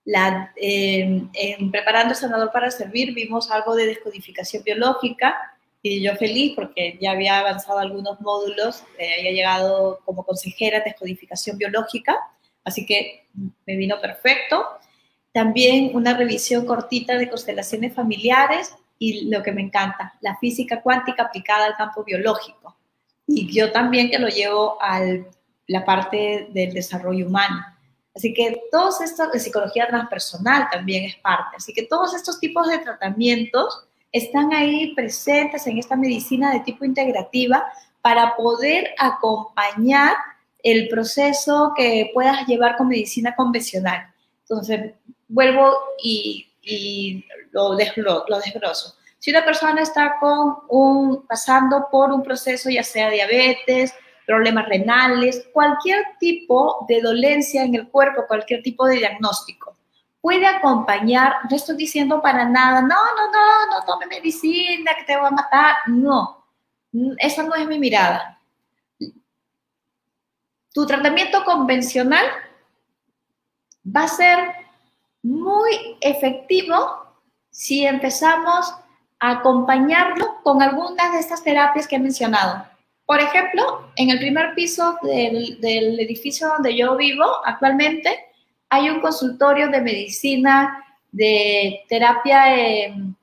La, 0.03 0.51
en 0.55 1.71
Preparando 1.71 2.13
Sanador 2.13 2.51
para 2.51 2.69
Servir 2.69 3.13
vimos 3.13 3.49
algo 3.49 3.75
de 3.75 3.87
descodificación 3.87 4.63
biológica 4.63 5.55
y 5.81 6.01
yo 6.01 6.15
feliz 6.15 6.53
porque 6.55 6.97
ya 6.99 7.11
había 7.11 7.39
avanzado 7.39 7.77
algunos 7.77 8.19
módulos, 8.21 8.83
eh, 8.97 9.19
había 9.19 9.31
llegado 9.31 9.99
como 10.03 10.23
consejera 10.23 10.79
de 10.79 10.85
descodificación 10.85 11.59
biológica, 11.59 12.17
así 12.63 12.85
que 12.87 13.27
me 13.67 13.75
vino 13.75 14.01
perfecto. 14.01 14.65
También 15.35 15.93
una 15.93 16.13
revisión 16.13 16.65
cortita 16.65 17.17
de 17.17 17.29
constelaciones 17.29 17.93
familiares 17.93 18.73
y 18.97 19.29
lo 19.29 19.43
que 19.43 19.51
me 19.51 19.63
encanta, 19.63 20.13
la 20.21 20.37
física 20.37 20.81
cuántica 20.81 21.23
aplicada 21.23 21.65
al 21.65 21.75
campo 21.75 22.05
biológico. 22.05 22.77
Y 23.27 23.53
yo 23.53 23.69
también 23.73 24.09
que 24.09 24.17
lo 24.17 24.29
llevo 24.29 24.81
a 24.81 25.01
la 25.67 25.83
parte 25.83 26.47
del 26.53 26.73
desarrollo 26.73 27.27
humano. 27.27 27.65
Así 28.15 28.33
que 28.33 28.61
todos 28.71 29.01
estos, 29.01 29.29
de 29.33 29.41
psicología 29.41 29.89
transpersonal 29.89 30.69
también 30.71 31.03
es 31.03 31.17
parte. 31.17 31.57
Así 31.57 31.73
que 31.73 31.83
todos 31.83 32.15
estos 32.15 32.39
tipos 32.39 32.69
de 32.69 32.77
tratamientos 32.77 33.85
están 34.13 34.53
ahí 34.53 34.95
presentes 34.95 35.67
en 35.67 35.79
esta 35.79 35.97
medicina 35.97 36.53
de 36.53 36.61
tipo 36.61 36.85
integrativa 36.85 37.65
para 38.01 38.37
poder 38.37 38.95
acompañar 38.97 40.15
el 40.63 40.87
proceso 40.87 41.73
que 41.75 42.11
puedas 42.13 42.47
llevar 42.47 42.77
con 42.77 42.87
medicina 42.87 43.35
convencional. 43.35 44.13
Entonces, 44.43 44.93
vuelvo 45.27 45.75
y 46.01 46.47
y 46.65 47.25
lo, 47.51 47.75
desgloso. 47.75 48.95
Si 49.19 49.31
una 49.31 49.45
persona 49.45 49.81
está 49.81 50.17
con 50.19 50.57
un, 50.69 51.25
pasando 51.27 51.87
por 51.91 52.11
un 52.11 52.23
proceso 52.23 52.69
ya 52.69 52.83
sea 52.83 53.09
diabetes, 53.09 53.93
problemas 54.25 54.67
renales, 54.67 55.47
cualquier 55.53 56.03
tipo 56.19 56.85
de 56.87 57.01
dolencia 57.01 57.63
en 57.63 57.75
el 57.75 57.87
cuerpo, 57.89 58.25
cualquier 58.27 58.61
tipo 58.61 58.85
de 58.87 58.97
diagnóstico, 58.97 59.77
puede 60.19 60.45
acompañar, 60.47 61.35
no 61.49 61.55
estoy 61.55 61.77
diciendo 61.77 62.21
para 62.21 62.45
nada, 62.49 62.81
no, 62.81 62.87
no, 62.87 63.31
no, 63.31 63.77
no 63.77 63.85
tome 63.85 64.07
medicina 64.07 64.95
que 64.97 65.03
te 65.03 65.15
va 65.15 65.27
a 65.27 65.31
matar, 65.31 65.75
no, 65.87 66.47
esa 67.19 67.43
no 67.43 67.53
es 67.53 67.67
mi 67.67 67.77
mirada. 67.77 68.41
Tu 70.73 70.85
tratamiento 70.85 71.43
convencional 71.45 72.25
va 73.85 74.03
a 74.03 74.07
ser 74.07 74.64
muy 75.25 75.97
efectivo 76.01 76.75
si 77.49 77.83
empezamos 77.83 78.75
a 79.19 79.31
acompañarlo 79.31 80.35
con 80.43 80.61
algunas 80.61 81.13
de 81.13 81.19
estas 81.19 81.43
terapias 81.43 81.87
que 81.87 81.95
he 81.95 81.99
mencionado. 81.99 82.63
Por 83.07 83.19
ejemplo, 83.19 83.89
en 83.95 84.11
el 84.11 84.19
primer 84.19 84.53
piso 84.53 84.99
del, 85.01 85.99
edificio 85.99 86.47
donde 86.49 86.75
yo 86.75 86.95
vivo 86.95 87.25
actualmente 87.43 88.25
hay 88.69 88.89
un 88.89 88.99
consultorio 88.99 89.69
de 89.69 89.81
medicina 89.81 90.83
de 91.11 91.83
terapia 91.89 92.55
em, 92.55 93.15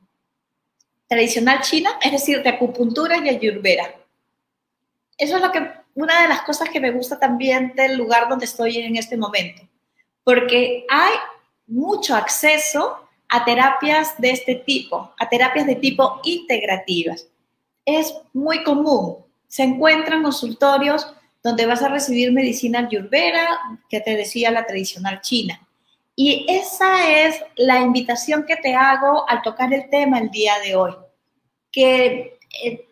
tradicional 1.06 1.60
china, 1.60 1.90
es 2.02 2.10
decir, 2.10 2.42
de 2.42 2.48
acupuntura 2.48 3.18
y 3.18 3.28
ayurveda. 3.28 3.94
Eso 5.16 5.36
es 5.36 5.42
lo 5.42 5.52
que, 5.52 5.70
una 5.94 6.22
de 6.22 6.28
las 6.28 6.42
cosas 6.42 6.68
que 6.68 6.80
me 6.80 6.90
gusta 6.90 7.20
también 7.20 7.74
del 7.76 7.96
lugar 7.96 8.28
donde 8.28 8.46
estoy 8.46 8.78
en 8.78 8.96
este 8.96 9.16
momento, 9.16 9.62
porque 10.24 10.84
hay 10.88 11.12
mucho 11.72 12.14
acceso 12.14 12.98
a 13.28 13.44
terapias 13.44 14.14
de 14.18 14.30
este 14.30 14.56
tipo, 14.56 15.12
a 15.18 15.28
terapias 15.28 15.66
de 15.66 15.76
tipo 15.76 16.20
integrativas. 16.22 17.26
Es 17.84 18.14
muy 18.32 18.62
común. 18.62 19.16
Se 19.48 19.62
encuentran 19.62 20.22
consultorios 20.22 21.12
donde 21.42 21.66
vas 21.66 21.82
a 21.82 21.88
recibir 21.88 22.32
medicina 22.32 22.80
ayurveda, 22.80 23.46
que 23.88 24.00
te 24.00 24.16
decía 24.16 24.50
la 24.50 24.66
tradicional 24.66 25.20
china. 25.22 25.66
Y 26.14 26.46
esa 26.48 27.10
es 27.10 27.42
la 27.56 27.80
invitación 27.80 28.44
que 28.44 28.56
te 28.56 28.74
hago 28.74 29.28
al 29.28 29.42
tocar 29.42 29.72
el 29.72 29.88
tema 29.88 30.18
el 30.18 30.30
día 30.30 30.58
de 30.60 30.76
hoy. 30.76 30.94
Que 31.72 32.38
eh, 32.62 32.86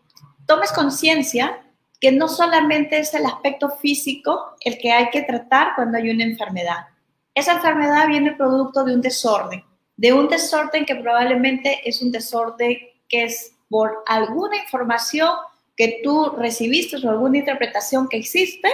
tomes 0.46 0.72
conciencia 0.72 1.62
que 2.00 2.12
no 2.12 2.28
solamente 2.28 2.98
es 2.98 3.12
el 3.12 3.26
aspecto 3.26 3.68
físico 3.68 4.56
el 4.64 4.78
que 4.78 4.90
hay 4.90 5.10
que 5.10 5.22
tratar 5.22 5.74
cuando 5.76 5.98
hay 5.98 6.08
una 6.10 6.24
enfermedad. 6.24 6.86
Esa 7.34 7.52
enfermedad 7.52 8.06
viene 8.08 8.32
producto 8.32 8.84
de 8.84 8.94
un 8.94 9.00
desorden, 9.00 9.64
de 9.96 10.12
un 10.12 10.28
desorden 10.28 10.84
que 10.84 10.96
probablemente 10.96 11.80
es 11.88 12.02
un 12.02 12.10
desorden 12.10 12.76
que 13.08 13.24
es 13.24 13.52
por 13.68 14.02
alguna 14.06 14.56
información 14.56 15.30
que 15.76 16.00
tú 16.02 16.34
recibiste 16.36 16.96
o 16.96 17.10
alguna 17.10 17.38
interpretación 17.38 18.08
que 18.08 18.18
existe 18.18 18.68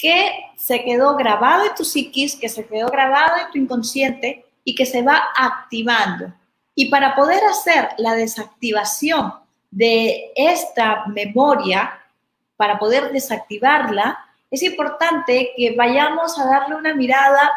que 0.00 0.32
se 0.56 0.82
quedó 0.82 1.14
grabado 1.16 1.66
en 1.66 1.74
tu 1.74 1.84
psiquis, 1.84 2.36
que 2.36 2.48
se 2.48 2.64
quedó 2.66 2.88
grabado 2.88 3.36
en 3.36 3.50
tu 3.50 3.58
inconsciente 3.58 4.46
y 4.64 4.74
que 4.74 4.86
se 4.86 5.02
va 5.02 5.28
activando. 5.36 6.32
Y 6.74 6.88
para 6.88 7.14
poder 7.14 7.42
hacer 7.44 7.90
la 7.98 8.14
desactivación 8.14 9.34
de 9.70 10.32
esta 10.34 11.04
memoria, 11.06 12.00
para 12.56 12.78
poder 12.78 13.12
desactivarla, 13.12 14.18
es 14.50 14.62
importante 14.62 15.52
que 15.56 15.74
vayamos 15.76 16.38
a 16.38 16.46
darle 16.46 16.76
una 16.76 16.94
mirada 16.94 17.50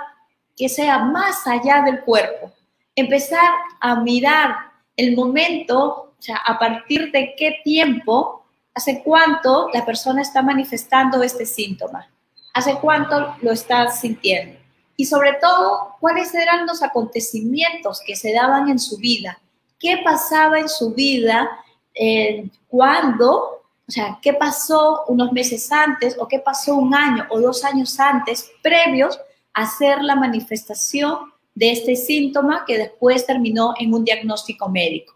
que 0.55 0.69
sea 0.69 0.99
más 0.99 1.47
allá 1.47 1.81
del 1.81 2.01
cuerpo. 2.01 2.51
Empezar 2.95 3.49
a 3.79 3.95
mirar 4.01 4.55
el 4.95 5.15
momento, 5.15 6.13
o 6.17 6.21
sea, 6.21 6.37
a 6.37 6.59
partir 6.59 7.11
de 7.11 7.33
qué 7.37 7.59
tiempo, 7.63 8.45
hace 8.73 9.01
cuánto 9.03 9.69
la 9.73 9.85
persona 9.85 10.21
está 10.21 10.41
manifestando 10.41 11.21
este 11.23 11.45
síntoma, 11.45 12.07
hace 12.53 12.75
cuánto 12.79 13.35
lo 13.41 13.51
está 13.51 13.89
sintiendo. 13.89 14.59
Y 14.95 15.05
sobre 15.05 15.33
todo, 15.33 15.95
cuáles 15.99 16.33
eran 16.35 16.67
los 16.67 16.83
acontecimientos 16.83 18.01
que 18.05 18.15
se 18.15 18.31
daban 18.33 18.69
en 18.69 18.79
su 18.79 18.97
vida, 18.97 19.39
qué 19.79 20.01
pasaba 20.03 20.59
en 20.59 20.69
su 20.69 20.93
vida, 20.93 21.49
eh, 21.95 22.47
cuándo, 22.67 23.63
o 23.87 23.91
sea, 23.91 24.19
qué 24.21 24.33
pasó 24.33 25.03
unos 25.07 25.31
meses 25.31 25.71
antes 25.71 26.15
o 26.19 26.27
qué 26.27 26.39
pasó 26.39 26.75
un 26.75 26.93
año 26.93 27.25
o 27.29 27.39
dos 27.39 27.63
años 27.65 27.99
antes, 27.99 28.51
previos 28.61 29.19
hacer 29.53 30.01
la 30.01 30.15
manifestación 30.15 31.31
de 31.55 31.71
este 31.71 31.95
síntoma 31.95 32.63
que 32.65 32.77
después 32.77 33.25
terminó 33.25 33.73
en 33.79 33.93
un 33.93 34.03
diagnóstico 34.03 34.69
médico. 34.69 35.15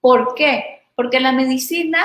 ¿Por 0.00 0.34
qué? 0.34 0.82
Porque 0.94 1.20
la 1.20 1.32
medicina 1.32 2.04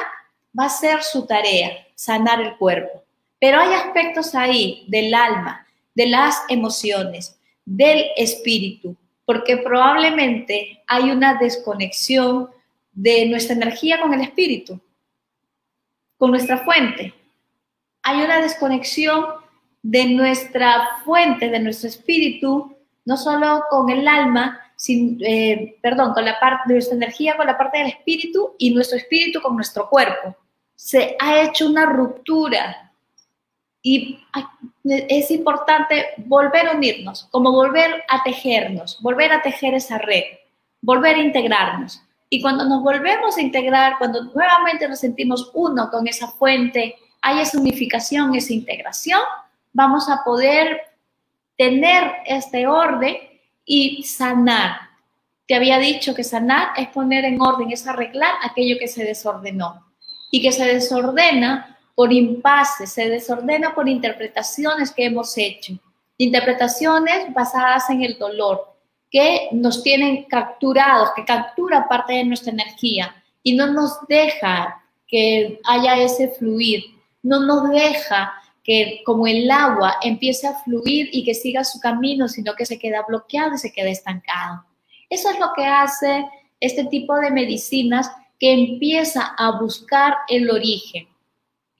va 0.57 0.65
a 0.65 0.69
ser 0.69 1.03
su 1.03 1.25
tarea, 1.25 1.71
sanar 1.95 2.41
el 2.41 2.55
cuerpo. 2.57 3.03
Pero 3.39 3.59
hay 3.59 3.73
aspectos 3.73 4.35
ahí 4.35 4.85
del 4.87 5.13
alma, 5.13 5.67
de 5.93 6.07
las 6.07 6.43
emociones, 6.49 7.37
del 7.65 8.05
espíritu, 8.15 8.95
porque 9.25 9.57
probablemente 9.57 10.83
hay 10.87 11.09
una 11.11 11.35
desconexión 11.35 12.49
de 12.93 13.25
nuestra 13.25 13.55
energía 13.55 13.99
con 13.99 14.13
el 14.13 14.21
espíritu, 14.21 14.79
con 16.17 16.31
nuestra 16.31 16.59
fuente. 16.59 17.13
Hay 18.03 18.21
una 18.21 18.39
desconexión 18.41 19.25
de 19.87 20.05
nuestra 20.05 20.97
fuente, 21.05 21.51
de 21.51 21.59
nuestro 21.59 21.87
espíritu, 21.89 22.75
no 23.05 23.17
solo 23.17 23.65
con 23.69 23.91
el 23.91 24.07
alma, 24.07 24.59
sin, 24.75 25.19
eh, 25.23 25.77
perdón, 25.79 26.15
con 26.15 26.25
la 26.25 26.39
parte 26.39 26.63
de 26.65 26.73
nuestra 26.73 26.95
energía, 26.95 27.37
con 27.37 27.45
la 27.45 27.55
parte 27.55 27.77
del 27.77 27.89
espíritu 27.89 28.55
y 28.57 28.73
nuestro 28.73 28.97
espíritu 28.97 29.39
con 29.41 29.55
nuestro 29.55 29.87
cuerpo. 29.87 30.35
Se 30.75 31.15
ha 31.19 31.43
hecho 31.43 31.67
una 31.67 31.85
ruptura 31.85 32.91
y 33.83 34.19
es 34.83 35.29
importante 35.29 36.07
volver 36.17 36.67
a 36.67 36.71
unirnos, 36.75 37.27
como 37.29 37.51
volver 37.51 38.03
a 38.07 38.23
tejernos, 38.23 38.99
volver 39.03 39.33
a 39.33 39.43
tejer 39.43 39.75
esa 39.75 39.99
red, 39.99 40.23
volver 40.81 41.17
a 41.17 41.21
integrarnos. 41.21 42.01
Y 42.27 42.41
cuando 42.41 42.65
nos 42.65 42.81
volvemos 42.81 43.37
a 43.37 43.41
integrar, 43.41 43.99
cuando 43.99 44.23
nuevamente 44.33 44.87
nos 44.87 44.99
sentimos 44.99 45.51
uno 45.53 45.91
con 45.91 46.07
esa 46.07 46.27
fuente, 46.27 46.95
hay 47.21 47.41
esa 47.41 47.59
unificación, 47.59 48.33
esa 48.33 48.51
integración, 48.51 49.21
vamos 49.75 50.09
a 50.09 50.23
poder 50.23 50.81
tener 51.57 52.09
este 52.25 52.65
orden 52.65 53.17
y 53.65 54.03
sanar. 54.03 54.77
Te 55.47 55.53
había 55.53 55.77
dicho 55.77 56.15
que 56.15 56.23
sanar 56.23 56.69
es 56.77 56.87
poner 56.87 57.25
en 57.25 57.39
orden, 57.39 57.71
es 57.71 57.85
arreglar 57.85 58.35
aquello 58.41 58.77
que 58.79 58.87
se 58.87 59.03
desordenó 59.03 59.85
y 60.31 60.41
que 60.41 60.53
se 60.53 60.65
desordena 60.65 61.77
por 61.93 62.11
impases, 62.11 62.91
se 62.91 63.09
desordena 63.09 63.75
por 63.75 63.87
interpretaciones 63.87 64.91
que 64.91 65.05
hemos 65.05 65.37
hecho, 65.37 65.73
interpretaciones 66.17 67.33
basadas 67.33 67.89
en 67.89 68.01
el 68.03 68.17
dolor, 68.17 68.73
que 69.11 69.49
nos 69.51 69.83
tienen 69.83 70.23
capturados, 70.23 71.11
que 71.15 71.25
captura 71.25 71.87
parte 71.87 72.13
de 72.13 72.23
nuestra 72.23 72.53
energía 72.53 73.13
y 73.43 73.55
no 73.55 73.67
nos 73.67 74.07
deja 74.07 74.81
que 75.07 75.59
haya 75.65 75.97
ese 75.97 76.29
fluir, 76.29 76.83
no 77.21 77.41
nos 77.41 77.69
deja 77.69 78.33
que 78.65 79.03
como 79.05 79.27
el 79.27 79.49
agua 79.51 79.97
empiece 80.01 80.47
a 80.47 80.55
fluir 80.55 81.07
y 81.11 81.23
que 81.23 81.35
siga 81.35 81.63
su 81.63 81.79
camino, 81.79 82.27
sino 82.27 82.55
que 82.55 82.65
se 82.65 82.79
queda 82.79 83.05
bloqueado 83.07 83.53
y 83.53 83.59
se 83.59 83.71
queda 83.71 83.89
estancado. 83.89 84.65
Eso 85.07 85.29
es 85.29 85.39
lo 85.39 85.53
que 85.55 85.63
hace 85.63 86.25
este 86.59 86.85
tipo 86.85 87.15
de 87.19 87.29
medicinas 87.29 88.11
que 88.39 88.51
empieza 88.51 89.35
a 89.37 89.59
buscar 89.59 90.15
el 90.27 90.49
origen, 90.49 91.07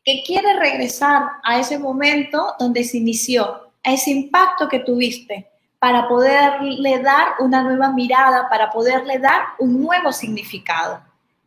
que 0.03 0.21
quiere 0.23 0.59
regresar 0.59 1.23
a 1.43 1.59
ese 1.59 1.79
momento 1.79 2.53
donde 2.59 2.83
se 2.83 2.97
inició, 2.97 3.71
a 3.83 3.93
ese 3.93 4.11
impacto 4.11 4.69
que 4.69 4.79
tuviste, 4.79 5.47
para 5.79 6.07
poderle 6.07 6.99
dar 6.99 7.29
una 7.39 7.63
nueva 7.63 7.91
mirada, 7.93 8.47
para 8.47 8.69
poderle 8.69 9.17
dar 9.17 9.41
un 9.57 9.81
nuevo 9.81 10.11
significado. 10.11 11.01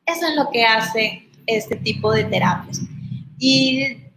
Eso 0.05 0.27
es 0.27 0.35
lo 0.35 0.51
que 0.51 0.65
hace 0.65 1.29
este 1.47 1.77
tipo 1.77 2.13
de 2.13 2.25
terapias. 2.25 2.81
Y 3.39 4.08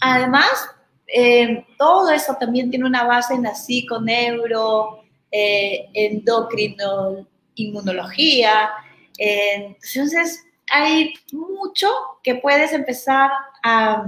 Además, 0.00 0.68
eh, 1.06 1.66
todo 1.76 2.10
eso 2.10 2.34
también 2.38 2.70
tiene 2.70 2.86
una 2.86 3.04
base 3.04 3.34
en 3.34 3.42
la 3.42 3.54
psiconeuro, 3.54 5.02
eh, 5.30 5.88
endocrino, 5.92 7.26
inmunología. 7.54 8.70
Eh, 9.18 9.76
entonces, 9.82 10.44
hay 10.70 11.12
mucho 11.32 11.88
que 12.22 12.36
puedes 12.36 12.72
empezar 12.72 13.30
a, 13.62 14.06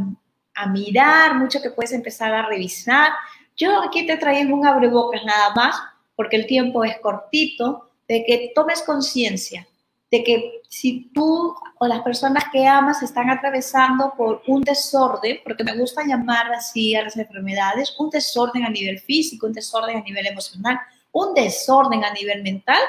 a, 0.54 0.66
mirar, 0.66 1.34
mucho 1.34 1.60
que 1.60 1.70
puedes 1.70 1.92
empezar 1.92 2.32
a 2.32 2.46
revisar. 2.46 3.12
Yo 3.56 3.82
aquí 3.82 4.06
te 4.06 4.16
traigo 4.16 4.54
un 4.54 4.66
abrebocas 4.66 5.24
nada 5.24 5.52
más, 5.54 5.76
porque 6.16 6.36
el 6.36 6.46
tiempo 6.46 6.84
es 6.84 6.98
cortito, 7.00 7.90
de 8.08 8.24
que 8.24 8.52
tomes 8.54 8.82
conciencia 8.82 9.66
de 10.12 10.22
que 10.22 10.60
si 10.68 11.10
tú 11.14 11.54
o 11.78 11.86
las 11.86 12.02
personas 12.02 12.44
que 12.52 12.66
amas 12.66 13.02
están 13.02 13.30
atravesando 13.30 14.12
por 14.14 14.42
un 14.46 14.60
desorden, 14.60 15.38
porque 15.42 15.64
me 15.64 15.74
gusta 15.74 16.04
llamar 16.06 16.52
así 16.52 16.94
a 16.94 17.02
las 17.02 17.16
enfermedades, 17.16 17.94
un 17.98 18.10
desorden 18.10 18.64
a 18.64 18.68
nivel 18.68 19.00
físico, 19.00 19.46
un 19.46 19.54
desorden 19.54 19.96
a 19.96 20.02
nivel 20.02 20.26
emocional, 20.26 20.78
un 21.12 21.32
desorden 21.32 22.04
a 22.04 22.12
nivel 22.12 22.42
mental, 22.42 22.80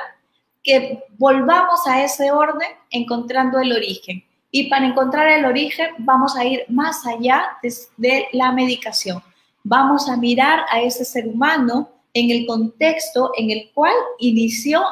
que 0.61 1.05
volvamos 1.17 1.87
a 1.87 2.03
ese 2.03 2.29
orden 2.31 2.69
encontrando 2.91 3.57
el 3.59 3.71
origen. 3.71 4.23
Y 4.51 4.69
para 4.69 4.85
encontrar 4.85 5.27
el 5.29 5.45
origen 5.45 5.91
vamos 5.99 6.35
a 6.35 6.43
ir 6.43 6.65
más 6.67 7.05
allá 7.07 7.57
de, 7.97 8.27
la 8.33 8.51
medicación. 8.51 9.23
Vamos 9.63 10.09
a 10.09 10.17
mirar 10.17 10.65
a 10.69 10.81
ese 10.81 11.05
ser 11.05 11.27
humano 11.27 11.89
en 12.13 12.31
el 12.31 12.45
contexto 12.45 13.31
en 13.37 13.49
el 13.49 13.71
cual 13.73 13.95
inició 14.19 14.83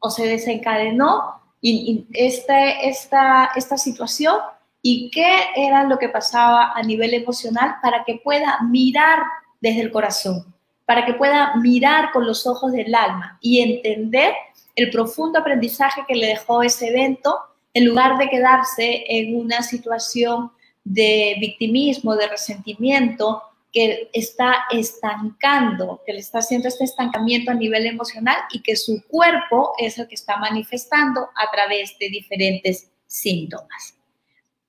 o 0.00 0.10
se 0.10 0.26
desencadenó 0.26 1.41
este, 1.62 2.88
esta, 2.88 3.50
esta 3.54 3.76
situación 3.76 4.36
y 4.82 5.10
qué 5.10 5.32
era 5.54 5.84
lo 5.84 5.98
que 5.98 6.08
pasaba 6.08 6.72
a 6.74 6.82
nivel 6.82 7.14
emocional 7.14 7.76
para 7.80 8.04
que 8.04 8.20
pueda 8.22 8.58
mirar 8.68 9.20
desde 9.60 9.82
el 9.82 9.92
corazón, 9.92 10.52
para 10.84 11.06
que 11.06 11.14
pueda 11.14 11.54
mirar 11.56 12.10
con 12.10 12.26
los 12.26 12.46
ojos 12.46 12.72
del 12.72 12.94
alma 12.94 13.38
y 13.40 13.60
entender 13.60 14.34
el 14.74 14.90
profundo 14.90 15.38
aprendizaje 15.38 16.02
que 16.08 16.16
le 16.16 16.26
dejó 16.26 16.62
ese 16.62 16.88
evento 16.88 17.38
en 17.74 17.86
lugar 17.86 18.18
de 18.18 18.28
quedarse 18.28 19.04
en 19.08 19.36
una 19.36 19.62
situación 19.62 20.50
de 20.84 21.36
victimismo, 21.38 22.16
de 22.16 22.26
resentimiento, 22.26 23.42
que 23.72 24.10
está 24.12 24.64
estancando, 24.70 26.02
que 26.04 26.12
le 26.12 26.18
está 26.18 26.38
haciendo 26.38 26.68
este 26.68 26.84
estancamiento 26.84 27.50
a 27.50 27.54
nivel 27.54 27.86
emocional 27.86 28.36
y 28.52 28.60
que 28.62 28.76
su 28.76 29.02
cuerpo 29.08 29.72
es 29.78 29.98
el 29.98 30.06
que 30.06 30.14
está 30.14 30.36
manifestando 30.36 31.30
a 31.34 31.50
través 31.50 31.98
de 31.98 32.10
diferentes 32.10 32.90
síntomas. 33.06 33.96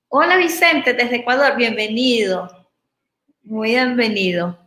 Hola 0.08 0.36
Vicente, 0.38 0.94
desde 0.94 1.16
Ecuador, 1.16 1.56
bienvenido. 1.56 2.48
Muy 3.42 3.70
bienvenido. 3.70 4.58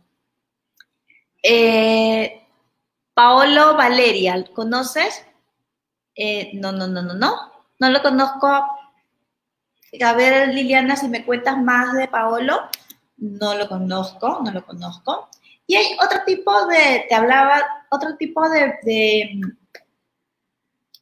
Eh, 1.42 2.42
Paolo 3.14 3.76
Valeria, 3.76 4.44
¿conoces? 4.54 5.24
Eh, 6.14 6.50
no, 6.54 6.70
no, 6.70 6.86
no, 6.86 7.02
no, 7.02 7.14
no. 7.14 7.34
No 7.80 7.90
lo 7.90 8.02
conozco. 8.02 8.46
A 8.46 10.12
ver, 10.14 10.54
Liliana, 10.54 10.96
si 10.96 11.08
me 11.08 11.24
cuentas 11.24 11.58
más 11.58 11.94
de 11.94 12.06
Paolo. 12.06 12.68
No 13.18 13.54
lo 13.54 13.68
conozco, 13.68 14.40
no 14.44 14.50
lo 14.50 14.64
conozco. 14.64 15.28
Y 15.66 15.76
hay 15.76 15.96
otro 16.02 16.20
tipo 16.24 16.66
de, 16.66 17.04
te 17.08 17.14
hablaba, 17.14 17.62
otro 17.90 18.16
tipo 18.16 18.48
de, 18.48 18.74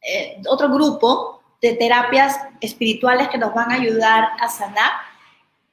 eh, 0.02 0.42
otro 0.48 0.68
grupo 0.68 1.40
de 1.62 1.74
terapias 1.74 2.36
espirituales 2.60 3.28
que 3.28 3.38
nos 3.38 3.54
van 3.54 3.70
a 3.70 3.76
ayudar 3.76 4.30
a 4.40 4.48
sanar, 4.48 4.90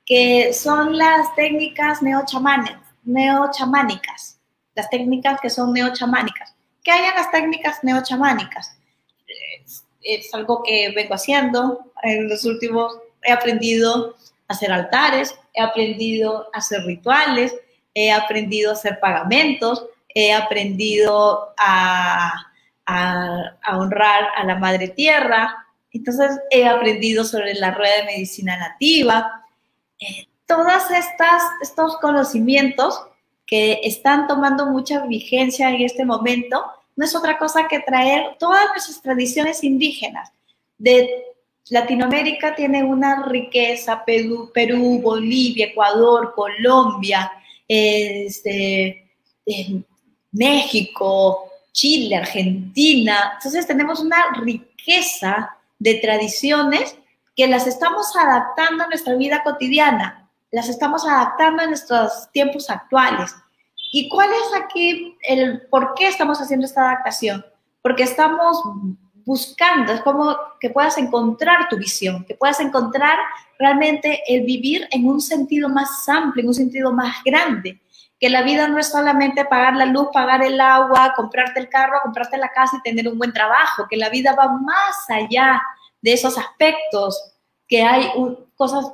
que 0.06 0.54
son 0.54 0.98
las 0.98 1.34
técnicas 1.36 2.04
neochamánicas, 2.04 2.80
las 4.76 4.90
técnicas 4.92 5.40
que 5.42 5.50
son 5.50 5.74
neochamánicas. 5.74 6.54
¿Qué 6.84 6.92
hay 6.92 7.06
en 7.06 7.16
las 7.16 7.32
técnicas 7.32 7.84
neochamánicas? 7.84 8.78
Es, 9.64 9.86
es 10.02 10.34
algo 10.34 10.62
que 10.62 10.92
vengo 10.96 11.16
haciendo 11.16 11.92
en 12.04 12.30
los 12.30 12.46
últimos, 12.46 13.00
he 13.24 13.32
aprendido 13.32 14.16
hacer 14.48 14.72
altares, 14.72 15.36
he 15.54 15.62
aprendido 15.62 16.50
a 16.54 16.58
hacer 16.58 16.84
rituales, 16.86 17.56
he 17.94 18.12
aprendido 18.12 18.72
a 18.72 18.74
hacer 18.74 19.00
pagamentos, 19.00 19.86
he 20.14 20.34
aprendido 20.34 21.54
a, 21.58 22.50
honrar 23.72 24.28
a 24.36 24.44
la 24.44 24.56
madre 24.56 24.90
tierra, 24.90 25.66
entonces 25.92 26.32
he 26.50 26.68
aprendido 26.68 27.24
sobre 27.24 27.54
la 27.56 27.72
rueda 27.72 27.98
de 27.98 28.04
medicina 28.04 28.58
nativa. 28.58 29.46
Eh, 30.00 30.28
todos 30.46 30.84
estos 31.62 31.98
conocimientos 31.98 33.02
que 33.46 33.80
están 33.84 34.28
tomando 34.28 34.66
mucha 34.66 35.06
vigencia 35.06 35.70
en 35.70 35.82
este 35.82 36.06
momento 36.06 36.66
no 36.96 37.06
es 37.06 37.16
otra 37.16 37.38
cosa 37.38 37.68
que 37.68 37.80
traer 37.80 38.36
todas 38.38 38.68
nuestras 38.70 39.02
tradiciones 39.02 39.64
indígenas 39.64 40.32
de 40.78 41.33
Latinoamérica 41.70 42.56
tiene 42.56 42.84
una 42.84 43.26
riqueza, 43.26 44.04
Perú, 44.06 44.52
Perú 44.54 45.00
Bolivia, 45.02 45.68
Ecuador, 45.68 46.34
Colombia, 46.36 47.32
este, 47.68 49.10
México, 50.32 51.50
Chile, 51.72 52.18
Argentina. 52.18 53.34
Entonces 53.36 53.66
tenemos 53.66 54.02
una 54.02 54.34
riqueza 54.42 55.58
de 55.80 55.96
tradiciones 55.96 56.98
que 57.36 57.48
las 57.48 57.66
estamos 57.66 58.16
adaptando 58.16 58.84
a 58.84 58.88
nuestra 58.88 59.16
vida 59.16 59.44
cotidiana, 59.44 60.30
las 60.52 60.70
estamos 60.70 61.06
adaptando 61.08 61.64
a 61.64 61.68
nuestros 61.68 62.30
tiempos 62.32 62.70
actuales. 62.70 63.34
¿Y 63.92 64.10
cuál 64.10 64.30
es 64.32 64.62
aquí 64.62 65.18
el 65.22 65.62
por 65.68 65.94
qué 65.96 66.08
estamos 66.08 66.40
haciendo 66.40 66.66
esta 66.66 66.90
adaptación? 66.90 67.46
Porque 67.82 68.04
estamos 68.04 68.58
buscando, 69.26 69.94
es 69.94 70.02
como 70.02 70.38
que 70.60 70.70
puedas 70.70 70.98
encontrar 70.98 71.70
tu 71.70 71.78
visión, 71.78 72.26
que 72.26 72.36
puedas 72.36 72.60
encontrar 72.60 73.18
realmente 73.58 74.22
el 74.28 74.42
vivir 74.42 74.88
en 74.92 75.08
un 75.08 75.22
sentido 75.22 75.70
más 75.70 76.08
amplio, 76.10 76.42
en 76.44 76.48
un 76.50 76.54
sentido 76.54 76.92
más 76.92 77.24
grande, 77.24 77.80
que 78.20 78.30
la 78.30 78.42
vida 78.42 78.68
no 78.68 78.78
es 78.78 78.90
solamente 78.90 79.46
pagar 79.46 79.76
la 79.76 79.86
luz, 79.86 80.08
pagar 80.14 80.44
el 80.44 80.60
agua, 80.60 81.14
comprarte 81.16 81.60
el 81.60 81.70
carro, 81.70 82.00
comprarte 82.02 82.38
la 82.38 82.50
casa 82.50 82.78
y 82.78 82.82
tener 82.82 83.08
un 83.08 83.18
buen 83.18 83.34
trabajo, 83.34 83.86
que 83.90 83.98
la 83.98 84.10
vida 84.10 84.34
va 84.34 84.48
más 84.48 85.10
allá 85.10 85.62
de 86.02 86.14
esos 86.14 86.38
aspectos, 86.38 87.34
que 87.68 87.84
hay 87.84 88.10
cosas 88.56 88.94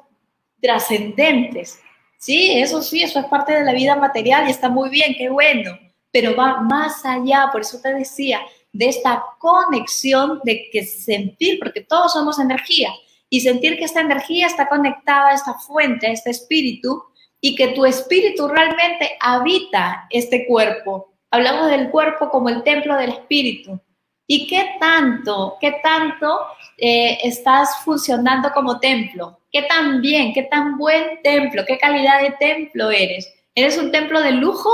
trascendentes. 0.62 1.80
Sí, 2.18 2.60
eso 2.60 2.82
sí, 2.82 3.02
eso 3.02 3.20
es 3.20 3.26
parte 3.26 3.54
de 3.54 3.64
la 3.64 3.74
vida 3.74 3.96
material 3.96 4.48
y 4.48 4.52
está 4.52 4.68
muy 4.68 4.90
bien, 4.90 5.16
qué 5.18 5.30
bueno, 5.30 5.78
pero 6.12 6.36
va 6.36 6.62
más 6.62 7.06
allá, 7.06 7.50
por 7.52 7.62
eso 7.62 7.80
te 7.82 7.94
decía, 7.94 8.42
de 8.72 8.90
esta 8.90 9.24
conexión 9.40 10.42
de 10.44 10.70
que 10.72 10.84
sentir, 10.84 11.60
porque 11.60 11.82
todos 11.82 12.14
somos 12.14 12.40
energía, 12.40 12.92
y 13.30 13.42
sentir 13.42 13.78
que 13.78 13.86
esta 13.86 14.02
energía 14.02 14.48
está 14.48 14.68
conectada 14.68 15.30
a 15.30 15.34
esta 15.34 15.54
fuente, 15.56 16.08
a 16.08 16.12
este 16.12 16.32
espíritu, 16.32 17.04
y 17.42 17.56
que 17.56 17.70
tu 17.70 17.86
espíritu 17.86 18.48
realmente 18.48 19.18
habita 19.20 20.08
este 20.10 20.46
cuerpo. 20.46 21.14
Hablamos 21.32 21.70
del 21.70 21.90
cuerpo 21.90 22.30
como 22.30 22.50
el 22.50 22.64
templo 22.64 22.98
del 22.98 23.12
espíritu. 23.12 23.80
¿Y 24.28 24.48
qué 24.48 24.76
tanto, 24.80 25.58
qué 25.60 25.78
tanto 25.82 26.40
eh, 26.78 27.18
estás 27.24 27.78
funcionando 27.84 28.52
como 28.52 28.80
templo? 28.80 29.40
¿Qué 29.52 29.64
tan 29.64 30.02
bien, 30.02 30.34
qué 30.34 30.44
tan 30.44 30.78
buen 30.78 31.22
templo, 31.24 31.64
qué 31.66 31.78
calidad 31.80 32.22
de 32.22 32.32
templo 32.32 32.92
eres? 32.92 33.32
¿Eres 33.56 33.78
un 33.78 33.92
templo 33.92 34.22
de 34.22 34.34
lujo 34.34 34.70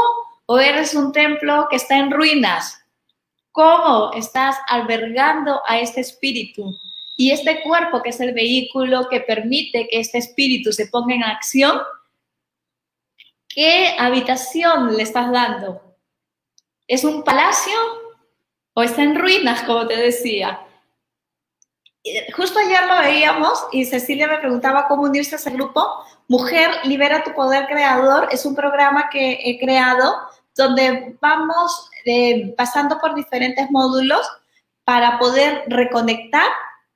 o 0.45 0.59
eres 0.59 0.93
un 0.93 1.13
templo 1.13 1.67
que 1.69 1.77
está 1.77 1.97
en 1.97 2.11
ruinas? 2.11 2.84
Cómo 3.55 4.11
estás 4.11 4.57
albergando 4.67 5.61
a 5.65 5.79
este 5.79 6.01
espíritu 6.01 6.77
y 7.15 7.31
este 7.31 7.63
cuerpo 7.63 8.03
que 8.03 8.09
es 8.09 8.19
el 8.19 8.33
vehículo 8.33 9.07
que 9.09 9.21
permite 9.21 9.87
que 9.87 10.01
este 10.01 10.17
espíritu 10.17 10.73
se 10.73 10.87
ponga 10.87 11.15
en 11.15 11.23
acción, 11.23 11.79
¿qué 13.47 13.95
habitación 13.97 14.97
le 14.97 15.03
estás 15.03 15.31
dando? 15.31 15.81
¿Es 16.85 17.05
un 17.05 17.23
palacio 17.23 17.73
o 18.73 18.83
está 18.83 19.03
en 19.03 19.15
ruinas, 19.15 19.63
como 19.63 19.87
te 19.87 19.95
decía? 19.95 20.59
Justo 22.35 22.59
ayer 22.59 22.85
lo 22.87 22.99
veíamos 22.99 23.67
y 23.71 23.85
Cecilia 23.85 24.27
me 24.27 24.39
preguntaba 24.39 24.89
cómo 24.89 25.03
unirse 25.03 25.35
a 25.35 25.37
ese 25.37 25.51
grupo. 25.51 26.03
Mujer, 26.27 26.71
libera 26.83 27.23
tu 27.23 27.33
poder 27.33 27.67
creador. 27.67 28.27
Es 28.31 28.45
un 28.45 28.53
programa 28.53 29.09
que 29.09 29.39
he 29.45 29.57
creado 29.57 30.13
donde 30.57 31.17
vamos 31.21 31.89
pasando 32.57 32.99
por 32.99 33.15
diferentes 33.15 33.69
módulos 33.71 34.27
para 34.83 35.17
poder 35.17 35.63
reconectar, 35.67 36.47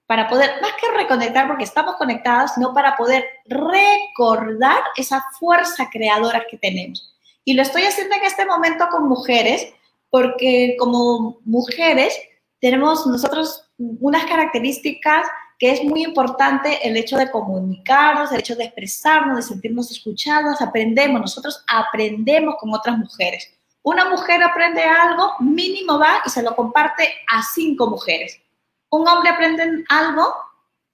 para 0.05 0.27
poder, 0.27 0.61
más 0.61 0.71
que 0.73 0.91
reconectar 0.95 1.47
porque 1.47 1.63
estamos 1.63 1.95
conectados, 1.95 2.51
sino 2.53 2.73
para 2.73 2.95
poder 2.95 3.25
recordar 3.45 4.81
esa 4.95 5.25
fuerza 5.39 5.89
creadora 5.91 6.45
que 6.49 6.57
tenemos. 6.57 7.15
Y 7.43 7.53
lo 7.53 7.61
estoy 7.61 7.83
haciendo 7.83 8.15
en 8.15 8.23
este 8.23 8.45
momento 8.45 8.87
con 8.89 9.07
mujeres, 9.07 9.73
porque 10.09 10.75
como 10.79 11.39
mujeres 11.45 12.17
tenemos 12.59 13.05
nosotros 13.07 13.69
unas 13.77 14.25
características 14.25 15.25
que 15.57 15.71
es 15.71 15.83
muy 15.83 16.03
importante 16.03 16.87
el 16.87 16.95
hecho 16.95 17.17
de 17.17 17.29
comunicarnos, 17.29 18.31
el 18.31 18.39
hecho 18.39 18.55
de 18.55 18.63
expresarnos, 18.63 19.37
de 19.37 19.43
sentirnos 19.43 19.91
escuchadas, 19.91 20.61
aprendemos, 20.61 21.19
nosotros 21.19 21.63
aprendemos 21.67 22.55
con 22.59 22.73
otras 22.73 22.97
mujeres. 22.97 23.58
Una 23.83 24.09
mujer 24.09 24.43
aprende 24.43 24.83
algo, 24.83 25.35
mínimo 25.39 25.97
va 25.97 26.21
y 26.25 26.29
se 26.29 26.43
lo 26.43 26.55
comparte 26.55 27.13
a 27.27 27.41
cinco 27.43 27.87
mujeres. 27.87 28.41
Un 28.89 29.07
hombre 29.07 29.29
aprende 29.29 29.85
algo 29.89 30.33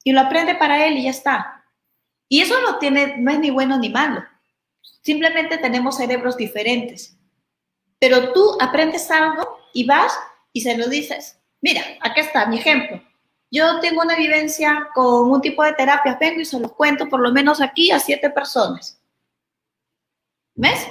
y 0.03 0.11
lo 0.11 0.21
aprende 0.21 0.55
para 0.55 0.85
él 0.85 0.97
y 0.97 1.03
ya 1.03 1.11
está. 1.11 1.65
Y 2.29 2.41
eso 2.41 2.59
no, 2.61 2.77
tiene, 2.77 3.17
no 3.17 3.31
es 3.31 3.39
ni 3.39 3.49
bueno 3.49 3.77
ni 3.77 3.89
malo. 3.89 4.23
Simplemente 5.01 5.57
tenemos 5.57 5.97
cerebros 5.97 6.37
diferentes. 6.37 7.17
Pero 7.99 8.33
tú 8.33 8.57
aprendes 8.59 9.09
algo 9.09 9.59
y 9.73 9.85
vas 9.85 10.17
y 10.53 10.61
se 10.61 10.77
lo 10.77 10.87
dices. 10.87 11.39
Mira, 11.61 11.81
aquí 12.01 12.21
está 12.21 12.45
mi 12.45 12.57
ejemplo. 12.57 13.01
Yo 13.51 13.79
tengo 13.79 14.01
una 14.01 14.15
vivencia 14.15 14.89
con 14.93 15.31
un 15.31 15.41
tipo 15.41 15.63
de 15.63 15.73
terapia, 15.73 16.17
vengo 16.19 16.41
y 16.41 16.45
se 16.45 16.59
los 16.59 16.73
cuento 16.73 17.07
por 17.07 17.19
lo 17.19 17.31
menos 17.31 17.61
aquí 17.61 17.91
a 17.91 17.99
siete 17.99 18.29
personas. 18.29 18.99
¿Ves? 20.55 20.87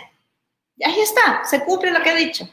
Ahí 0.83 1.01
está, 1.01 1.45
se 1.45 1.64
cumple 1.64 1.91
lo 1.91 2.03
que 2.03 2.11
he 2.11 2.16
dicho. 2.16 2.49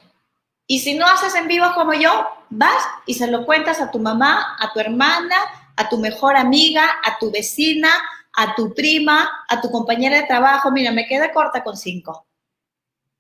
Y 0.68 0.80
si 0.80 0.94
no 0.94 1.06
haces 1.06 1.36
en 1.36 1.48
vivo 1.48 1.66
como 1.74 1.94
yo, 1.94 2.28
vas 2.50 2.84
y 3.06 3.16
se 3.16 3.28
lo 3.28 3.46
cuentas 3.46 3.82
a 3.82 3.92
tu 3.92 4.00
mamá, 4.00 4.56
a 4.60 4.72
tu 4.72 4.80
hermana, 4.80 5.36
a 5.76 5.90
tu 5.90 5.98
mejor 5.98 6.36
amiga, 6.36 6.86
a 7.04 7.18
tu 7.18 7.32
vecina, 7.32 7.92
a 8.34 8.56
tu 8.56 8.74
prima, 8.74 9.30
a 9.50 9.60
tu 9.60 9.70
compañera 9.72 10.18
de 10.18 10.28
trabajo. 10.28 10.72
Mira, 10.72 10.92
me 10.92 11.08
queda 11.08 11.34
corta 11.34 11.64
con 11.64 11.76
cinco. 11.76 12.26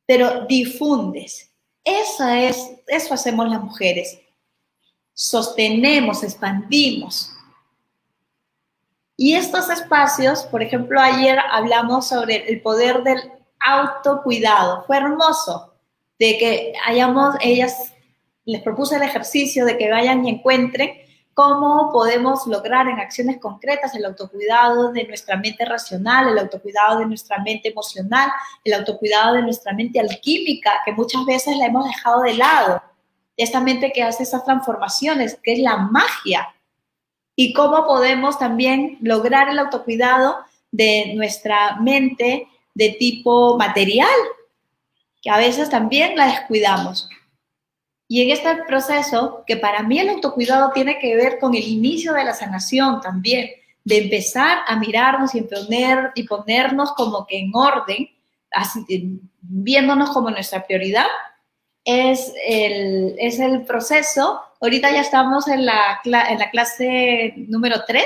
Pero 0.06 0.46
difundes. 0.46 1.52
Eso 1.84 2.28
es, 2.28 2.72
eso 2.88 3.14
hacemos 3.14 3.50
las 3.50 3.62
mujeres. 3.62 4.20
Sostenemos, 5.14 6.24
expandimos. 6.24 7.32
Y 9.18 9.36
estos 9.36 9.70
espacios, 9.70 10.44
por 10.44 10.64
ejemplo, 10.64 11.00
ayer 11.00 11.38
hablamos 11.52 12.08
sobre 12.08 12.50
el 12.50 12.62
poder 12.62 13.04
del 13.04 13.41
autocuidado. 13.66 14.84
Fue 14.86 14.98
hermoso 14.98 15.74
de 16.20 16.38
que 16.38 16.74
hayamos, 16.86 17.36
ellas 17.42 17.94
les 18.46 18.62
propuse 18.62 18.96
el 18.96 19.04
ejercicio 19.04 19.66
de 19.66 19.78
que 19.78 19.90
vayan 19.90 20.26
y 20.26 20.30
encuentren 20.30 20.92
cómo 21.34 21.90
podemos 21.92 22.46
lograr 22.48 22.88
en 22.88 23.00
acciones 23.00 23.40
concretas 23.40 23.96
el 23.96 24.06
autocuidado 24.06 24.92
de 24.92 25.06
nuestra 25.06 25.38
mente 25.38 25.66
racional, 25.66 26.30
el 26.30 26.40
autocuidado 26.40 27.00
de 27.00 27.06
nuestra 27.06 27.40
mente 27.40 27.70
emocional, 27.70 28.32
el 28.64 28.74
autocuidado 28.74 29.36
de 29.36 29.42
nuestra 29.44 29.74
mente 29.74 30.00
alquímica, 30.00 30.72
que 30.86 30.92
muchas 30.92 31.26
veces 31.26 31.58
la 31.58 31.68
hemos 31.68 31.86
dejado 31.86 32.22
de 32.24 32.34
lado. 32.34 32.84
Esta 33.38 33.60
mente 33.60 33.92
que 33.92 34.04
hace 34.04 34.24
esas 34.24 34.44
transformaciones, 34.44 35.40
que 35.42 35.54
es 35.54 35.60
la 35.60 35.78
magia. 35.78 36.54
Y 37.36 37.54
cómo 37.54 37.86
podemos 37.86 38.38
también 38.38 38.98
lograr 39.02 39.50
el 39.50 39.58
autocuidado 39.58 40.38
de 40.72 41.14
nuestra 41.16 41.78
mente 41.78 42.48
de 42.74 42.90
tipo 43.00 43.58
material, 43.58 44.10
que 45.22 45.30
a 45.30 45.38
veces 45.38 45.70
también 45.70 46.16
la 46.16 46.28
descuidamos. 46.28 47.10
Y 48.08 48.24
en 48.24 48.32
este 48.32 48.64
proceso, 48.68 49.44
que 49.48 49.56
para 49.56 49.84
mí 49.84 50.00
el 50.00 50.10
autocuidado 50.10 50.72
tiene 50.72 51.00
que 51.00 51.16
ver 51.16 51.40
con 51.40 51.56
el 51.56 51.64
inicio 51.64 52.14
de 52.14 52.26
la 52.26 52.34
sanación 52.34 53.00
también, 53.00 53.50
de 53.84 53.98
empezar 53.98 54.60
a 54.68 54.76
mirarnos 54.78 55.34
y, 55.34 55.42
poner, 55.42 56.12
y 56.16 56.24
ponernos 56.24 56.92
como 56.94 57.26
que 57.26 57.40
en 57.40 57.52
orden, 57.54 58.10
así, 58.52 59.20
viéndonos 59.42 60.10
como 60.10 60.30
nuestra 60.30 60.66
prioridad, 60.66 61.08
es 61.86 62.34
el, 62.46 63.16
es 63.18 63.40
el 63.40 63.64
proceso. 63.64 64.42
Ahorita 64.60 64.92
ya 64.92 65.02
estamos 65.02 65.48
en 65.48 65.66
la, 65.66 66.02
en 66.04 66.40
la 66.40 66.50
clase 66.52 67.34
número 67.48 67.84
3. 67.88 68.04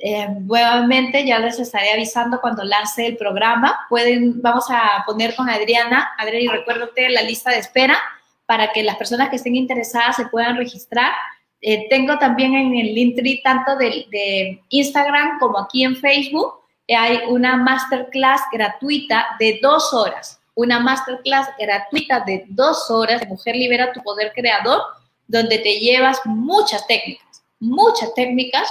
Eh, 0.00 0.28
nuevamente 0.42 1.26
ya 1.26 1.40
les 1.40 1.58
estaré 1.58 1.92
avisando 1.92 2.40
cuando 2.40 2.62
lance 2.62 3.04
el 3.06 3.16
programa. 3.16 3.80
Pueden, 3.88 4.40
vamos 4.40 4.66
a 4.70 5.02
poner 5.04 5.34
con 5.34 5.50
Adriana. 5.50 6.10
Adriana, 6.16 6.44
y 6.44 6.48
recuérdate 6.48 7.08
la 7.08 7.22
lista 7.22 7.50
de 7.50 7.58
espera 7.58 7.98
para 8.46 8.72
que 8.72 8.82
las 8.82 8.96
personas 8.96 9.28
que 9.28 9.36
estén 9.36 9.56
interesadas 9.56 10.16
se 10.16 10.26
puedan 10.26 10.56
registrar. 10.56 11.12
Eh, 11.60 11.88
tengo 11.90 12.18
también 12.18 12.54
en 12.54 12.74
el 12.76 12.94
Linktree, 12.94 13.42
tanto 13.42 13.76
de, 13.76 14.60
Instagram 14.68 15.38
como 15.40 15.58
aquí 15.58 15.82
en 15.82 15.96
Facebook, 15.96 16.54
eh, 16.86 16.94
hay 16.94 17.20
una 17.28 17.56
masterclass 17.56 18.42
gratuita 18.52 19.26
de 19.40 19.58
dos 19.60 19.92
horas. 19.92 20.40
Una 20.54 20.78
masterclass 20.78 21.48
gratuita 21.58 22.20
de 22.20 22.44
dos 22.48 22.90
horas 22.90 23.20
de 23.20 23.26
Mujer 23.26 23.56
Libera 23.56 23.92
tu 23.92 24.02
Poder 24.02 24.32
Creador, 24.34 24.80
donde 25.26 25.58
te 25.58 25.78
llevas 25.78 26.20
muchas 26.24 26.86
técnicas, 26.86 27.42
muchas 27.58 28.14
técnicas 28.14 28.68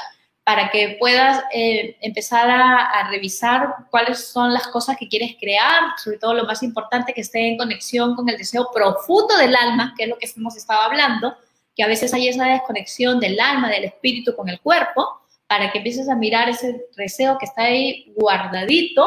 para 0.47 0.71
que 0.71 0.95
puedas 0.97 1.43
eh, 1.51 1.97
empezar 1.99 2.49
a, 2.49 3.09
revisar 3.09 3.67
cuáles 3.91 4.29
son 4.29 4.53
las 4.53 4.65
cosas 4.67 4.95
que 4.95 5.09
quieres 5.09 5.35
crear, 5.37 5.91
sobre 6.01 6.19
todo 6.19 6.33
lo 6.33 6.45
más 6.45 6.63
importante, 6.63 7.13
que 7.13 7.19
esté 7.19 7.49
en 7.49 7.57
conexión 7.57 8.15
con 8.15 8.29
el 8.29 8.37
deseo 8.37 8.69
profundo 8.73 9.35
del 9.35 9.53
alma, 9.53 9.93
que 9.97 10.05
es 10.05 10.09
lo 10.09 10.17
que 10.17 10.25
hemos 10.37 10.55
estado 10.55 10.79
hablando, 10.83 11.35
que 11.75 11.83
a 11.83 11.87
veces 11.87 12.13
hay 12.13 12.29
esa 12.29 12.45
desconexión 12.45 13.19
del 13.19 13.37
alma, 13.41 13.69
del 13.69 13.83
espíritu 13.83 14.37
con 14.37 14.47
el 14.47 14.61
cuerpo, 14.61 15.19
para 15.47 15.69
que 15.69 15.79
empieces 15.79 16.07
a 16.07 16.15
mirar 16.15 16.47
ese 16.47 16.85
deseo 16.95 17.37
que 17.37 17.45
está 17.45 17.63
ahí 17.63 18.13
guardadito, 18.15 19.05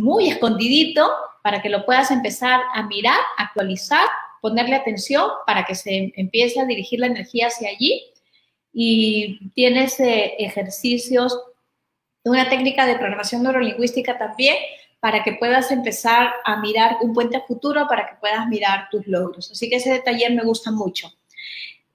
muy 0.00 0.30
escondidito, 0.30 1.06
para 1.42 1.60
que 1.60 1.68
lo 1.68 1.84
puedas 1.84 2.10
empezar 2.10 2.62
a 2.72 2.82
mirar, 2.84 3.20
actualizar, 3.36 4.08
ponerle 4.40 4.76
atención 4.76 5.28
para 5.46 5.66
que 5.66 5.74
se 5.74 6.14
empiece 6.16 6.58
a 6.58 6.64
dirigir 6.64 6.98
la 6.98 7.08
energía 7.08 7.48
hacia 7.48 7.68
allí 7.68 8.11
y 8.72 9.50
tienes 9.50 10.00
eh, 10.00 10.34
ejercicios, 10.38 11.38
una 12.24 12.48
técnica 12.48 12.86
de 12.86 12.96
programación 12.96 13.42
neurolingüística 13.42 14.16
también 14.18 14.56
para 15.00 15.24
que 15.24 15.32
puedas 15.32 15.72
empezar 15.72 16.32
a 16.44 16.60
mirar 16.60 16.98
un 17.00 17.12
puente 17.12 17.36
a 17.36 17.40
futuro, 17.40 17.86
para 17.88 18.08
que 18.08 18.14
puedas 18.20 18.46
mirar 18.46 18.88
tus 18.90 19.06
logros. 19.06 19.50
Así 19.50 19.68
que 19.68 19.76
ese 19.76 19.98
taller 19.98 20.32
me 20.32 20.44
gusta 20.44 20.70
mucho. 20.70 21.12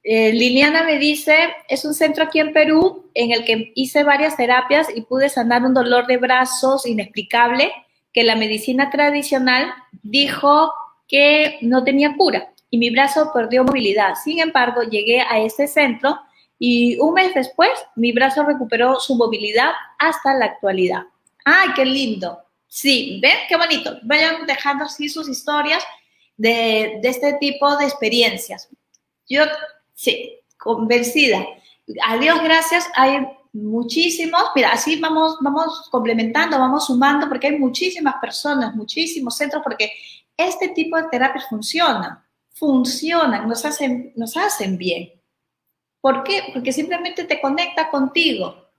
Eh, 0.03 0.33
Liliana 0.33 0.83
me 0.83 0.97
dice, 0.99 1.35
es 1.67 1.85
un 1.85 1.93
centro 1.93 2.25
aquí 2.25 2.39
en 2.39 2.53
Perú 2.53 3.09
en 3.13 3.31
el 3.31 3.45
que 3.45 3.71
hice 3.75 4.03
varias 4.03 4.37
terapias 4.37 4.87
y 4.93 5.01
pude 5.01 5.29
sanar 5.29 5.63
un 5.63 5.73
dolor 5.73 6.05
de 6.07 6.17
brazos 6.17 6.85
inexplicable 6.85 7.71
que 8.13 8.23
la 8.23 8.35
medicina 8.35 8.89
tradicional 8.89 9.73
dijo 10.03 10.73
que 11.07 11.57
no 11.61 11.83
tenía 11.83 12.15
cura 12.15 12.53
y 12.69 12.77
mi 12.77 12.89
brazo 12.89 13.31
perdió 13.33 13.63
movilidad. 13.63 14.15
Sin 14.15 14.39
embargo, 14.39 14.81
llegué 14.83 15.21
a 15.21 15.39
ese 15.39 15.67
centro 15.67 16.19
y 16.59 16.97
un 16.99 17.13
mes 17.13 17.33
después 17.33 17.69
mi 17.95 18.11
brazo 18.11 18.43
recuperó 18.43 18.99
su 18.99 19.15
movilidad 19.15 19.71
hasta 19.99 20.33
la 20.33 20.45
actualidad. 20.45 21.03
¡Ay, 21.45 21.69
qué 21.75 21.85
lindo! 21.85 22.43
Sí, 22.67 23.19
¿ven? 23.21 23.37
Qué 23.47 23.55
bonito. 23.55 23.97
Vayan 24.03 24.45
dejando 24.45 24.85
así 24.85 25.07
sus 25.09 25.29
historias 25.29 25.83
de, 26.35 26.99
este 27.03 27.33
tipo 27.33 27.75
de 27.77 27.85
experiencias. 27.85 28.69
Yo, 29.27 29.43
sí, 29.93 30.39
convencida. 30.57 31.45
A 32.05 32.17
Dios 32.17 32.41
gracias, 32.43 32.87
hay 32.95 33.25
muchísimos, 33.53 34.41
mira, 34.55 34.71
así 34.71 34.99
vamos, 34.99 35.37
vamos 35.41 35.87
complementando, 35.89 36.59
vamos 36.59 36.87
sumando, 36.87 37.27
porque 37.27 37.47
hay 37.47 37.57
muchísimas 37.57 38.15
personas, 38.15 38.75
muchísimos 38.75 39.37
centros, 39.37 39.63
porque 39.63 39.91
este 40.35 40.69
tipo 40.69 40.97
de 40.97 41.07
terapias 41.09 41.47
funcionan, 41.49 42.19
funcionan, 42.53 43.47
nos 43.47 43.63
hacen, 43.65 44.11
nos 44.15 44.35
hacen 44.35 44.77
bien. 44.77 45.16
¿Por 46.07 46.23
qué? 46.23 46.41
Porque 46.53 46.71
simplemente 46.71 47.25
te 47.25 47.41
conecta 47.41 47.89
contigo. 47.89 48.69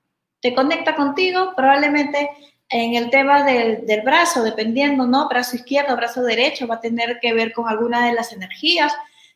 Te 0.40 0.54
conecta 0.54 0.96
contigo, 0.96 1.52
probablemente 1.54 2.30
en 2.70 2.94
el 2.94 3.10
tema 3.10 3.44
del, 3.44 4.00
brazo, 4.02 4.42
dependiendo, 4.42 5.06
¿no? 5.06 5.28
Brazo 5.28 5.56
izquierdo, 5.56 5.94
brazo 5.94 6.22
derecho, 6.22 6.66
va 6.66 6.76
a 6.76 6.80
tener 6.80 7.18
que 7.20 7.34
ver 7.34 7.52
con 7.52 7.68
alguna 7.68 8.06
de 8.06 8.14
las 8.14 8.32
energías, 8.32 8.94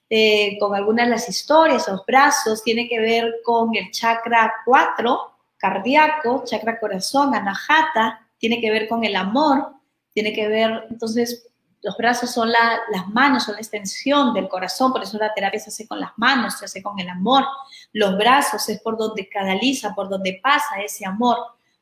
eh, 0.09 0.57
con 0.59 0.74
algunas 0.74 1.05
de 1.05 1.11
las 1.11 1.28
historias, 1.28 1.86
los 1.86 2.07
brazos, 2.07 2.64
tiene 2.64 2.88
que 2.88 2.99
ver 2.99 3.30
con 3.45 3.76
el 3.76 3.90
chakra 3.90 4.51
4, 4.64 5.30
cardíaco, 5.59 6.45
chakra 6.47 6.80
corazón, 6.80 7.34
anahata, 7.34 8.26
tiene 8.38 8.59
que 8.62 8.70
ver 8.70 8.88
con 8.88 9.05
el 9.05 9.16
amor, 9.16 9.66
tiene 10.14 10.32
que 10.32 10.49
ver, 10.49 10.86
entonces, 10.88 11.47
los 11.83 11.97
brazos 11.97 12.30
son 12.30 12.51
las 12.51 13.09
manos, 13.09 13.45
son 13.45 13.55
la 13.55 13.61
extensión 13.61 14.33
del 14.33 14.49
corazón, 14.49 14.93
por 14.93 15.03
eso 15.03 15.18
la 15.18 15.35
terapia 15.35 15.59
se 15.59 15.70
hace 15.70 15.89
con 15.89 15.99
las 15.99 16.12
manos, 16.16 16.59
se 16.59 16.66
hace 16.66 16.83
con 16.83 16.99
el 17.01 17.09
amor. 17.09 17.45
Los 17.93 18.16
brazos 18.16 18.68
es 18.68 18.80
por 18.80 18.97
donde 18.97 19.28
canaliza, 19.28 19.95
por 19.95 20.09
donde 20.09 20.39
pasa 20.41 20.80
ese 20.80 21.05
amor. 21.05 21.39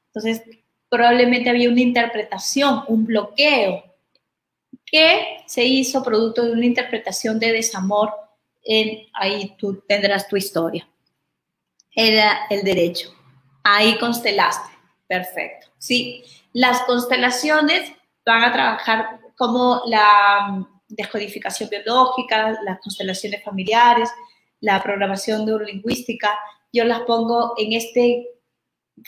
Entonces, 0.07 0.43
probablemente 0.89 1.51
había 1.51 1.69
una 1.69 1.83
interpretación, 1.83 2.85
un 2.89 3.05
bloqueo 3.05 3.85
que 4.87 5.45
se 5.47 5.65
hizo 5.65 6.03
producto 6.03 6.45
de 6.45 6.53
una 6.53 6.67
interpretación 6.67 7.39
de 7.39 7.53
desamor. 7.53 8.11
En, 8.65 9.07
ahí 9.13 9.55
tú 9.59 9.83
tendrás 9.87 10.27
tu 10.29 10.37
historia. 10.37 10.89
Era 11.95 12.47
el 12.49 12.63
derecho. 12.63 13.15
Ahí 13.63 13.99
constelaste. 13.99 14.71
Perfecto. 15.07 15.69
Sí, 15.77 16.25
las 16.55 16.81
constelaciones 16.83 17.93
van 18.25 18.45
a 18.45 18.53
trabajar 18.53 19.20
como 19.41 19.81
la 19.87 20.49
mm, 20.51 20.67
descodificación 20.89 21.71
biológica, 21.71 22.59
las 22.63 22.79
constelaciones 22.81 23.43
familiares, 23.43 24.11
la 24.61 24.83
programación 24.83 25.47
neurolingüística, 25.47 26.39
yo 26.71 26.85
las 26.85 27.01
pongo 27.01 27.55
en 27.57 27.73
este, 27.73 28.27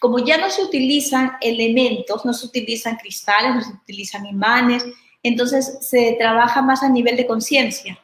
como 0.00 0.20
ya 0.20 0.38
no 0.38 0.48
se 0.48 0.64
utilizan 0.64 1.32
elementos, 1.42 2.24
no 2.24 2.32
se 2.32 2.46
utilizan 2.46 2.96
cristales, 2.96 3.54
no 3.54 3.60
se 3.60 3.72
utilizan 3.72 4.24
imanes, 4.24 4.86
entonces 5.22 5.80
se 5.82 6.16
trabaja 6.18 6.62
más 6.62 6.82
a 6.82 6.88
nivel 6.88 7.18
de 7.18 7.26
conciencia. 7.26 7.98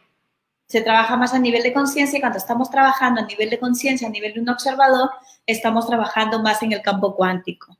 Se 0.66 0.82
trabaja 0.82 1.16
más 1.16 1.32
a 1.32 1.38
nivel 1.38 1.62
de 1.62 1.72
conciencia 1.72 2.18
y 2.18 2.20
cuando 2.20 2.36
estamos 2.36 2.70
trabajando 2.70 3.22
a 3.22 3.24
nivel 3.24 3.48
de 3.48 3.58
conciencia, 3.58 4.06
a 4.06 4.10
nivel 4.10 4.34
de 4.34 4.40
un 4.40 4.50
observador, 4.50 5.08
estamos 5.46 5.86
trabajando 5.86 6.42
más 6.42 6.62
en 6.62 6.72
el 6.72 6.82
campo 6.82 7.16
cuántico. 7.16 7.77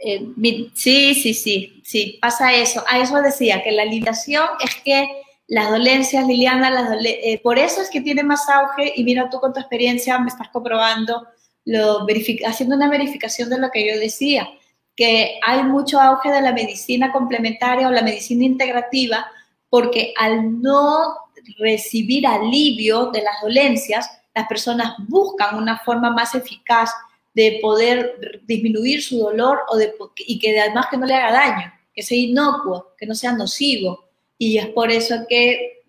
Eh, 0.00 0.28
sí, 0.74 1.14
sí, 1.14 1.34
sí, 1.34 1.82
sí, 1.84 2.18
pasa 2.20 2.52
eso. 2.52 2.84
A 2.88 2.98
eso 2.98 3.20
decía, 3.20 3.62
que 3.62 3.72
la 3.72 3.84
limitación 3.84 4.46
es 4.64 4.74
que 4.84 5.08
las 5.48 5.70
dolencias, 5.70 6.26
Liliana, 6.26 6.70
las 6.70 6.90
eh, 7.04 7.40
por 7.42 7.58
eso 7.58 7.80
es 7.80 7.90
que 7.90 8.00
tiene 8.00 8.22
más 8.22 8.48
auge 8.48 8.92
y 8.96 9.04
mira 9.04 9.30
tú 9.30 9.40
con 9.40 9.52
tu 9.52 9.60
experiencia 9.60 10.18
me 10.18 10.28
estás 10.28 10.50
comprobando, 10.50 11.26
lo 11.64 12.06
haciendo 12.46 12.76
una 12.76 12.88
verificación 12.88 13.48
de 13.48 13.58
lo 13.58 13.70
que 13.70 13.86
yo 13.86 13.98
decía, 13.98 14.48
que 14.94 15.38
hay 15.46 15.62
mucho 15.62 16.00
auge 16.00 16.30
de 16.30 16.42
la 16.42 16.52
medicina 16.52 17.12
complementaria 17.12 17.88
o 17.88 17.90
la 17.90 18.02
medicina 18.02 18.44
integrativa 18.44 19.26
porque 19.70 20.12
al 20.18 20.60
no 20.60 21.14
recibir 21.58 22.26
alivio 22.26 23.06
de 23.06 23.22
las 23.22 23.40
dolencias, 23.42 24.10
las 24.34 24.46
personas 24.48 24.94
buscan 25.08 25.56
una 25.56 25.78
forma 25.78 26.10
más 26.10 26.34
eficaz 26.34 26.90
de 27.38 27.60
poder 27.62 28.40
disminuir 28.46 29.00
su 29.00 29.16
dolor 29.20 29.60
o 29.68 29.76
de, 29.76 29.94
y 30.26 30.40
que 30.40 30.60
además 30.60 30.86
que 30.90 30.96
no 30.96 31.06
le 31.06 31.14
haga 31.14 31.30
daño, 31.30 31.72
que 31.94 32.02
sea 32.02 32.18
inocuo, 32.18 32.96
que 32.98 33.06
no 33.06 33.14
sea 33.14 33.30
nocivo. 33.30 34.10
Y 34.36 34.58
es 34.58 34.66
por 34.66 34.90
eso 34.90 35.14
que 35.28 35.84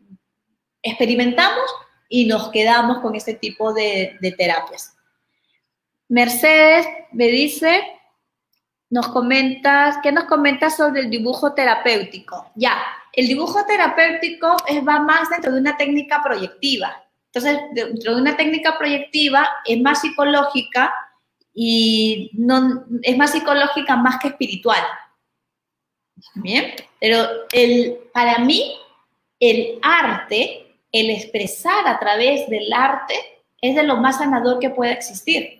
experimentamos 0.83 1.65
y 2.07 2.27
nos 2.27 2.49
quedamos 2.49 2.99
con 2.99 3.15
este 3.15 3.33
tipo 3.33 3.73
de, 3.73 4.15
terapias. 4.37 4.95
Mercedes 6.07 6.85
me 7.13 7.29
dice, 7.29 7.81
nos 8.91 9.07
comentas, 9.07 9.97
¿qué 10.03 10.11
nos 10.11 10.25
comentas 10.25 10.77
sobre 10.77 11.01
el 11.01 11.09
dibujo 11.09 11.55
terapéutico? 11.55 12.51
Ya, 12.53 12.77
el 13.13 13.27
dibujo 13.27 13.65
terapéutico 13.65 14.55
va 14.87 14.99
más 14.99 15.31
dentro 15.31 15.51
de 15.51 15.61
una 15.61 15.75
técnica 15.77 16.21
proyectiva. 16.23 17.03
Entonces, 17.33 17.59
dentro 17.73 18.13
de 18.13 18.21
una 18.21 18.37
técnica 18.37 18.77
proyectiva 18.77 19.49
es 19.65 19.81
más 19.81 20.01
psicológica 20.01 20.93
y 21.61 22.31
no, 22.35 22.85
es 23.01 23.17
más 23.17 23.33
psicológica 23.33 23.97
más 23.97 24.17
que 24.21 24.29
espiritual. 24.29 24.81
Bien, 26.35 26.73
pero 27.01 27.27
el, 27.51 27.97
para 28.13 28.39
mí 28.39 28.77
el 29.41 29.77
arte, 29.81 30.73
el 30.89 31.09
expresar 31.09 31.85
a 31.85 31.99
través 31.99 32.49
del 32.49 32.71
arte, 32.71 33.13
es 33.61 33.75
de 33.75 33.83
lo 33.83 33.97
más 33.97 34.19
sanador 34.19 34.59
que 34.59 34.69
pueda 34.69 34.93
existir. 34.93 35.59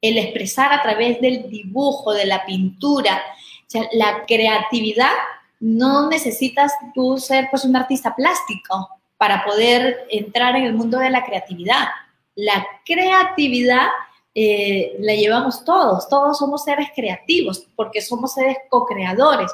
El 0.00 0.18
expresar 0.18 0.72
a 0.72 0.80
través 0.82 1.20
del 1.20 1.50
dibujo, 1.50 2.12
de 2.12 2.26
la 2.26 2.46
pintura, 2.46 3.20
o 3.66 3.70
sea, 3.70 3.88
la 3.92 4.24
creatividad, 4.28 5.14
no 5.58 6.08
necesitas 6.08 6.74
tú 6.94 7.18
ser 7.18 7.48
pues 7.50 7.64
un 7.64 7.74
artista 7.74 8.14
plástico 8.14 8.88
para 9.16 9.44
poder 9.44 10.06
entrar 10.10 10.54
en 10.54 10.66
el 10.66 10.74
mundo 10.74 11.00
de 11.00 11.10
la 11.10 11.24
creatividad. 11.24 11.88
La 12.36 12.64
creatividad 12.84 13.88
eh, 14.34 14.96
la 14.98 15.14
llevamos 15.14 15.64
todos, 15.64 16.08
todos 16.08 16.38
somos 16.38 16.64
seres 16.64 16.88
creativos 16.94 17.66
porque 17.76 18.00
somos 18.00 18.34
seres 18.34 18.58
co-creadores. 18.68 19.52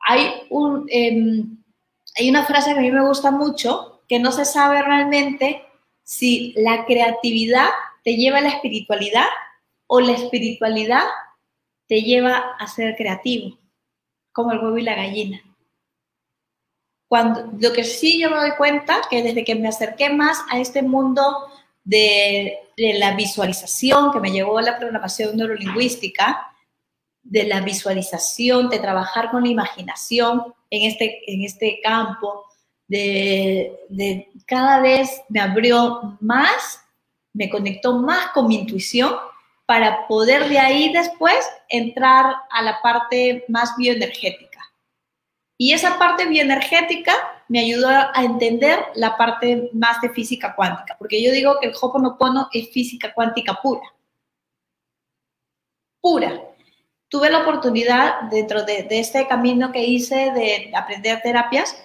Hay, 0.00 0.42
un, 0.50 0.86
em, 0.90 1.56
hay 2.18 2.28
una 2.28 2.44
frase 2.44 2.74
que 2.74 2.80
a 2.80 2.82
mí 2.82 2.90
me 2.90 3.06
gusta 3.06 3.30
mucho, 3.30 4.02
que 4.06 4.18
no 4.18 4.30
se 4.30 4.44
sabe 4.44 4.82
realmente 4.82 5.64
si 6.02 6.52
la 6.56 6.84
creatividad 6.84 7.70
te 8.02 8.16
lleva 8.16 8.38
a 8.38 8.42
la 8.42 8.50
espiritualidad 8.50 9.26
o 9.86 10.00
la 10.00 10.12
espiritualidad 10.12 11.04
te 11.86 12.02
lleva 12.02 12.54
a 12.58 12.66
ser 12.66 12.96
creativo, 12.96 13.58
como 14.32 14.52
el 14.52 14.58
huevo 14.58 14.76
y 14.76 14.82
la 14.82 14.94
gallina. 14.94 15.42
Cuando, 17.08 17.50
lo 17.58 17.72
que 17.72 17.84
sí 17.84 18.20
yo 18.20 18.30
me 18.30 18.36
doy 18.36 18.52
cuenta 18.58 19.00
que 19.08 19.22
desde 19.22 19.44
que 19.44 19.54
me 19.54 19.68
acerqué 19.68 20.10
más 20.10 20.42
a 20.50 20.58
este 20.58 20.82
mundo 20.82 21.22
de, 21.84 22.60
la 22.76 23.14
visualización 23.14 24.10
que 24.10 24.18
me 24.18 24.32
llevó 24.32 24.58
a 24.58 24.62
la 24.62 24.78
programación 24.78 25.36
neurolingüística, 25.36 26.50
de 27.22 27.44
la 27.44 27.60
visualización, 27.60 28.68
de 28.68 28.80
trabajar 28.80 29.30
con 29.30 29.44
la 29.44 29.48
imaginación 29.48 30.54
en 30.70 30.90
este, 30.90 31.22
en 31.32 31.44
este 31.44 31.80
campo, 31.82 32.44
de, 32.88 33.78
de 33.88 34.28
cada 34.46 34.80
vez 34.80 35.22
me 35.28 35.40
abrió 35.40 36.18
más, 36.20 36.80
me 37.32 37.48
conectó 37.48 37.98
más 37.98 38.28
con 38.32 38.48
mi 38.48 38.56
intuición 38.56 39.14
para 39.66 40.06
poder 40.06 40.48
de 40.48 40.58
ahí 40.58 40.92
después 40.92 41.48
entrar 41.68 42.34
a 42.50 42.62
la 42.62 42.82
parte 42.82 43.44
más 43.48 43.74
bioenergética. 43.76 44.60
Y 45.56 45.72
esa 45.72 45.98
parte 45.98 46.26
bioenergética 46.26 47.14
me 47.48 47.60
ayudó 47.60 47.88
a 47.88 48.24
entender 48.24 48.78
la 48.94 49.16
parte 49.16 49.70
más 49.72 50.00
de 50.00 50.10
física 50.10 50.54
cuántica, 50.54 50.96
porque 50.98 51.22
yo 51.22 51.32
digo 51.32 51.58
que 51.60 51.68
el 51.68 51.74
Hoponopono 51.80 52.48
es 52.52 52.70
física 52.70 53.12
cuántica 53.12 53.58
pura. 53.62 53.82
Pura. 56.00 56.42
Tuve 57.08 57.30
la 57.30 57.42
oportunidad 57.42 58.22
dentro 58.30 58.64
de, 58.64 58.86
este 58.90 59.26
camino 59.26 59.72
que 59.72 59.84
hice 59.84 60.32
de 60.32 60.72
aprender 60.74 61.20
terapias, 61.22 61.76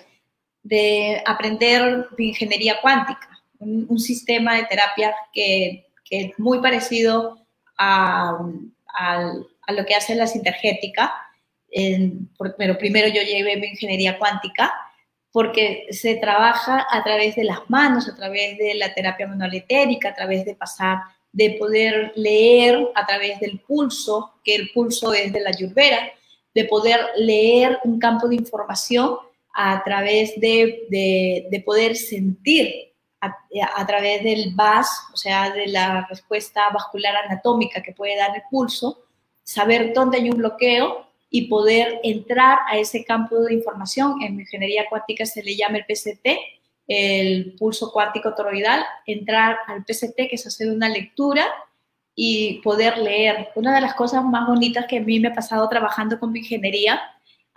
de 0.64 1.22
aprender 1.26 2.08
ingeniería 2.18 2.82
cuántica, 2.82 3.30
un, 3.60 4.00
sistema 4.00 4.56
de 4.56 4.66
terapia 4.66 5.14
que, 5.32 5.86
es 6.10 6.40
muy 6.40 6.60
parecido 6.60 7.38
a, 7.78 8.40
a 9.70 9.72
lo 9.72 9.86
que 9.86 9.94
hace 9.94 10.16
la 10.16 10.26
sintergética, 10.26 11.14
pero 12.58 12.78
primero 12.78 13.08
yo 13.08 13.22
llevé 13.22 13.58
mi 13.58 13.68
ingeniería 13.68 14.18
cuántica, 14.18 14.74
porque 15.32 15.88
se 15.92 16.16
trabaja 16.16 16.88
a 16.90 17.04
través 17.04 17.36
de 17.36 17.44
las 17.44 17.70
manos, 17.70 18.08
a 18.08 18.16
través 18.16 18.58
de 18.58 18.74
la 18.76 18.94
terapia 18.94 19.28
manual 19.28 19.54
etérica, 19.54 20.10
a 20.10 20.16
través 20.16 20.46
de 20.46 20.56
pasar, 20.56 21.00
de 21.32 21.52
poder 21.60 22.12
leer 22.16 22.88
a 22.96 23.06
través 23.06 23.40
del 23.40 23.60
pulso, 23.60 24.34
que 24.44 24.56
el 24.56 24.72
pulso 24.74 25.14
es 25.14 25.32
de 25.32 25.42
la 25.42 25.52
yurvera, 25.52 26.12
de 26.54 26.66
poder 26.66 27.00
leer 27.18 27.80
un 27.84 28.00
campo 28.00 28.28
de 28.28 28.36
información 28.36 29.18
a 29.54 29.84
través 29.84 30.40
de, 30.40 30.88
de, 30.90 31.64
poder 31.66 31.96
sentir 31.96 32.94
a, 33.22 33.36
a, 33.76 33.86
través 33.86 34.24
del 34.24 34.54
VAS, 34.56 34.90
o 35.14 35.18
sea, 35.18 35.52
de 35.52 35.68
la 35.68 36.08
respuesta 36.10 36.70
vascular 36.70 37.16
anatómica 37.16 37.84
que 37.84 37.92
puede 37.92 38.16
dar 38.16 38.36
el 38.36 38.44
pulso, 38.50 39.06
saber 39.44 39.94
dónde 39.94 40.18
hay 40.18 40.30
un 40.30 40.38
bloqueo 40.38 41.09
y 41.30 41.48
poder 41.48 42.00
entrar 42.04 42.60
a 42.68 42.78
ese 42.78 43.06
campo 43.06 43.40
de 43.42 43.54
información. 43.54 44.22
En 44.22 44.40
ingeniería 44.40 44.86
cuántica 44.90 45.26
se 45.26 45.44
le 45.44 45.56
llama 45.56 45.78
el 45.78 45.86
PCT, 45.86 46.28
el 46.88 47.56
pulso 47.58 47.92
cuántico 47.92 48.34
toroidal, 48.34 48.84
entrar 49.06 49.58
al 49.68 49.84
PCT, 49.86 50.28
que 50.30 50.36
es 50.36 50.48
hacer 50.48 50.72
una 50.72 50.90
lectura 50.90 51.46
y 52.16 52.62
poder 52.62 52.98
leer. 52.98 53.50
Una 53.56 53.76
de 53.76 53.82
las 53.82 53.94
cosas 53.94 54.24
más 54.24 54.48
bonitas 54.48 54.86
que 54.88 54.98
a 54.98 55.02
mí 55.02 55.20
me 55.20 55.30
ha 55.30 55.34
pasado 55.34 55.68
trabajando 55.70 56.20
con 56.20 56.32
mi 56.32 56.40
ingeniería 56.40 57.00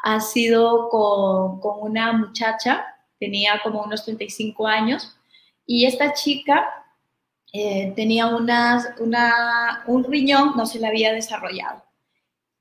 ha 0.05 0.20
sido 0.20 0.89
con, 0.89 1.61
con 1.61 1.81
una 1.81 2.12
muchacha, 2.12 2.85
tenía 3.18 3.61
como 3.62 3.83
unos 3.83 4.05
35 4.05 4.66
años, 4.66 5.16
y 5.64 5.87
esta 5.87 6.12
chica 6.12 6.68
eh, 7.53 7.93
tenía 7.95 8.27
unas, 8.27 8.89
una, 8.99 9.85
un 9.87 10.05
riñón, 10.05 10.53
no 10.57 10.66
se 10.66 10.81
le 10.81 10.89
había 10.89 11.12
desarrollado. 11.12 11.85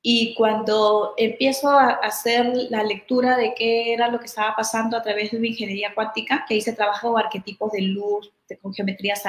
Y 0.03 0.33
cuando 0.33 1.13
empiezo 1.17 1.69
a 1.69 1.89
hacer 1.89 2.51
la 2.69 2.83
lectura 2.83 3.37
de 3.37 3.53
qué 3.53 3.93
era 3.93 4.07
lo 4.07 4.19
que 4.19 4.25
estaba 4.25 4.55
pasando 4.55 4.97
a 4.97 5.03
través 5.03 5.31
de 5.31 5.37
mi 5.37 5.49
ingeniería 5.49 5.93
cuántica, 5.93 6.43
que 6.47 6.55
hice 6.55 6.73
trabajo 6.73 7.11
con 7.11 7.21
arquetipos 7.21 7.71
de 7.71 7.81
luz, 7.81 8.31
con 8.61 8.73
geometrías 8.73 9.21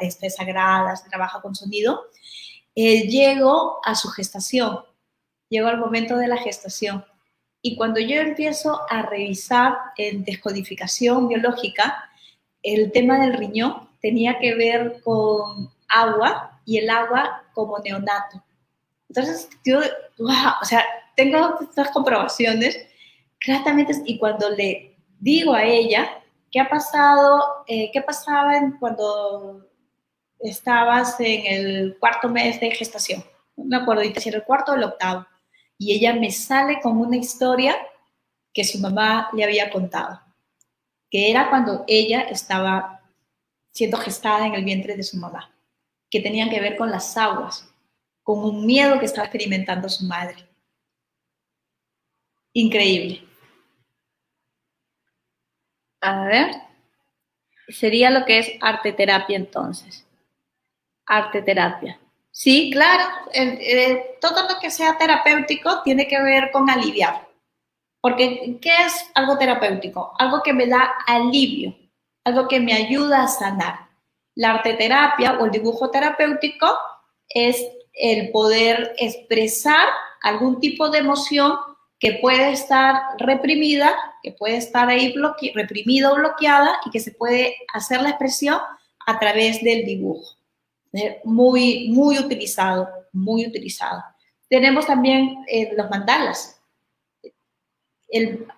este, 0.00 0.30
sagradas, 0.30 1.04
trabajo 1.04 1.42
con 1.42 1.56
sonido, 1.56 2.06
eh, 2.74 3.08
llego 3.08 3.80
a 3.84 3.94
su 3.96 4.08
gestación, 4.08 4.78
llego 5.48 5.68
al 5.68 5.78
momento 5.78 6.16
de 6.16 6.28
la 6.28 6.36
gestación. 6.36 7.04
Y 7.60 7.76
cuando 7.76 7.98
yo 7.98 8.20
empiezo 8.20 8.82
a 8.88 9.02
revisar 9.02 9.76
en 9.96 10.22
descodificación 10.22 11.26
biológica, 11.26 12.10
el 12.62 12.92
tema 12.92 13.18
del 13.18 13.32
riñón 13.32 13.88
tenía 14.00 14.38
que 14.38 14.54
ver 14.54 15.00
con 15.02 15.68
agua 15.88 16.60
y 16.64 16.78
el 16.78 16.90
agua 16.90 17.44
como 17.54 17.78
neonato. 17.78 18.45
Entonces, 19.08 19.48
yo, 19.64 19.80
o 20.18 20.64
sea, 20.64 20.84
tengo 21.16 21.58
estas 21.60 21.90
comprobaciones 21.90 22.86
claramente 23.38 23.94
y 24.04 24.18
cuando 24.18 24.50
le 24.50 24.96
digo 25.18 25.54
a 25.54 25.64
ella 25.64 26.22
qué 26.50 26.60
ha 26.60 26.68
pasado, 26.68 27.64
eh, 27.66 27.90
qué 27.92 28.02
pasaba 28.02 28.54
cuando 28.78 29.66
estabas 30.40 31.18
en 31.20 31.46
el 31.46 31.98
cuarto 31.98 32.28
mes 32.28 32.60
de 32.60 32.70
gestación, 32.70 33.24
no 33.56 33.64
me 33.64 33.76
acuerdo 33.76 34.02
si 34.02 34.28
era 34.28 34.38
el 34.38 34.44
cuarto 34.44 34.72
o 34.72 34.74
el 34.74 34.84
octavo, 34.84 35.26
y 35.78 35.92
ella 35.92 36.14
me 36.14 36.30
sale 36.30 36.80
con 36.80 36.98
una 36.98 37.16
historia 37.16 37.76
que 38.52 38.64
su 38.64 38.78
mamá 38.78 39.28
le 39.32 39.44
había 39.44 39.70
contado, 39.70 40.20
que 41.10 41.30
era 41.30 41.50
cuando 41.50 41.84
ella 41.86 42.22
estaba 42.22 43.02
siendo 43.72 43.98
gestada 43.98 44.46
en 44.46 44.54
el 44.54 44.64
vientre 44.64 44.96
de 44.96 45.02
su 45.02 45.18
mamá, 45.18 45.54
que 46.10 46.20
tenían 46.20 46.48
que 46.48 46.60
ver 46.60 46.76
con 46.76 46.90
las 46.90 47.16
aguas, 47.16 47.68
con 48.26 48.42
un 48.42 48.66
miedo 48.66 48.98
que 48.98 49.06
estaba 49.06 49.28
experimentando 49.28 49.88
su 49.88 50.04
madre. 50.04 50.34
Increíble. 52.54 53.22
A 56.00 56.24
ver, 56.24 56.50
sería 57.68 58.10
lo 58.10 58.24
que 58.24 58.40
es 58.40 58.50
arte 58.60 58.92
terapia 58.92 59.36
entonces. 59.36 60.04
Arte 61.06 61.40
terapia. 61.42 62.00
Sí, 62.32 62.72
claro, 62.72 63.04
todo 64.20 64.48
lo 64.48 64.58
que 64.60 64.72
sea 64.72 64.98
terapéutico 64.98 65.82
tiene 65.84 66.08
que 66.08 66.20
ver 66.20 66.50
con 66.50 66.68
aliviar. 66.68 67.28
Porque, 68.00 68.58
¿qué 68.60 68.76
es 68.86 69.08
algo 69.14 69.38
terapéutico? 69.38 70.14
Algo 70.18 70.42
que 70.42 70.52
me 70.52 70.66
da 70.66 70.96
alivio, 71.06 71.76
algo 72.24 72.48
que 72.48 72.58
me 72.58 72.72
ayuda 72.72 73.22
a 73.22 73.28
sanar. 73.28 73.88
La 74.34 74.50
arte 74.50 74.74
terapia 74.74 75.38
o 75.38 75.44
el 75.44 75.52
dibujo 75.52 75.92
terapéutico 75.92 76.66
es 77.28 77.64
el 77.96 78.30
poder 78.30 78.94
expresar 78.98 79.88
algún 80.22 80.60
tipo 80.60 80.90
de 80.90 80.98
emoción 80.98 81.56
que 81.98 82.18
puede 82.20 82.52
estar 82.52 82.94
reprimida, 83.18 83.94
que 84.22 84.32
puede 84.32 84.56
estar 84.56 84.88
ahí 84.88 85.14
reprimida 85.54 86.12
o 86.12 86.16
bloqueada 86.16 86.76
y 86.84 86.90
que 86.90 87.00
se 87.00 87.12
puede 87.12 87.56
hacer 87.72 88.02
la 88.02 88.10
expresión 88.10 88.58
a 89.06 89.18
través 89.18 89.62
del 89.62 89.84
dibujo. 89.84 90.36
Muy, 91.24 91.88
muy 91.90 92.18
utilizado, 92.18 92.88
muy 93.12 93.46
utilizado. 93.46 94.02
Tenemos 94.48 94.86
también 94.86 95.44
eh, 95.48 95.72
los 95.76 95.90
mandalas. 95.90 96.60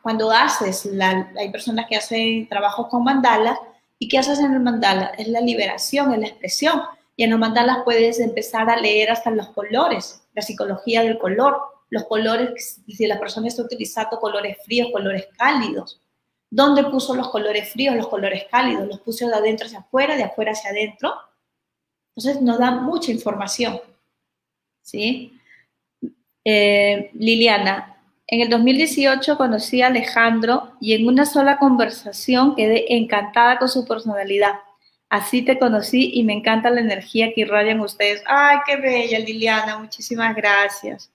cuando 0.02 0.30
haces, 0.30 0.88
hay 1.36 1.50
personas 1.50 1.86
que 1.88 1.96
hacen 1.96 2.48
trabajos 2.48 2.88
con 2.88 3.04
mandalas, 3.04 3.58
¿y 3.98 4.08
qué 4.08 4.18
haces 4.18 4.38
en 4.38 4.52
el 4.52 4.60
mandala? 4.60 5.12
Es 5.18 5.28
la 5.28 5.40
liberación, 5.40 6.12
es 6.12 6.20
la 6.20 6.28
expresión. 6.28 6.82
Y 7.18 7.24
en 7.24 7.30
los 7.30 7.40
mandalas 7.40 7.78
puedes 7.84 8.20
empezar 8.20 8.70
a 8.70 8.80
leer 8.80 9.10
hasta 9.10 9.32
los 9.32 9.48
colores, 9.48 10.22
la 10.34 10.40
psicología 10.40 11.02
del 11.02 11.18
color, 11.18 11.60
los 11.90 12.04
colores, 12.04 12.80
si 12.86 13.06
la 13.08 13.18
persona 13.18 13.48
está 13.48 13.62
utilizando 13.62 14.20
colores 14.20 14.56
fríos, 14.64 14.90
colores 14.92 15.26
cálidos. 15.36 16.00
¿Dónde 16.48 16.84
puso 16.84 17.16
los 17.16 17.28
colores 17.30 17.72
fríos, 17.72 17.96
los 17.96 18.06
colores 18.06 18.44
cálidos? 18.48 18.86
¿Los 18.86 19.00
puso 19.00 19.26
de 19.26 19.34
adentro 19.34 19.66
hacia 19.66 19.80
afuera, 19.80 20.16
de 20.16 20.22
afuera 20.22 20.52
hacia 20.52 20.70
adentro? 20.70 21.12
Entonces 22.14 22.40
nos 22.40 22.56
da 22.56 22.70
mucha 22.70 23.10
información. 23.10 23.80
¿Sí? 24.82 25.36
Eh, 26.44 27.10
Liliana, 27.14 27.96
en 28.28 28.42
el 28.42 28.48
2018 28.48 29.36
conocí 29.36 29.82
a 29.82 29.88
Alejandro 29.88 30.70
y 30.80 30.92
en 30.92 31.08
una 31.08 31.26
sola 31.26 31.58
conversación 31.58 32.54
quedé 32.54 32.94
encantada 32.94 33.58
con 33.58 33.68
su 33.68 33.84
personalidad. 33.84 34.60
Así 35.08 35.42
te 35.42 35.58
conocí 35.58 36.10
y 36.14 36.22
me 36.22 36.34
encanta 36.34 36.70
la 36.70 36.80
energía 36.80 37.32
que 37.32 37.40
irradian 37.42 37.80
ustedes. 37.80 38.22
¡Ay, 38.26 38.58
qué 38.66 38.76
bella, 38.76 39.18
Liliana! 39.18 39.78
Muchísimas 39.78 40.36
gracias. 40.36 41.10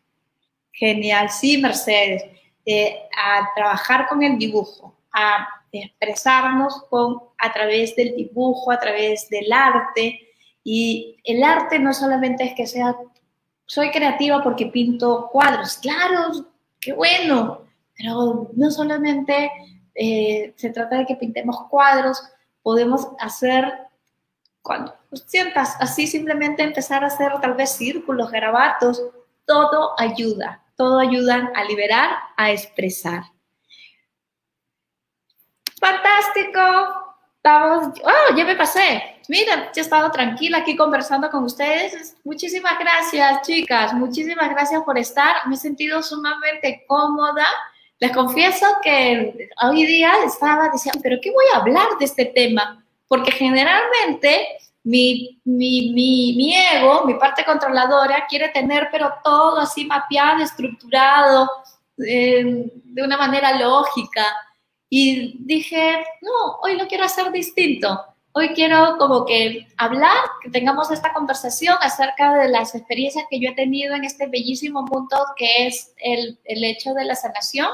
Genial. 0.71 1.29
Sí, 1.29 1.59
Mercedes. 1.59 2.23
Eh, 2.65 2.97
a 3.15 3.49
trabajar 3.55 4.07
con 4.07 4.23
el 4.23 4.37
dibujo, 4.37 4.95
a 5.13 5.47
expresarnos 5.71 6.85
con, 6.89 7.19
a 7.37 7.51
través 7.51 7.95
del 7.95 8.15
dibujo, 8.15 8.71
a 8.71 8.79
través 8.79 9.29
del 9.29 9.51
arte. 9.51 10.19
Y 10.63 11.17
el 11.23 11.43
arte 11.43 11.77
no 11.77 11.93
solamente 11.93 12.45
es 12.45 12.53
que 12.55 12.65
sea, 12.65 12.95
soy 13.65 13.91
creativa 13.91 14.41
porque 14.41 14.67
pinto 14.67 15.29
cuadros. 15.31 15.77
Claro, 15.77 16.47
qué 16.79 16.93
bueno. 16.93 17.61
Pero 17.95 18.49
no 18.55 18.71
solamente 18.71 19.51
eh, 19.93 20.53
se 20.55 20.69
trata 20.71 20.97
de 20.97 21.05
que 21.05 21.15
pintemos 21.15 21.67
cuadros, 21.69 22.23
podemos 22.63 23.09
hacer, 23.19 23.71
cuando 24.61 24.95
sientas 25.27 25.75
así, 25.79 26.07
simplemente 26.07 26.63
empezar 26.63 27.03
a 27.03 27.07
hacer 27.07 27.33
tal 27.41 27.53
vez 27.53 27.71
círculos, 27.71 28.31
garabatos, 28.31 29.03
todo 29.45 29.93
ayuda, 29.99 30.63
todo 30.75 30.99
ayuda 30.99 31.51
a 31.53 31.63
liberar, 31.65 32.17
a 32.37 32.51
expresar. 32.51 33.23
Fantástico. 35.79 36.59
Estamos, 37.35 37.99
oh, 38.05 38.35
ya 38.35 38.45
me 38.45 38.55
pasé. 38.55 39.19
Mira, 39.27 39.71
ya 39.73 39.81
he 39.81 39.83
estado 39.83 40.09
tranquila 40.11 40.59
aquí 40.59 40.77
conversando 40.77 41.29
con 41.29 41.43
ustedes. 41.43 42.15
Muchísimas 42.23 42.79
gracias, 42.79 43.41
chicas. 43.41 43.93
Muchísimas 43.93 44.49
gracias 44.49 44.81
por 44.83 44.97
estar. 44.97 45.45
Me 45.47 45.55
he 45.55 45.57
sentido 45.57 46.01
sumamente 46.01 46.85
cómoda 46.87 47.45
les 48.03 48.11
confieso 48.11 48.65
que 48.83 49.47
hoy 49.61 49.85
día 49.85 50.11
estaba 50.25 50.67
diciendo, 50.67 50.99
pero 51.01 51.19
¿qué 51.21 51.31
voy 51.31 51.45
a 51.53 51.59
hablar 51.59 51.87
de 51.97 52.03
este 52.03 52.25
tema? 52.25 52.85
Porque 53.07 53.31
generalmente 53.31 54.45
mi, 54.83 55.39
mi, 55.45 55.93
mi, 55.93 56.53
ego, 56.53 57.05
mi 57.05 57.13
parte 57.13 57.45
controladora, 57.45 58.25
quiere 58.27 58.49
tener 58.49 58.89
pero 58.91 59.09
todo 59.23 59.57
así 59.57 59.85
mapeado, 59.85 60.43
estructurado, 60.43 61.49
eh, 62.05 62.69
de 62.83 63.03
una 63.03 63.15
manera 63.15 63.57
lógica. 63.57 64.25
Y 64.89 65.37
dije, 65.39 66.03
no, 66.21 66.57
hoy 66.61 66.75
lo 66.75 66.87
quiero 66.89 67.05
hacer 67.05 67.31
distinto. 67.31 68.03
Hoy 68.33 68.49
quiero 68.49 68.97
como 68.97 69.25
que 69.25 69.65
hablar, 69.77 70.25
que 70.41 70.49
tengamos 70.49 70.91
esta 70.91 71.13
conversación 71.13 71.77
acerca 71.79 72.33
de 72.33 72.49
las 72.49 72.75
experiencias 72.75 73.23
que 73.29 73.39
yo 73.39 73.51
he 73.51 73.55
tenido 73.55 73.95
en 73.95 74.03
este 74.03 74.27
bellísimo 74.27 74.81
mundo 74.81 75.17
que 75.37 75.67
es 75.67 75.93
el, 75.99 76.37
el 76.43 76.65
hecho 76.65 76.93
de 76.93 77.05
la 77.05 77.15
sanación 77.15 77.67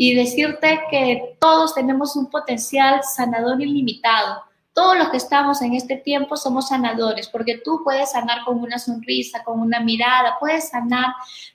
y 0.00 0.14
decirte 0.14 0.80
que 0.92 1.36
todos 1.40 1.74
tenemos 1.74 2.14
un 2.14 2.30
potencial 2.30 3.00
sanador 3.02 3.60
ilimitado. 3.60 4.44
Todos 4.72 4.96
los 4.96 5.08
que 5.08 5.16
estamos 5.16 5.60
en 5.60 5.74
este 5.74 5.96
tiempo 5.96 6.36
somos 6.36 6.68
sanadores, 6.68 7.26
porque 7.26 7.58
tú 7.58 7.80
puedes 7.82 8.12
sanar 8.12 8.44
con 8.44 8.60
una 8.60 8.78
sonrisa, 8.78 9.42
con 9.42 9.58
una 9.58 9.80
mirada, 9.80 10.36
puedes 10.38 10.68
sanar 10.68 11.06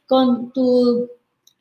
con 0.05 0.51
tu 0.51 1.09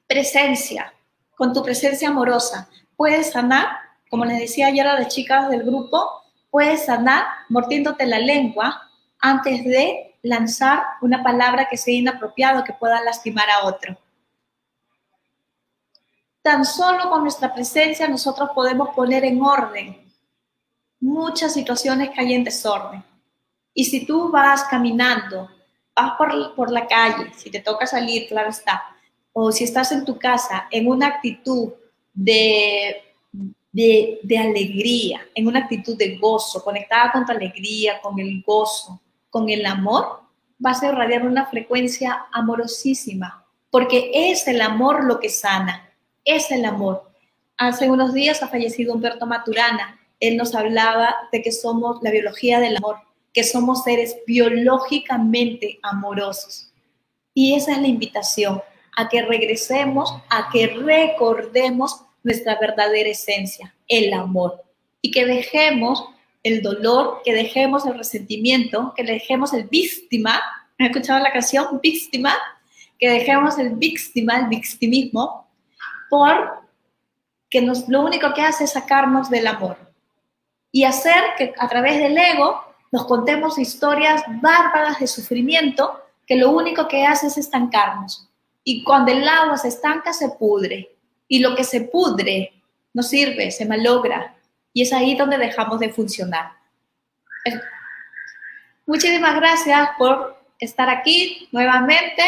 presencia, 0.08 0.92
con 1.36 1.52
tu 1.52 1.62
presencia 1.62 2.08
amorosa. 2.08 2.68
Puedes 2.96 3.30
sanar, 3.30 3.68
como 4.10 4.24
les 4.24 4.40
decía 4.40 4.66
ayer 4.66 4.84
a 4.88 4.98
las 4.98 5.14
chicas 5.14 5.50
del 5.50 5.62
grupo, 5.62 6.04
puedes 6.50 6.86
sanar 6.86 7.26
mordiéndote 7.48 8.06
la 8.06 8.18
lengua 8.18 8.90
antes 9.20 9.64
de 9.64 10.16
lanzar 10.22 10.82
una 11.00 11.22
palabra 11.22 11.68
que 11.70 11.76
sea 11.76 11.94
inapropiada, 11.94 12.64
que 12.64 12.72
pueda 12.72 13.00
lastimar 13.04 13.48
a 13.48 13.66
otro. 13.66 13.96
Tan 16.42 16.64
solo 16.64 17.08
con 17.08 17.22
nuestra 17.22 17.54
presencia 17.54 18.08
nosotros 18.08 18.50
podemos 18.52 18.88
poner 18.96 19.24
en 19.24 19.40
orden 19.40 20.02
muchas 20.98 21.54
situaciones 21.54 22.10
que 22.10 22.20
hay 22.20 22.34
en 22.34 22.42
desorden. 22.42 23.04
Y 23.72 23.84
si 23.84 24.04
tú 24.04 24.28
vas 24.30 24.64
caminando, 24.64 25.48
vas 25.94 26.12
por, 26.18 26.54
por 26.56 26.70
la 26.70 26.86
calle, 26.86 27.32
si 27.36 27.48
te 27.48 27.60
toca 27.60 27.86
salir, 27.86 28.26
claro 28.28 28.50
está, 28.50 28.82
o 29.32 29.52
si 29.52 29.64
estás 29.64 29.92
en 29.92 30.04
tu 30.04 30.18
casa 30.18 30.66
en 30.70 30.88
una 30.88 31.06
actitud 31.06 31.72
de, 32.12 33.02
de, 33.70 34.18
de, 34.22 34.38
alegría, 34.38 35.26
en 35.34 35.46
una 35.46 35.60
actitud 35.60 35.96
de 35.96 36.18
gozo, 36.18 36.62
conectada 36.62 37.12
con 37.12 37.24
tu 37.24 37.32
alegría, 37.32 38.00
con 38.00 38.18
el 38.18 38.42
gozo, 38.42 39.00
con 39.30 39.48
el 39.48 39.64
amor, 39.64 40.22
vas 40.58 40.82
a 40.82 40.88
irradiar 40.88 41.24
una 41.24 41.46
frecuencia 41.46 42.26
amorosísima, 42.32 43.46
porque 43.70 44.10
es 44.12 44.46
el 44.48 44.60
amor 44.60 45.04
lo 45.04 45.18
que 45.20 45.30
sana 45.30 45.91
es 46.24 46.50
el 46.50 46.64
amor. 46.64 47.10
Hace 47.56 47.90
unos 47.90 48.12
días 48.12 48.42
ha 48.42 48.48
fallecido 48.48 48.94
Humberto 48.94 49.26
Maturana. 49.26 49.98
Él 50.20 50.36
nos 50.36 50.54
hablaba 50.54 51.14
de 51.32 51.42
que 51.42 51.52
somos 51.52 52.02
la 52.02 52.10
biología 52.10 52.60
del 52.60 52.76
amor, 52.76 52.96
que 53.32 53.44
somos 53.44 53.82
seres 53.82 54.16
biológicamente 54.26 55.78
amorosos. 55.82 56.68
Y 57.34 57.54
esa 57.54 57.72
es 57.72 57.78
la 57.78 57.88
invitación, 57.88 58.62
a 58.96 59.08
que 59.08 59.22
regresemos, 59.22 60.12
a 60.28 60.50
que 60.52 60.66
recordemos 60.66 62.02
nuestra 62.22 62.58
verdadera 62.60 63.08
esencia, 63.08 63.74
el 63.88 64.12
amor. 64.12 64.62
Y 65.00 65.10
que 65.10 65.24
dejemos 65.24 66.04
el 66.42 66.62
dolor, 66.62 67.22
que 67.24 67.32
dejemos 67.32 67.86
el 67.86 67.96
resentimiento, 67.96 68.92
que 68.96 69.04
dejemos 69.04 69.52
el 69.54 69.64
víctima. 69.64 70.40
¿Han 70.78 70.86
escuchado 70.86 71.20
la 71.20 71.32
canción 71.32 71.80
víctima? 71.82 72.34
Que 72.98 73.08
dejemos 73.10 73.58
el 73.58 73.70
víctima, 73.70 74.38
el 74.38 74.46
victimismo, 74.46 75.48
por 76.12 76.60
que 77.48 77.62
nos, 77.62 77.88
lo 77.88 78.02
único 78.02 78.34
que 78.34 78.42
hace 78.42 78.64
es 78.64 78.72
sacarnos 78.72 79.30
del 79.30 79.46
amor 79.46 79.78
y 80.70 80.84
hacer 80.84 81.22
que 81.38 81.54
a 81.58 81.66
través 81.70 82.02
del 82.02 82.18
ego 82.18 82.62
nos 82.90 83.06
contemos 83.06 83.58
historias 83.58 84.22
bárbaras 84.42 85.00
de 85.00 85.06
sufrimiento 85.06 86.02
que 86.26 86.36
lo 86.36 86.50
único 86.50 86.86
que 86.86 87.06
hace 87.06 87.28
es 87.28 87.38
estancarnos. 87.38 88.28
Y 88.62 88.84
cuando 88.84 89.10
el 89.10 89.26
agua 89.26 89.56
se 89.56 89.68
estanca, 89.68 90.12
se 90.12 90.28
pudre. 90.28 90.94
Y 91.28 91.38
lo 91.38 91.56
que 91.56 91.64
se 91.64 91.80
pudre 91.80 92.62
no 92.92 93.02
sirve, 93.02 93.50
se 93.50 93.64
malogra. 93.64 94.34
Y 94.74 94.82
es 94.82 94.92
ahí 94.92 95.16
donde 95.16 95.38
dejamos 95.38 95.80
de 95.80 95.94
funcionar. 95.94 96.52
Muchísimas 98.84 99.34
gracias 99.34 99.88
por 99.96 100.36
estar 100.58 100.90
aquí 100.90 101.48
nuevamente. 101.52 102.22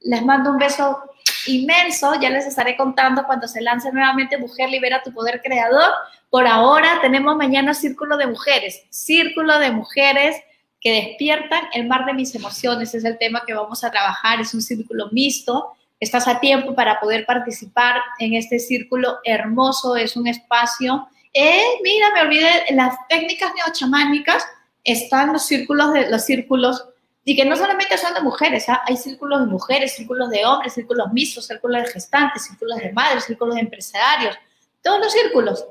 Les 0.00 0.24
mando 0.24 0.50
un 0.50 0.58
beso 0.58 1.07
inmenso. 1.48 2.14
Ya 2.20 2.30
les 2.30 2.46
estaré 2.46 2.76
contando 2.76 3.24
cuando 3.24 3.48
se 3.48 3.60
lance 3.60 3.90
nuevamente 3.92 4.38
Mujer 4.38 4.70
Libera 4.70 5.02
tu 5.02 5.12
Poder 5.12 5.40
Creador. 5.42 5.90
Por 6.30 6.46
ahora 6.46 6.98
tenemos 7.00 7.36
mañana 7.36 7.74
Círculo 7.74 8.16
de 8.16 8.26
Mujeres, 8.26 8.84
Círculo 8.90 9.58
de 9.58 9.70
Mujeres 9.70 10.36
que 10.80 10.92
despiertan 10.92 11.64
el 11.72 11.86
mar 11.86 12.04
de 12.04 12.14
mis 12.14 12.34
emociones. 12.34 12.94
Es 12.94 13.04
el 13.04 13.18
tema 13.18 13.42
que 13.46 13.54
vamos 13.54 13.82
a 13.82 13.90
trabajar. 13.90 14.40
Es 14.40 14.54
un 14.54 14.62
círculo 14.62 15.08
mixto. 15.10 15.72
Estás 16.00 16.28
a 16.28 16.38
tiempo 16.38 16.74
para 16.74 17.00
poder 17.00 17.26
participar 17.26 18.00
en 18.18 18.34
este 18.34 18.58
círculo 18.58 19.18
hermoso. 19.24 19.96
Es 19.96 20.16
un 20.16 20.26
espacio. 20.28 21.08
Eh, 21.34 21.62
mira, 21.82 22.12
me 22.14 22.20
olvidé, 22.22 22.50
las 22.70 22.94
técnicas 23.08 23.52
neochamánicas 23.54 24.46
están 24.84 25.32
los 25.32 25.46
círculos 25.46 25.92
de 25.92 26.08
los 26.08 26.24
círculos 26.24 26.88
y 27.28 27.36
que 27.36 27.44
no 27.44 27.56
solamente 27.56 27.98
son 27.98 28.14
de 28.14 28.22
mujeres, 28.22 28.70
¿ah? 28.70 28.82
hay 28.86 28.96
círculos 28.96 29.40
de 29.40 29.46
mujeres, 29.48 29.94
círculos 29.94 30.30
de 30.30 30.46
hombres, 30.46 30.72
círculos 30.72 31.12
mixtos, 31.12 31.46
círculos 31.46 31.82
de 31.82 31.88
gestantes, 31.90 32.46
círculos 32.46 32.78
de 32.78 32.90
madres, 32.90 33.24
círculos 33.24 33.54
de 33.56 33.60
empresarios, 33.60 34.34
todos 34.82 34.98
los 34.98 35.12
círculos. 35.12 35.66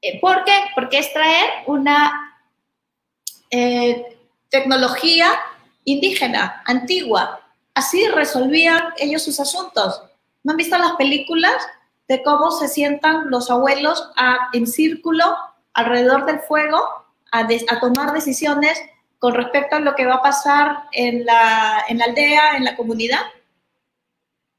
Eh, 0.00 0.18
¿Por 0.18 0.44
qué? 0.44 0.54
Porque 0.74 1.00
es 1.00 1.12
traer 1.12 1.50
una 1.66 2.40
eh, 3.50 4.16
tecnología 4.48 5.30
indígena, 5.84 6.62
antigua. 6.64 7.38
Así 7.74 8.08
resolvían 8.08 8.82
ellos 8.96 9.22
sus 9.22 9.40
asuntos. 9.40 10.02
¿No 10.42 10.52
han 10.52 10.56
visto 10.56 10.78
las 10.78 10.92
películas 10.92 11.52
de 12.08 12.22
cómo 12.22 12.50
se 12.50 12.66
sientan 12.66 13.30
los 13.30 13.50
abuelos 13.50 14.10
en 14.54 14.66
círculo 14.66 15.36
alrededor 15.74 16.24
del 16.24 16.40
fuego 16.40 16.82
a, 17.30 17.40
a, 17.40 17.80
tomar 17.80 18.14
decisiones 18.14 18.80
con 19.18 19.34
respecto 19.34 19.76
a 19.76 19.80
lo 19.80 19.94
que 19.94 20.06
va 20.06 20.16
a 20.16 20.22
pasar 20.22 20.84
en 20.92 21.24
la, 21.24 21.84
en 21.88 21.98
la 21.98 22.04
aldea, 22.04 22.56
en 22.56 22.64
la 22.64 22.76
comunidad? 22.76 23.20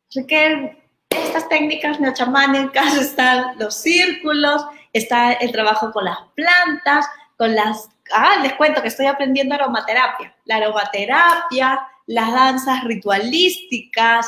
Así 0.10 0.26
que 0.26 0.78
estas 1.10 1.48
técnicas 1.50 2.00
neochamánicas 2.00 2.96
están 3.02 3.58
los 3.58 3.76
círculos, 3.76 4.66
está 4.94 5.34
el 5.34 5.52
trabajo 5.52 5.92
con 5.92 6.06
las 6.06 6.18
plantas, 6.36 7.08
con 7.38 7.56
las... 7.56 7.90
Ah, 8.12 8.38
les 8.42 8.54
cuento 8.54 8.82
que 8.82 8.88
estoy 8.88 9.06
aprendiendo 9.06 9.56
aromaterapia. 9.56 10.36
La 10.46 10.58
aromaterapia, 10.58 11.80
las 12.08 12.34
danzas 12.34 12.84
ritualísticas 12.84 14.28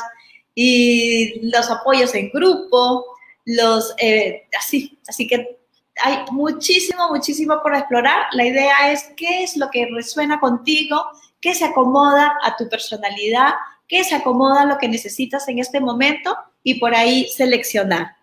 y 0.54 1.50
los 1.50 1.70
apoyos 1.70 2.14
en 2.14 2.30
grupo, 2.30 3.04
los... 3.44 3.94
Eh, 3.98 4.46
así, 4.58 4.98
así 5.06 5.26
que 5.26 5.61
hay 6.02 6.24
muchísimo, 6.30 7.08
muchísimo 7.08 7.60
por 7.62 7.74
explorar. 7.74 8.26
La 8.32 8.46
idea 8.46 8.90
es 8.90 9.12
qué 9.16 9.42
es 9.42 9.56
lo 9.56 9.70
que 9.70 9.88
resuena 9.92 10.40
contigo, 10.40 11.04
qué 11.40 11.54
se 11.54 11.64
acomoda 11.64 12.36
a 12.42 12.56
tu 12.56 12.68
personalidad, 12.68 13.54
qué 13.88 14.04
se 14.04 14.14
acomoda 14.14 14.62
a 14.62 14.66
lo 14.66 14.78
que 14.78 14.88
necesitas 14.88 15.46
en 15.48 15.58
este 15.58 15.80
momento 15.80 16.36
y 16.62 16.80
por 16.80 16.94
ahí 16.94 17.28
seleccionar. 17.28 18.16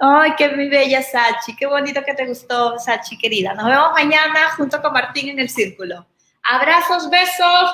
Ay, 0.00 0.32
qué 0.38 0.48
bella 0.48 1.02
Sachi, 1.02 1.54
qué 1.56 1.66
bonito 1.66 2.02
que 2.02 2.14
te 2.14 2.26
gustó, 2.26 2.78
Sachi 2.78 3.18
querida. 3.18 3.52
Nos 3.54 3.66
vemos 3.66 3.92
mañana 3.92 4.50
junto 4.56 4.80
con 4.80 4.92
Martín 4.92 5.28
en 5.28 5.38
el 5.38 5.50
círculo. 5.50 6.06
Abrazos, 6.42 7.10
besos. 7.10 7.70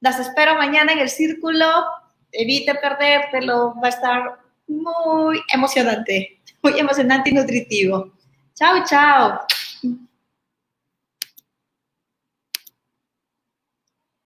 Las 0.00 0.20
espero 0.20 0.54
mañana 0.54 0.92
en 0.92 1.00
el 1.00 1.10
círculo. 1.10 1.66
Evite 2.30 2.74
perdértelo, 2.76 3.74
va 3.82 3.88
a 3.88 3.90
estar 3.90 4.38
muy 4.68 5.40
emocionante, 5.52 6.33
muy 6.64 6.80
emocionante 6.80 7.30
y 7.30 7.34
nutritivo. 7.34 8.10
Chao, 8.54 8.82
chao. 8.84 9.40